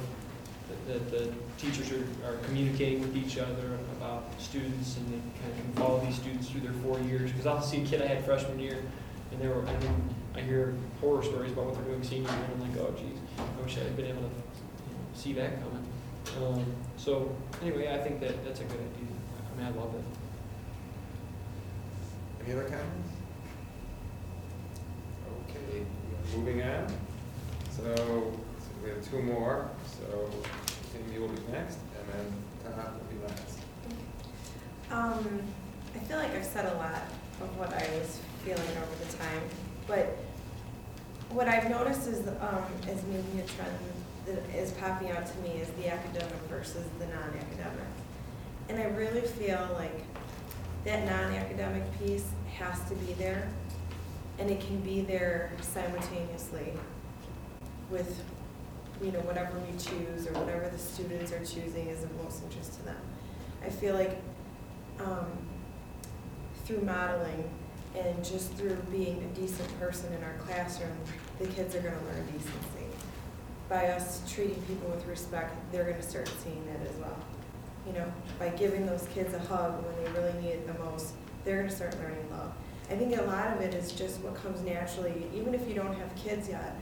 that 0.87 1.11
the 1.11 1.31
teachers 1.57 1.91
are, 1.91 2.05
are 2.25 2.37
communicating 2.45 3.01
with 3.01 3.15
each 3.15 3.37
other 3.37 3.77
about 3.97 4.23
students 4.39 4.97
and 4.97 5.07
they 5.07 5.39
kind 5.39 5.51
of 5.51 5.57
can 5.57 5.73
follow 5.73 5.99
these 6.05 6.15
students 6.15 6.49
through 6.49 6.61
their 6.61 6.73
four 6.73 6.99
years. 7.01 7.31
Because 7.31 7.45
I'll 7.45 7.61
see 7.61 7.83
a 7.83 7.85
kid 7.85 8.01
I 8.01 8.07
had 8.07 8.23
freshman 8.25 8.59
year 8.59 8.83
and 9.31 9.41
they 9.41 9.47
were, 9.47 9.61
and 9.61 9.81
then 9.81 10.15
I 10.35 10.41
hear 10.41 10.75
horror 11.01 11.23
stories 11.23 11.51
about 11.51 11.65
what 11.67 11.75
they're 11.75 11.85
doing 11.85 12.03
senior 12.03 12.29
year 12.29 12.39
and 12.53 12.63
I'm 12.63 12.71
like, 12.71 12.79
oh 12.81 12.93
geez, 12.97 13.17
I 13.37 13.61
wish 13.61 13.77
I 13.77 13.81
had 13.81 13.95
been 13.95 14.05
able 14.05 14.21
to 14.21 14.27
you 14.27 14.31
know, 14.31 15.03
see 15.13 15.33
that 15.33 15.61
coming. 15.61 15.85
Um, 16.43 16.65
so 16.97 17.35
anyway, 17.61 17.93
I 17.93 17.97
think 17.97 18.19
that 18.21 18.43
that's 18.45 18.59
a 18.59 18.63
good 18.63 18.79
idea. 18.79 19.07
I 19.53 19.57
mean, 19.57 19.67
I 19.67 19.79
love 19.79 19.93
it. 19.95 20.03
Any 22.45 22.53
other 22.53 22.63
comments? 22.63 23.09
Okay, 25.49 25.85
moving 26.35 26.61
on. 26.63 26.87
So, 27.75 28.33
we 28.83 28.89
have 28.89 29.09
two 29.09 29.21
more, 29.21 29.69
so 29.85 30.29
Amy 30.97 31.19
will 31.19 31.27
be 31.27 31.41
next, 31.51 31.77
and 31.97 32.13
then 32.13 32.73
Todd 32.73 32.93
will 32.93 33.17
be 33.17 33.25
last. 33.27 33.59
Um, 34.91 35.41
I 35.95 35.99
feel 35.99 36.17
like 36.17 36.31
I've 36.31 36.45
said 36.45 36.71
a 36.71 36.75
lot 36.77 37.03
of 37.41 37.57
what 37.57 37.73
I 37.73 37.87
was 37.97 38.19
feeling 38.43 38.59
over 38.59 39.05
the 39.05 39.17
time, 39.17 39.41
but 39.87 40.17
what 41.29 41.47
I've 41.47 41.69
noticed 41.69 42.07
is, 42.07 42.27
um, 42.27 42.63
is 42.87 43.03
maybe 43.03 43.41
a 43.43 43.47
trend 43.47 43.77
that 44.25 44.43
is 44.55 44.71
popping 44.73 45.11
out 45.11 45.25
to 45.25 45.37
me 45.39 45.49
is 45.61 45.69
the 45.71 45.91
academic 45.91 46.33
versus 46.49 46.85
the 46.99 47.05
non-academic. 47.07 47.87
And 48.69 48.79
I 48.79 48.85
really 48.95 49.21
feel 49.21 49.69
like 49.77 50.03
that 50.85 51.05
non-academic 51.05 51.83
piece 51.99 52.25
has 52.57 52.87
to 52.89 52.95
be 52.95 53.13
there, 53.13 53.49
and 54.39 54.49
it 54.49 54.59
can 54.61 54.79
be 54.79 55.01
there 55.01 55.51
simultaneously 55.61 56.73
with, 57.89 58.23
you 59.03 59.11
know, 59.11 59.19
whatever 59.19 59.59
we 59.59 59.77
choose 59.77 60.27
or 60.27 60.33
whatever 60.33 60.69
the 60.69 60.77
students 60.77 61.31
are 61.33 61.39
choosing 61.39 61.87
is 61.87 62.03
of 62.03 62.23
most 62.23 62.43
interest 62.43 62.73
to 62.75 62.83
them. 62.83 63.01
I 63.65 63.69
feel 63.69 63.95
like 63.95 64.21
um, 64.99 65.27
through 66.63 66.81
modeling 66.81 67.49
and 67.97 68.23
just 68.23 68.53
through 68.53 68.75
being 68.91 69.17
a 69.23 69.39
decent 69.39 69.77
person 69.79 70.13
in 70.13 70.23
our 70.23 70.35
classroom, 70.39 70.97
the 71.39 71.47
kids 71.47 71.75
are 71.75 71.81
gonna 71.81 71.97
learn 72.05 72.25
decency. 72.27 72.85
By 73.67 73.87
us 73.87 74.21
treating 74.31 74.61
people 74.63 74.89
with 74.89 75.05
respect, 75.05 75.55
they're 75.71 75.89
gonna 75.89 76.01
start 76.01 76.31
seeing 76.43 76.65
that 76.67 76.87
as 76.89 76.95
well. 76.97 77.17
You 77.85 77.93
know, 77.93 78.13
by 78.37 78.49
giving 78.49 78.85
those 78.85 79.07
kids 79.13 79.33
a 79.33 79.39
hug 79.39 79.83
when 79.83 80.03
they 80.03 80.19
really 80.19 80.41
need 80.41 80.51
it 80.51 80.67
the 80.67 80.81
most, 80.83 81.13
they're 81.43 81.57
gonna 81.57 81.75
start 81.75 81.97
learning 81.99 82.29
love. 82.31 82.53
I 82.89 82.95
think 82.95 83.15
a 83.17 83.21
lot 83.23 83.55
of 83.55 83.61
it 83.61 83.73
is 83.73 83.91
just 83.91 84.19
what 84.21 84.35
comes 84.35 84.61
naturally, 84.61 85.25
even 85.35 85.53
if 85.53 85.67
you 85.67 85.75
don't 85.75 85.95
have 85.95 86.15
kids 86.15 86.49
yet. 86.49 86.75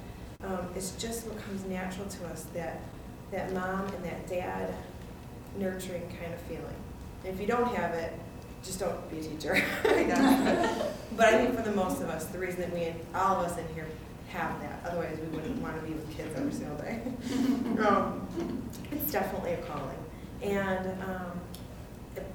Um, 0.44 0.68
it's 0.76 0.92
just 0.92 1.28
what 1.28 1.38
comes 1.44 1.66
natural 1.66 2.08
to 2.08 2.28
us, 2.28 2.46
that, 2.54 2.80
that 3.32 3.52
mom 3.54 3.88
and 3.88 4.06
that 4.06 4.28
dad 4.28 4.74
nurturing 5.58 6.08
kind 6.20 6.34
of 6.34 6.40
feeling. 6.42 6.64
And 7.26 7.34
if 7.34 7.42
you 7.42 7.48
don't 7.48 7.76
have 7.76 7.94
it, 7.94 8.14
just 8.64 8.80
don't 8.80 9.10
be 9.12 9.20
a 9.20 9.24
teacher. 9.24 9.56
I 9.84 10.04
guess. 10.04 10.94
But 11.18 11.34
I 11.34 11.38
think 11.40 11.56
for 11.56 11.64
the 11.64 11.76
most 11.76 12.00
of 12.02 12.10
us, 12.10 12.26
the 12.26 12.38
reason 12.38 12.62
that 12.62 12.72
we, 12.72 12.94
all 13.16 13.38
of 13.38 13.52
us 13.52 13.58
in 13.58 13.66
here 13.74 13.88
have 14.30 14.60
that, 14.62 14.80
otherwise 14.86 15.18
we 15.20 15.36
wouldn't 15.36 15.60
want 15.60 15.76
to 15.76 15.82
be 15.82 15.94
with 15.94 16.16
kids 16.16 16.30
every 16.38 16.52
single 16.52 16.78
day. 16.78 17.02
Um, 17.84 18.28
It's 18.92 19.12
definitely 19.12 19.54
a 19.54 19.58
calling. 19.58 19.98
And, 20.44 21.02
um, 21.04 21.42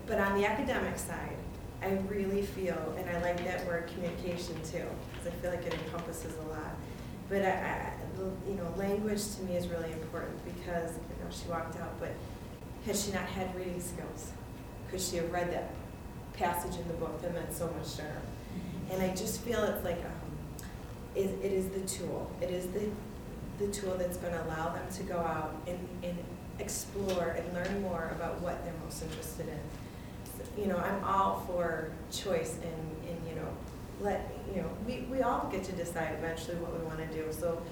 but 0.07 0.18
on 0.18 0.37
the 0.41 0.47
academic 0.47 0.99
side, 0.99 1.37
I 1.83 1.99
really 2.09 2.43
feel, 2.43 2.95
and 2.97 3.11
I 3.11 3.20
like 3.20 3.45
that 3.45 3.66
word 3.66 3.91
communication 3.93 4.55
too, 4.62 4.85
because 5.12 5.26
I 5.26 5.30
feel 5.41 5.51
like 5.51 5.66
it 5.66 5.74
encompasses 5.74 6.33
a 6.47 6.49
lot. 6.49 6.76
But 7.28 7.43
I, 7.43 7.49
I, 7.49 7.93
you 8.49 8.55
know, 8.55 8.72
language 8.76 9.35
to 9.37 9.43
me 9.43 9.57
is 9.57 9.66
really 9.66 9.91
important 9.91 10.39
because, 10.45 10.93
you 10.97 11.24
know, 11.24 11.30
she 11.30 11.49
walked 11.49 11.76
out, 11.80 11.99
but 11.99 12.12
had 12.87 12.97
she 12.97 13.12
not 13.12 13.24
had 13.24 13.55
reading 13.57 13.80
skills, 13.80 14.33
could 14.91 15.01
she 15.01 15.16
have 15.16 15.33
read 15.33 15.53
that 15.53 15.70
passage 16.35 16.78
in 16.78 16.87
the 16.89 16.95
book 16.95 17.20
that 17.22 17.35
meant 17.35 17.53
so 17.53 17.72
much 17.76 17.95
to 17.97 18.03
her? 18.03 18.22
And 18.91 19.03
I 19.03 19.09
just 19.14 19.41
feel 19.41 19.62
it's 19.64 19.85
like, 19.85 20.05
um, 20.05 20.66
it, 21.14 21.30
it 21.43 21.53
is 21.53 21.68
the 21.68 21.80
tool. 21.80 22.30
It 22.41 22.51
is 22.51 22.66
the, 22.68 22.89
the 23.59 23.72
tool 23.72 23.97
that's 23.97 24.18
gonna 24.18 24.43
allow 24.47 24.72
them 24.72 24.85
to 24.97 25.03
go 25.03 25.18
out 25.18 25.55
and, 25.66 25.78
and 26.03 26.16
explore 26.59 27.37
and 27.37 27.53
learn 27.55 27.83
more 27.83 28.12
about 28.14 28.41
what 28.41 28.64
they're 28.64 28.74
most 28.85 29.03
interested 29.03 29.49
in. 29.49 29.59
You 30.57 30.66
know, 30.66 30.76
I'm 30.76 31.03
all 31.05 31.40
for 31.46 31.90
choice 32.11 32.59
and, 32.62 33.09
and, 33.09 33.28
you 33.28 33.34
know, 33.34 33.48
let, 34.00 34.30
you 34.55 34.61
know, 34.61 34.68
we, 34.86 35.07
we 35.11 35.22
all 35.22 35.48
get 35.50 35.64
to 35.64 35.72
decide 35.72 36.14
eventually 36.18 36.57
what 36.57 36.78
we 36.78 36.84
wanna 36.84 37.07
do. 37.07 37.24
So 37.30 37.62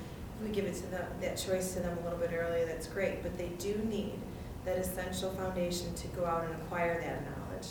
if 0.41 0.49
we 0.49 0.55
give 0.55 0.65
it 0.65 0.75
to 0.77 0.87
them, 0.87 1.07
that 1.21 1.37
choice 1.37 1.75
to 1.75 1.81
them 1.81 1.97
a 1.99 2.05
little 2.05 2.19
bit 2.19 2.31
earlier, 2.33 2.65
that's 2.65 2.87
great. 2.87 3.23
But 3.23 3.37
they 3.37 3.51
do 3.59 3.77
need 3.89 4.19
that 4.65 4.79
essential 4.79 5.31
foundation 5.33 5.95
to 5.95 6.07
go 6.09 6.25
out 6.25 6.45
and 6.45 6.55
acquire 6.63 7.01
that 7.01 7.23
knowledge. 7.25 7.69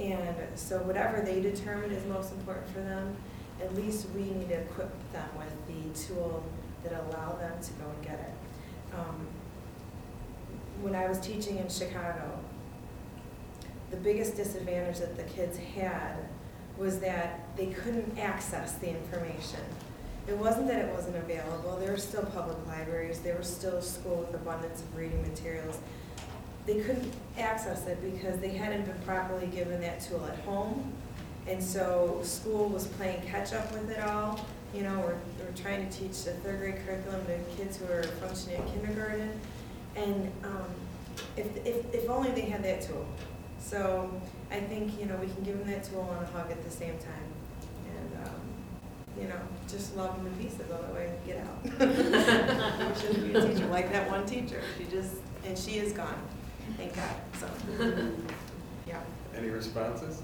And 0.00 0.36
so 0.58 0.78
whatever 0.82 1.20
they 1.20 1.40
determine 1.40 1.90
is 1.90 2.04
most 2.06 2.32
important 2.32 2.68
for 2.68 2.80
them, 2.80 3.16
at 3.60 3.74
least 3.74 4.06
we 4.14 4.22
need 4.22 4.48
to 4.48 4.60
equip 4.60 5.12
them 5.12 5.28
with 5.36 5.52
the 5.66 6.06
tool 6.06 6.44
that 6.84 6.92
allow 6.92 7.32
them 7.36 7.52
to 7.60 7.72
go 7.72 7.90
and 7.90 8.02
get 8.02 8.20
it. 8.20 8.96
Um, 8.96 9.26
When 10.80 10.94
I 10.94 11.08
was 11.08 11.18
teaching 11.18 11.58
in 11.58 11.68
Chicago, 11.68 12.37
the 13.90 13.96
biggest 13.96 14.36
disadvantage 14.36 14.98
that 14.98 15.16
the 15.16 15.22
kids 15.24 15.58
had 15.58 16.16
was 16.76 17.00
that 17.00 17.40
they 17.56 17.66
couldn't 17.66 18.18
access 18.18 18.74
the 18.74 18.88
information. 18.88 19.60
It 20.28 20.36
wasn't 20.36 20.68
that 20.68 20.84
it 20.84 20.94
wasn't 20.94 21.16
available, 21.16 21.76
there 21.80 21.90
were 21.90 21.96
still 21.96 22.24
public 22.26 22.58
libraries, 22.66 23.20
there 23.20 23.36
was 23.36 23.48
still 23.48 23.80
school 23.80 24.16
with 24.16 24.34
abundance 24.34 24.82
of 24.82 24.96
reading 24.96 25.22
materials. 25.22 25.78
They 26.66 26.80
couldn't 26.80 27.12
access 27.38 27.86
it 27.86 27.98
because 28.02 28.38
they 28.40 28.50
hadn't 28.50 28.84
been 28.84 28.98
properly 29.06 29.46
given 29.46 29.80
that 29.80 30.02
tool 30.02 30.24
at 30.26 30.38
home. 30.40 30.92
And 31.46 31.62
so 31.62 32.20
school 32.22 32.68
was 32.68 32.86
playing 32.86 33.22
catch-up 33.22 33.72
with 33.72 33.90
it 33.90 34.00
all. 34.00 34.44
You 34.74 34.82
know, 34.82 34.98
we're, 34.98 35.16
we're 35.42 35.56
trying 35.56 35.88
to 35.88 35.98
teach 35.98 36.24
the 36.24 36.32
third 36.32 36.58
grade 36.58 36.76
curriculum 36.84 37.24
to 37.24 37.56
kids 37.56 37.78
who 37.78 37.86
are 37.86 38.02
functioning 38.02 38.60
in 38.60 38.72
kindergarten. 38.72 39.40
And 39.96 40.30
um, 40.44 40.66
if, 41.38 41.46
if, 41.66 41.94
if 41.94 42.10
only 42.10 42.30
they 42.32 42.42
had 42.42 42.62
that 42.64 42.82
tool. 42.82 43.06
So 43.58 44.10
I 44.50 44.60
think, 44.60 44.98
you 44.98 45.06
know, 45.06 45.16
we 45.16 45.26
can 45.26 45.42
give 45.42 45.58
them 45.58 45.68
that 45.68 45.84
tool 45.84 46.08
and 46.16 46.26
a 46.26 46.30
hug 46.30 46.50
at 46.50 46.62
the 46.64 46.70
same 46.70 46.96
time. 46.98 47.28
And, 47.96 48.26
um, 48.26 48.40
you 49.20 49.28
know, 49.28 49.40
just 49.68 49.96
love 49.96 50.16
them 50.16 50.26
in 50.26 50.34
pieces, 50.36 50.70
otherwise 50.72 51.10
get 51.26 51.38
out. 51.38 51.64
You 52.78 52.94
shouldn't 53.00 53.32
be 53.32 53.38
a 53.38 53.46
teacher 53.46 53.66
like 53.66 53.92
that 53.92 54.10
one 54.10 54.24
teacher. 54.26 54.62
She 54.78 54.84
just, 54.84 55.16
and 55.44 55.58
she 55.58 55.78
is 55.78 55.92
gone, 55.92 56.14
thank 56.76 56.94
God, 56.94 57.14
so. 57.38 57.48
Yeah. 58.86 59.00
Any 59.36 59.50
responses? 59.50 60.22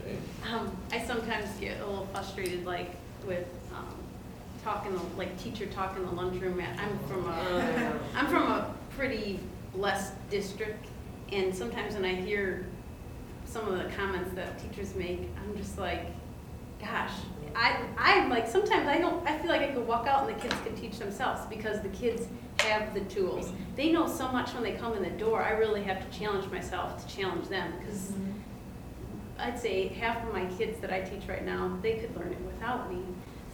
Okay. 0.00 0.16
Um, 0.52 0.76
I 0.90 1.02
sometimes 1.02 1.48
get 1.58 1.80
a 1.80 1.86
little 1.86 2.06
frustrated, 2.12 2.66
like, 2.66 2.96
with, 3.26 3.46
um, 3.74 3.94
talking, 4.62 4.98
like, 5.16 5.38
teacher 5.40 5.66
talk 5.66 5.96
in 5.96 6.04
the 6.04 6.12
lunchroom. 6.12 6.60
I'm 6.60 6.98
from 7.08 7.26
a, 7.28 7.98
I'm 8.14 8.26
from 8.26 8.42
a 8.42 8.74
pretty 8.90 9.40
blessed 9.74 10.12
district, 10.28 10.86
and 11.32 11.54
sometimes 11.54 11.94
when 11.94 12.04
I 12.04 12.14
hear 12.14 12.66
some 13.44 13.66
of 13.68 13.78
the 13.78 13.88
comments 13.96 14.34
that 14.34 14.58
teachers 14.58 14.94
make, 14.94 15.28
I'm 15.42 15.56
just 15.56 15.78
like, 15.78 16.06
gosh, 16.80 17.12
I, 17.54 17.80
I'm 17.98 18.30
like, 18.30 18.46
sometimes 18.48 18.86
I 18.88 18.98
don't, 18.98 19.26
I 19.26 19.38
feel 19.38 19.50
like 19.50 19.62
I 19.62 19.68
could 19.68 19.86
walk 19.86 20.06
out 20.06 20.28
and 20.28 20.36
the 20.36 20.40
kids 20.40 20.54
can 20.64 20.74
teach 20.74 20.98
themselves, 20.98 21.42
because 21.46 21.80
the 21.80 21.88
kids 21.90 22.26
have 22.58 22.94
the 22.94 23.00
tools. 23.02 23.52
They 23.76 23.92
know 23.92 24.06
so 24.06 24.28
much 24.28 24.52
when 24.54 24.62
they 24.62 24.72
come 24.72 24.94
in 24.94 25.02
the 25.02 25.10
door, 25.10 25.42
I 25.42 25.50
really 25.52 25.82
have 25.84 26.10
to 26.10 26.18
challenge 26.18 26.50
myself 26.50 27.06
to 27.06 27.14
challenge 27.14 27.48
them, 27.48 27.72
because 27.78 28.12
mm-hmm. 28.12 28.32
I'd 29.38 29.58
say 29.58 29.88
half 29.88 30.26
of 30.26 30.32
my 30.32 30.46
kids 30.56 30.78
that 30.80 30.92
I 30.92 31.00
teach 31.00 31.28
right 31.28 31.44
now, 31.44 31.78
they 31.82 31.94
could 31.94 32.16
learn 32.16 32.32
it 32.32 32.40
without 32.40 32.92
me. 32.92 33.02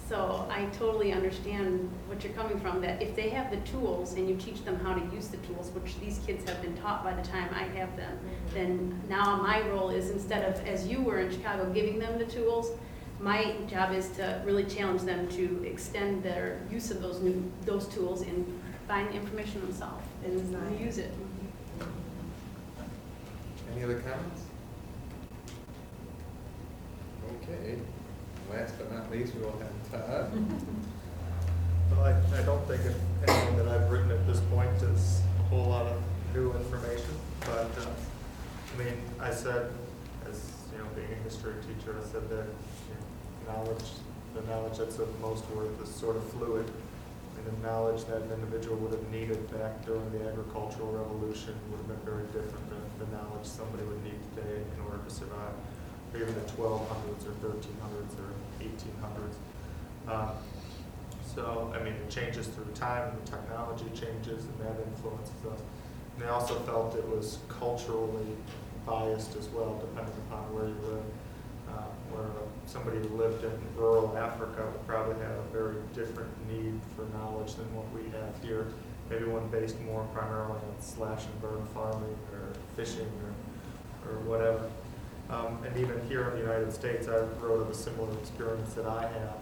So 0.08 0.46
I 0.50 0.64
totally 0.78 1.12
understand 1.12 1.90
what 2.06 2.24
you're 2.24 2.32
coming 2.32 2.58
from, 2.60 2.80
that 2.80 3.02
if 3.02 3.14
they 3.14 3.28
have 3.28 3.50
the 3.50 3.58
tools 3.58 4.14
and 4.14 4.26
you 4.26 4.36
teach 4.36 4.64
them 4.64 4.80
how 4.80 4.94
to 4.94 5.14
use 5.14 5.28
the 5.28 5.36
tools, 5.38 5.70
which 5.72 6.00
these 6.00 6.18
kids 6.26 6.48
have 6.48 6.62
been 6.62 6.74
taught 6.78 7.04
by 7.04 7.12
the 7.12 7.20
time 7.20 7.50
I 7.52 7.64
have 7.78 7.94
them, 7.94 8.18
then 8.54 8.98
now 9.10 9.36
my 9.36 9.60
role 9.68 9.90
is 9.90 10.08
instead 10.08 10.50
of, 10.50 10.66
as 10.66 10.86
you 10.86 11.02
were 11.02 11.18
in 11.18 11.30
Chicago, 11.30 11.70
giving 11.74 11.98
them 11.98 12.18
the 12.18 12.24
tools, 12.24 12.70
my 13.20 13.54
job 13.68 13.92
is 13.92 14.08
to 14.12 14.40
really 14.46 14.64
challenge 14.64 15.02
them 15.02 15.28
to 15.28 15.62
extend 15.64 16.22
their 16.22 16.62
use 16.70 16.90
of 16.90 17.02
those 17.02 17.20
new, 17.20 17.52
those 17.66 17.86
tools 17.88 18.22
and 18.22 18.60
find 18.86 19.10
the 19.10 19.14
information 19.14 19.60
themselves 19.60 20.06
and 20.24 20.80
use 20.80 20.96
it. 20.96 21.12
Any 23.74 23.84
other 23.84 24.00
comments? 24.00 24.42
Okay, 27.42 27.78
last 28.50 28.74
but 28.78 28.92
not 28.92 29.10
least, 29.10 29.34
we 29.34 29.42
will 29.42 29.58
have 29.58 30.06
Todd. 30.06 30.30
Well, 31.90 32.04
I, 32.04 32.38
I 32.38 32.42
don't 32.42 32.66
think 32.66 32.82
if 32.84 32.96
anything 33.28 33.56
that 33.56 33.68
I've 33.68 33.90
written 33.90 34.10
at 34.10 34.26
this 34.26 34.40
point 34.52 34.70
is 34.82 35.20
a 35.40 35.42
whole 35.48 35.66
lot 35.66 35.86
of 35.86 36.00
new 36.34 36.52
information, 36.52 37.10
but, 37.40 37.70
uh, 37.78 37.86
I 38.74 38.78
mean, 38.82 38.94
I 39.20 39.30
said, 39.30 39.70
as, 40.28 40.52
you 40.72 40.78
know, 40.78 40.84
being 40.94 41.12
a 41.12 41.22
history 41.24 41.54
teacher, 41.66 41.96
I 41.98 42.04
said 42.04 42.28
that, 42.30 42.46
you 42.46 42.94
know, 42.94 43.52
knowledge, 43.52 43.84
the 44.34 44.42
knowledge 44.42 44.78
that's 44.78 44.98
of 44.98 45.08
most 45.20 45.48
worth 45.50 45.80
is 45.82 45.88
sort 45.88 46.16
of 46.16 46.24
fluid, 46.30 46.70
and 47.36 47.46
the 47.46 47.66
knowledge 47.68 48.04
that 48.06 48.20
an 48.22 48.32
individual 48.32 48.76
would 48.76 48.92
have 48.92 49.08
needed 49.10 49.40
back 49.52 49.84
during 49.86 50.04
the 50.12 50.28
agricultural 50.28 50.92
revolution 50.92 51.54
would 51.70 51.78
have 51.78 51.88
been 51.88 52.04
very 52.04 52.26
different 52.26 52.68
than 52.68 52.82
the 52.98 53.16
knowledge 53.16 53.46
somebody 53.46 53.84
would 53.84 54.02
need 54.04 54.18
today 54.34 54.60
in 54.60 54.80
order 54.84 54.98
to 55.02 55.10
survive, 55.10 55.54
even 56.14 56.34
the 56.34 56.48
twelve 56.52 56.88
hundreds, 56.88 57.26
or 57.26 57.32
thirteen 57.40 57.76
hundreds, 57.80 58.14
or 58.14 58.30
eighteen 58.60 58.94
hundreds. 59.00 59.36
Um, 60.08 60.30
so, 61.34 61.72
I 61.74 61.82
mean, 61.82 61.94
it 61.94 62.10
changes 62.10 62.46
through 62.48 62.72
time, 62.74 63.10
and 63.10 63.26
the 63.26 63.30
technology 63.30 63.86
changes, 63.94 64.44
and 64.44 64.58
that 64.60 64.76
influences 64.86 65.44
us. 65.52 65.60
And 66.16 66.24
I 66.24 66.30
also 66.30 66.58
felt 66.60 66.96
it 66.96 67.08
was 67.08 67.38
culturally 67.48 68.36
biased 68.86 69.36
as 69.36 69.48
well, 69.48 69.78
depending 69.80 70.14
upon 70.28 70.42
where 70.54 70.66
you 70.66 70.76
live. 70.82 71.04
Uh, 71.68 71.84
Where 72.16 72.32
somebody 72.64 72.96
who 72.96 73.14
lived 73.18 73.44
in 73.44 73.52
rural 73.76 74.16
Africa 74.16 74.64
would 74.64 74.86
probably 74.86 75.20
have 75.22 75.36
a 75.36 75.48
very 75.52 75.76
different 75.94 76.32
need 76.48 76.80
for 76.96 77.04
knowledge 77.16 77.56
than 77.56 77.68
what 77.76 77.84
we 77.92 78.08
have 78.16 78.32
here. 78.42 78.72
Maybe 79.10 79.24
one 79.26 79.48
based 79.48 79.78
more 79.82 80.04
primarily 80.14 80.56
on 80.56 80.76
slash 80.80 81.26
and 81.26 81.42
burn 81.42 81.66
farming, 81.74 82.16
or 82.32 82.48
fishing, 82.74 83.12
or, 83.22 83.32
or 84.08 84.18
whatever. 84.20 84.64
Um, 85.30 85.58
And 85.64 85.76
even 85.76 86.00
here 86.08 86.28
in 86.28 86.34
the 86.36 86.40
United 86.42 86.72
States, 86.72 87.06
I 87.08 87.18
wrote 87.42 87.60
of 87.60 87.70
a 87.70 87.74
similar 87.74 88.12
experience 88.18 88.72
that 88.74 88.86
I 88.86 89.02
have 89.02 89.36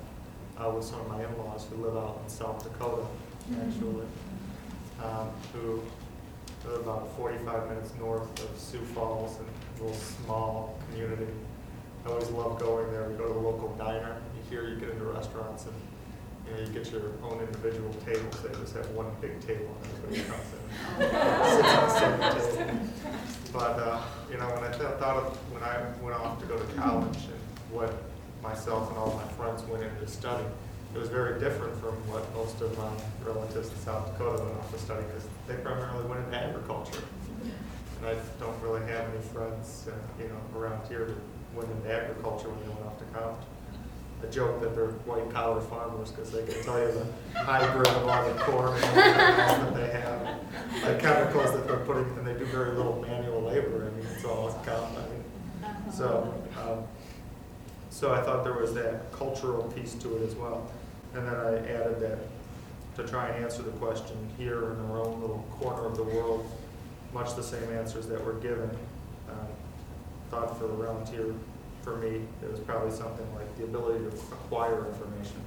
uh, 0.58 0.70
with 0.70 0.84
some 0.84 1.00
of 1.00 1.08
my 1.08 1.22
in-laws 1.24 1.66
who 1.70 1.84
live 1.84 1.96
out 1.96 2.20
in 2.24 2.28
South 2.30 2.62
Dakota, 2.64 3.06
actually, 3.52 4.06
um, 5.02 5.28
who 5.52 5.82
live 6.68 6.80
about 6.80 7.14
45 7.16 7.68
minutes 7.68 7.92
north 8.00 8.28
of 8.42 8.58
Sioux 8.58 8.80
Falls, 8.94 9.38
in 9.38 9.44
a 9.46 9.84
little 9.84 9.96
small 9.98 10.78
community. 10.90 11.26
I 12.04 12.08
always 12.10 12.30
love 12.30 12.58
going 12.58 12.90
there. 12.92 13.08
We 13.08 13.14
go 13.14 13.28
to 13.28 13.34
the 13.34 13.38
local 13.38 13.68
diner. 13.76 14.16
Hear 14.48 14.68
you 14.68 14.76
get 14.76 14.90
into 14.90 15.04
restaurants 15.04 15.64
and 15.66 15.74
you 16.46 16.52
know 16.54 16.60
you 16.60 16.72
get 16.72 16.92
your 16.92 17.10
own 17.24 17.40
individual 17.40 17.92
tables. 18.06 18.40
They 18.42 18.48
just 18.60 18.76
have 18.76 18.88
one 18.90 19.06
big 19.20 19.44
table 19.44 19.74
and 19.82 20.14
everybody 20.14 20.30
comes 20.30 20.52
in. 20.52 20.60
sits 21.50 22.02
on 22.02 22.18
the 22.20 22.40
same 22.40 22.66
table. 22.66 22.86
But 23.52 23.78
uh, 23.80 23.95
you 24.30 24.38
know, 24.38 24.46
when 24.54 24.64
I 24.64 24.70
th- 24.70 24.98
thought 24.98 25.16
of 25.16 25.36
when 25.52 25.62
I 25.62 25.82
went 26.02 26.16
off 26.16 26.40
to 26.40 26.46
go 26.46 26.58
to 26.58 26.64
college 26.74 27.16
and 27.30 27.40
what 27.70 27.92
myself 28.42 28.88
and 28.90 28.98
all 28.98 29.14
my 29.14 29.28
friends 29.34 29.62
went 29.64 29.82
into 29.82 30.06
study, 30.06 30.44
it 30.94 30.98
was 30.98 31.08
very 31.08 31.38
different 31.40 31.74
from 31.80 31.94
what 32.08 32.22
most 32.34 32.60
of 32.60 32.76
my 32.78 32.90
relatives 33.26 33.68
in 33.70 33.76
South 33.78 34.06
Dakota 34.12 34.42
went 34.44 34.56
off 34.58 34.70
to 34.72 34.78
study 34.78 35.04
because 35.06 35.28
they 35.48 35.54
primarily 35.62 36.04
went 36.06 36.24
into 36.24 36.36
agriculture. 36.36 37.02
And 37.42 38.06
I 38.06 38.14
don't 38.40 38.56
really 38.62 38.80
have 38.92 39.08
any 39.08 39.22
friends, 39.32 39.88
uh, 39.88 39.92
you 40.22 40.28
know, 40.28 40.40
around 40.58 40.86
here 40.88 41.06
who 41.06 41.16
went 41.58 41.70
into 41.70 41.92
agriculture 41.92 42.48
when 42.48 42.60
they 42.60 42.68
went 42.68 42.86
off 42.86 42.98
to 42.98 43.04
college. 43.16 43.44
I 44.26 44.30
joke 44.30 44.60
that 44.60 44.74
they're 44.74 44.88
white 45.06 45.30
collar 45.32 45.60
farmers 45.60 46.10
because 46.10 46.30
they 46.30 46.44
can 46.44 46.62
tell 46.64 46.78
you 46.78 46.92
the 46.92 47.38
hybrid 47.38 47.86
of 47.88 48.08
all 48.08 48.28
the 48.28 48.38
corn 48.40 48.74
and 48.74 48.84
else 48.84 49.58
that 49.58 49.74
they 49.74 49.90
have. 50.00 50.40
The 50.84 50.98
chemicals 51.00 51.52
that 51.52 51.66
they're 51.66 51.84
putting, 51.84 52.04
and 52.18 52.26
they 52.26 52.34
do 52.34 52.44
very 52.46 52.72
little 52.72 53.00
manual 53.00 53.42
labor. 53.42 53.90
I 53.90 53.96
mean, 53.96 54.06
it's 54.14 54.24
all 54.24 54.48
mean, 54.48 55.72
so, 55.92 56.34
um, 56.60 56.84
so 57.90 58.12
I 58.12 58.22
thought 58.22 58.44
there 58.44 58.54
was 58.54 58.74
that 58.74 59.12
cultural 59.12 59.64
piece 59.64 59.94
to 59.94 60.16
it 60.16 60.22
as 60.26 60.34
well. 60.34 60.70
And 61.14 61.26
then 61.26 61.34
I 61.34 61.56
added 61.58 62.00
that 62.00 62.18
to 62.96 63.06
try 63.08 63.28
and 63.28 63.44
answer 63.44 63.62
the 63.62 63.70
question 63.72 64.16
here 64.36 64.72
in 64.72 64.80
our 64.90 65.00
own 65.00 65.20
little 65.20 65.44
corner 65.58 65.86
of 65.86 65.96
the 65.96 66.02
world, 66.02 66.50
much 67.12 67.34
the 67.36 67.42
same 67.42 67.70
answers 67.72 68.06
that 68.08 68.24
were 68.24 68.34
given. 68.34 68.70
Um, 69.28 69.46
Thought 70.30 70.58
for 70.58 70.66
around 70.66 71.08
here, 71.08 71.32
for 71.86 71.96
me, 71.98 72.26
it 72.42 72.50
was 72.50 72.58
probably 72.58 72.90
something 72.90 73.24
like 73.36 73.46
the 73.56 73.62
ability 73.62 74.02
to 74.02 74.10
acquire 74.34 74.88
information. 74.88 75.38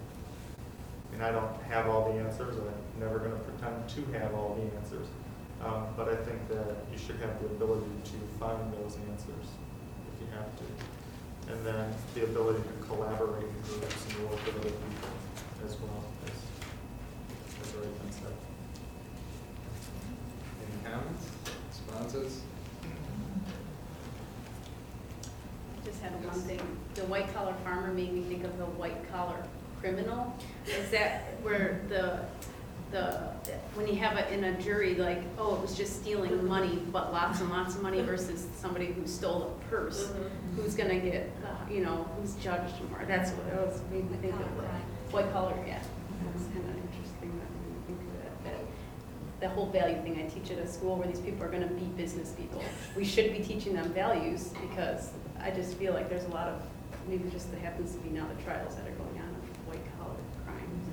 And 1.12 1.22
I 1.22 1.34
don't 1.34 1.52
have 1.64 1.90
all 1.90 2.14
the 2.14 2.18
answers, 2.18 2.56
I'm 2.56 3.00
never 3.04 3.20
gonna 3.20 3.44
pretend 3.44 3.90
to 3.90 4.18
have 4.18 4.34
all 4.34 4.56
the 4.56 4.64
answers. 4.80 5.08
Um, 5.62 5.88
but 5.98 6.08
I 6.08 6.16
think 6.16 6.48
that 6.48 6.88
you 6.94 6.98
should 6.98 7.18
have 7.18 7.42
the 7.42 7.48
ability 7.48 7.92
to 8.06 8.18
find 8.40 8.72
those 8.72 8.96
answers 9.12 9.52
if 9.52 10.16
you 10.24 10.28
have 10.32 10.48
to. 10.56 11.52
And 11.52 11.66
then 11.66 11.94
the 12.16 12.24
ability 12.24 12.64
to 12.64 12.88
collaborate 12.88 13.44
in 13.44 13.62
groups 13.68 14.00
and 14.08 14.30
work 14.30 14.40
with 14.46 14.64
other 14.64 14.72
people 14.72 15.12
as 15.68 15.76
well, 15.76 16.06
as, 16.24 17.68
as 17.68 17.76
already 17.76 17.92
been 18.00 18.14
said. 18.16 18.32
Any 20.64 20.88
comments, 20.88 21.28
responses? 21.68 22.49
Just 26.00 26.14
had 26.14 26.26
one 26.26 26.40
thing, 26.42 26.62
the 26.96 27.04
white 27.06 27.34
collar 27.34 27.54
farmer 27.66 27.92
made 27.94 28.14
me 28.14 28.22
think 28.22 28.46
of 28.46 28.58
the 28.58 28.66
white 28.66 29.12
collar 29.12 29.36
criminal. 29.82 30.34
Is 30.66 30.90
that 30.92 31.24
where 31.42 31.82
the, 31.90 32.20
the, 32.92 33.12
when 33.76 33.86
you 33.86 33.96
have 33.96 34.18
it 34.18 34.32
in 34.32 34.46
a 34.46 34.62
jury, 34.62 34.96
like, 34.96 35.22
oh, 35.38 35.56
it 35.56 35.62
was 35.62 35.76
just 35.76 36.02
stealing 36.02 36.48
money, 36.48 36.82
but 36.94 37.12
lots 37.12 37.42
and 37.42 37.50
lots 37.50 37.76
of 37.76 37.82
money 37.82 38.02
versus 38.02 38.48
somebody 38.56 38.88
who 38.88 39.06
stole 39.06 39.44
a 39.44 39.70
purse, 39.70 40.06
mm-hmm. 40.06 40.62
who's 40.62 40.74
gonna 40.74 41.00
get, 41.00 41.30
you 41.70 41.82
know, 41.82 42.10
who's 42.18 42.36
judged 42.36 42.76
more, 42.90 43.04
that's 43.06 43.32
what 43.32 43.48
it 43.48 43.68
was, 43.68 43.82
made 43.92 44.10
me 44.10 44.18
think 44.22 44.34
of 44.34 44.40
the 44.40 44.64
white 45.12 45.30
collar, 45.34 45.56
yeah. 45.68 45.82
That's 46.34 46.46
kind 46.48 46.70
of 46.70 46.76
interesting 46.78 47.40
that 47.40 47.50
when 47.52 47.74
you 47.74 47.82
think 47.88 48.00
of 48.00 48.44
that, 48.44 48.44
that, 48.46 49.42
the 49.42 49.50
whole 49.50 49.70
value 49.70 50.02
thing, 50.02 50.18
I 50.18 50.30
teach 50.30 50.50
at 50.52 50.60
a 50.60 50.68
school 50.68 50.96
where 50.96 51.08
these 51.10 51.20
people 51.20 51.44
are 51.44 51.50
gonna 51.50 51.68
be 51.68 51.86
business 51.98 52.32
people. 52.32 52.64
We 52.96 53.04
should 53.04 53.34
be 53.34 53.44
teaching 53.44 53.74
them 53.74 53.92
values 53.92 54.54
because 54.62 55.12
I 55.42 55.52
just 55.52 55.76
feel 55.76 55.94
like 55.94 56.10
there's 56.10 56.26
a 56.26 56.30
lot 56.30 56.48
of, 56.48 56.62
maybe 57.08 57.30
just 57.30 57.50
that 57.52 57.60
happens 57.62 57.94
to 57.94 57.98
be 58.00 58.10
now 58.10 58.28
the 58.28 58.44
trials 58.44 58.76
that 58.76 58.86
are 58.88 58.92
going 58.92 59.20
on 59.20 59.30
of 59.30 59.68
white 59.68 59.80
collar 59.98 60.16
crimes. 60.46 60.88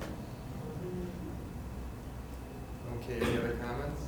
Okay, 3.03 3.25
any 3.25 3.37
other 3.37 3.57
comments? 3.61 4.01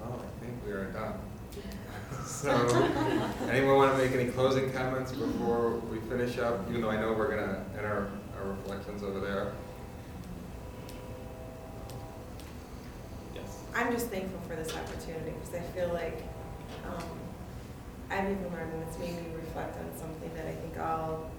Well, 0.00 0.22
I 0.24 0.44
think 0.44 0.54
we 0.64 0.72
are 0.72 0.84
done. 0.86 1.14
So, 2.26 2.50
anyone 3.50 3.76
want 3.76 3.96
to 3.96 3.98
make 3.98 4.12
any 4.12 4.30
closing 4.30 4.70
comments 4.72 5.12
before 5.12 5.70
we 5.90 5.98
finish 6.00 6.38
up, 6.38 6.68
even 6.68 6.82
though 6.82 6.90
I 6.90 7.00
know 7.00 7.12
we're 7.12 7.30
gonna 7.30 7.64
enter 7.76 8.10
our 8.36 8.48
reflections 8.50 9.02
over 9.02 9.18
there? 9.18 9.52
Yes. 13.34 13.60
I'm 13.74 13.92
just 13.92 14.08
thankful 14.08 14.40
for 14.46 14.56
this 14.56 14.74
opportunity 14.76 15.32
because 15.32 15.54
I 15.54 15.60
feel 15.72 15.92
like 15.92 16.22
um, 16.86 17.02
I've 18.12 18.30
even 18.30 18.44
learned, 18.52 18.72
and 18.74 18.82
it's 18.86 18.98
made 18.98 19.16
me 19.16 19.24
reflect 19.34 19.76
on 19.78 19.86
something 19.98 20.30
that 20.34 20.46
I 20.46 20.52
think 20.52 20.78
all, 20.78 21.30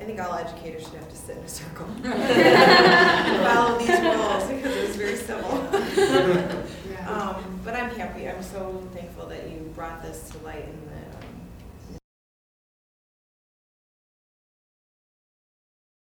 I 0.00 0.04
think 0.04 0.20
all 0.20 0.34
educators 0.34 0.84
should 0.84 0.94
have 0.94 1.08
to 1.10 1.16
sit 1.16 1.36
in 1.36 1.42
a 1.42 1.48
circle. 1.48 1.86
Follow 3.44 3.78
these 3.78 4.00
rules 4.00 4.44
because 4.44 4.76
it 4.76 4.88
was 4.88 4.96
very 4.96 5.16
civil. 5.16 5.66
Um, 7.06 7.60
But 7.64 7.74
I'm 7.74 7.90
happy, 7.90 8.28
I'm 8.28 8.42
so 8.42 8.86
thankful 8.94 9.26
that 9.26 9.50
you 9.50 9.72
brought 9.74 10.00
this 10.00 10.30
to 10.30 10.38
light 10.44 10.64
and 10.64 10.88
that 10.92 11.09
um, 11.09 11.09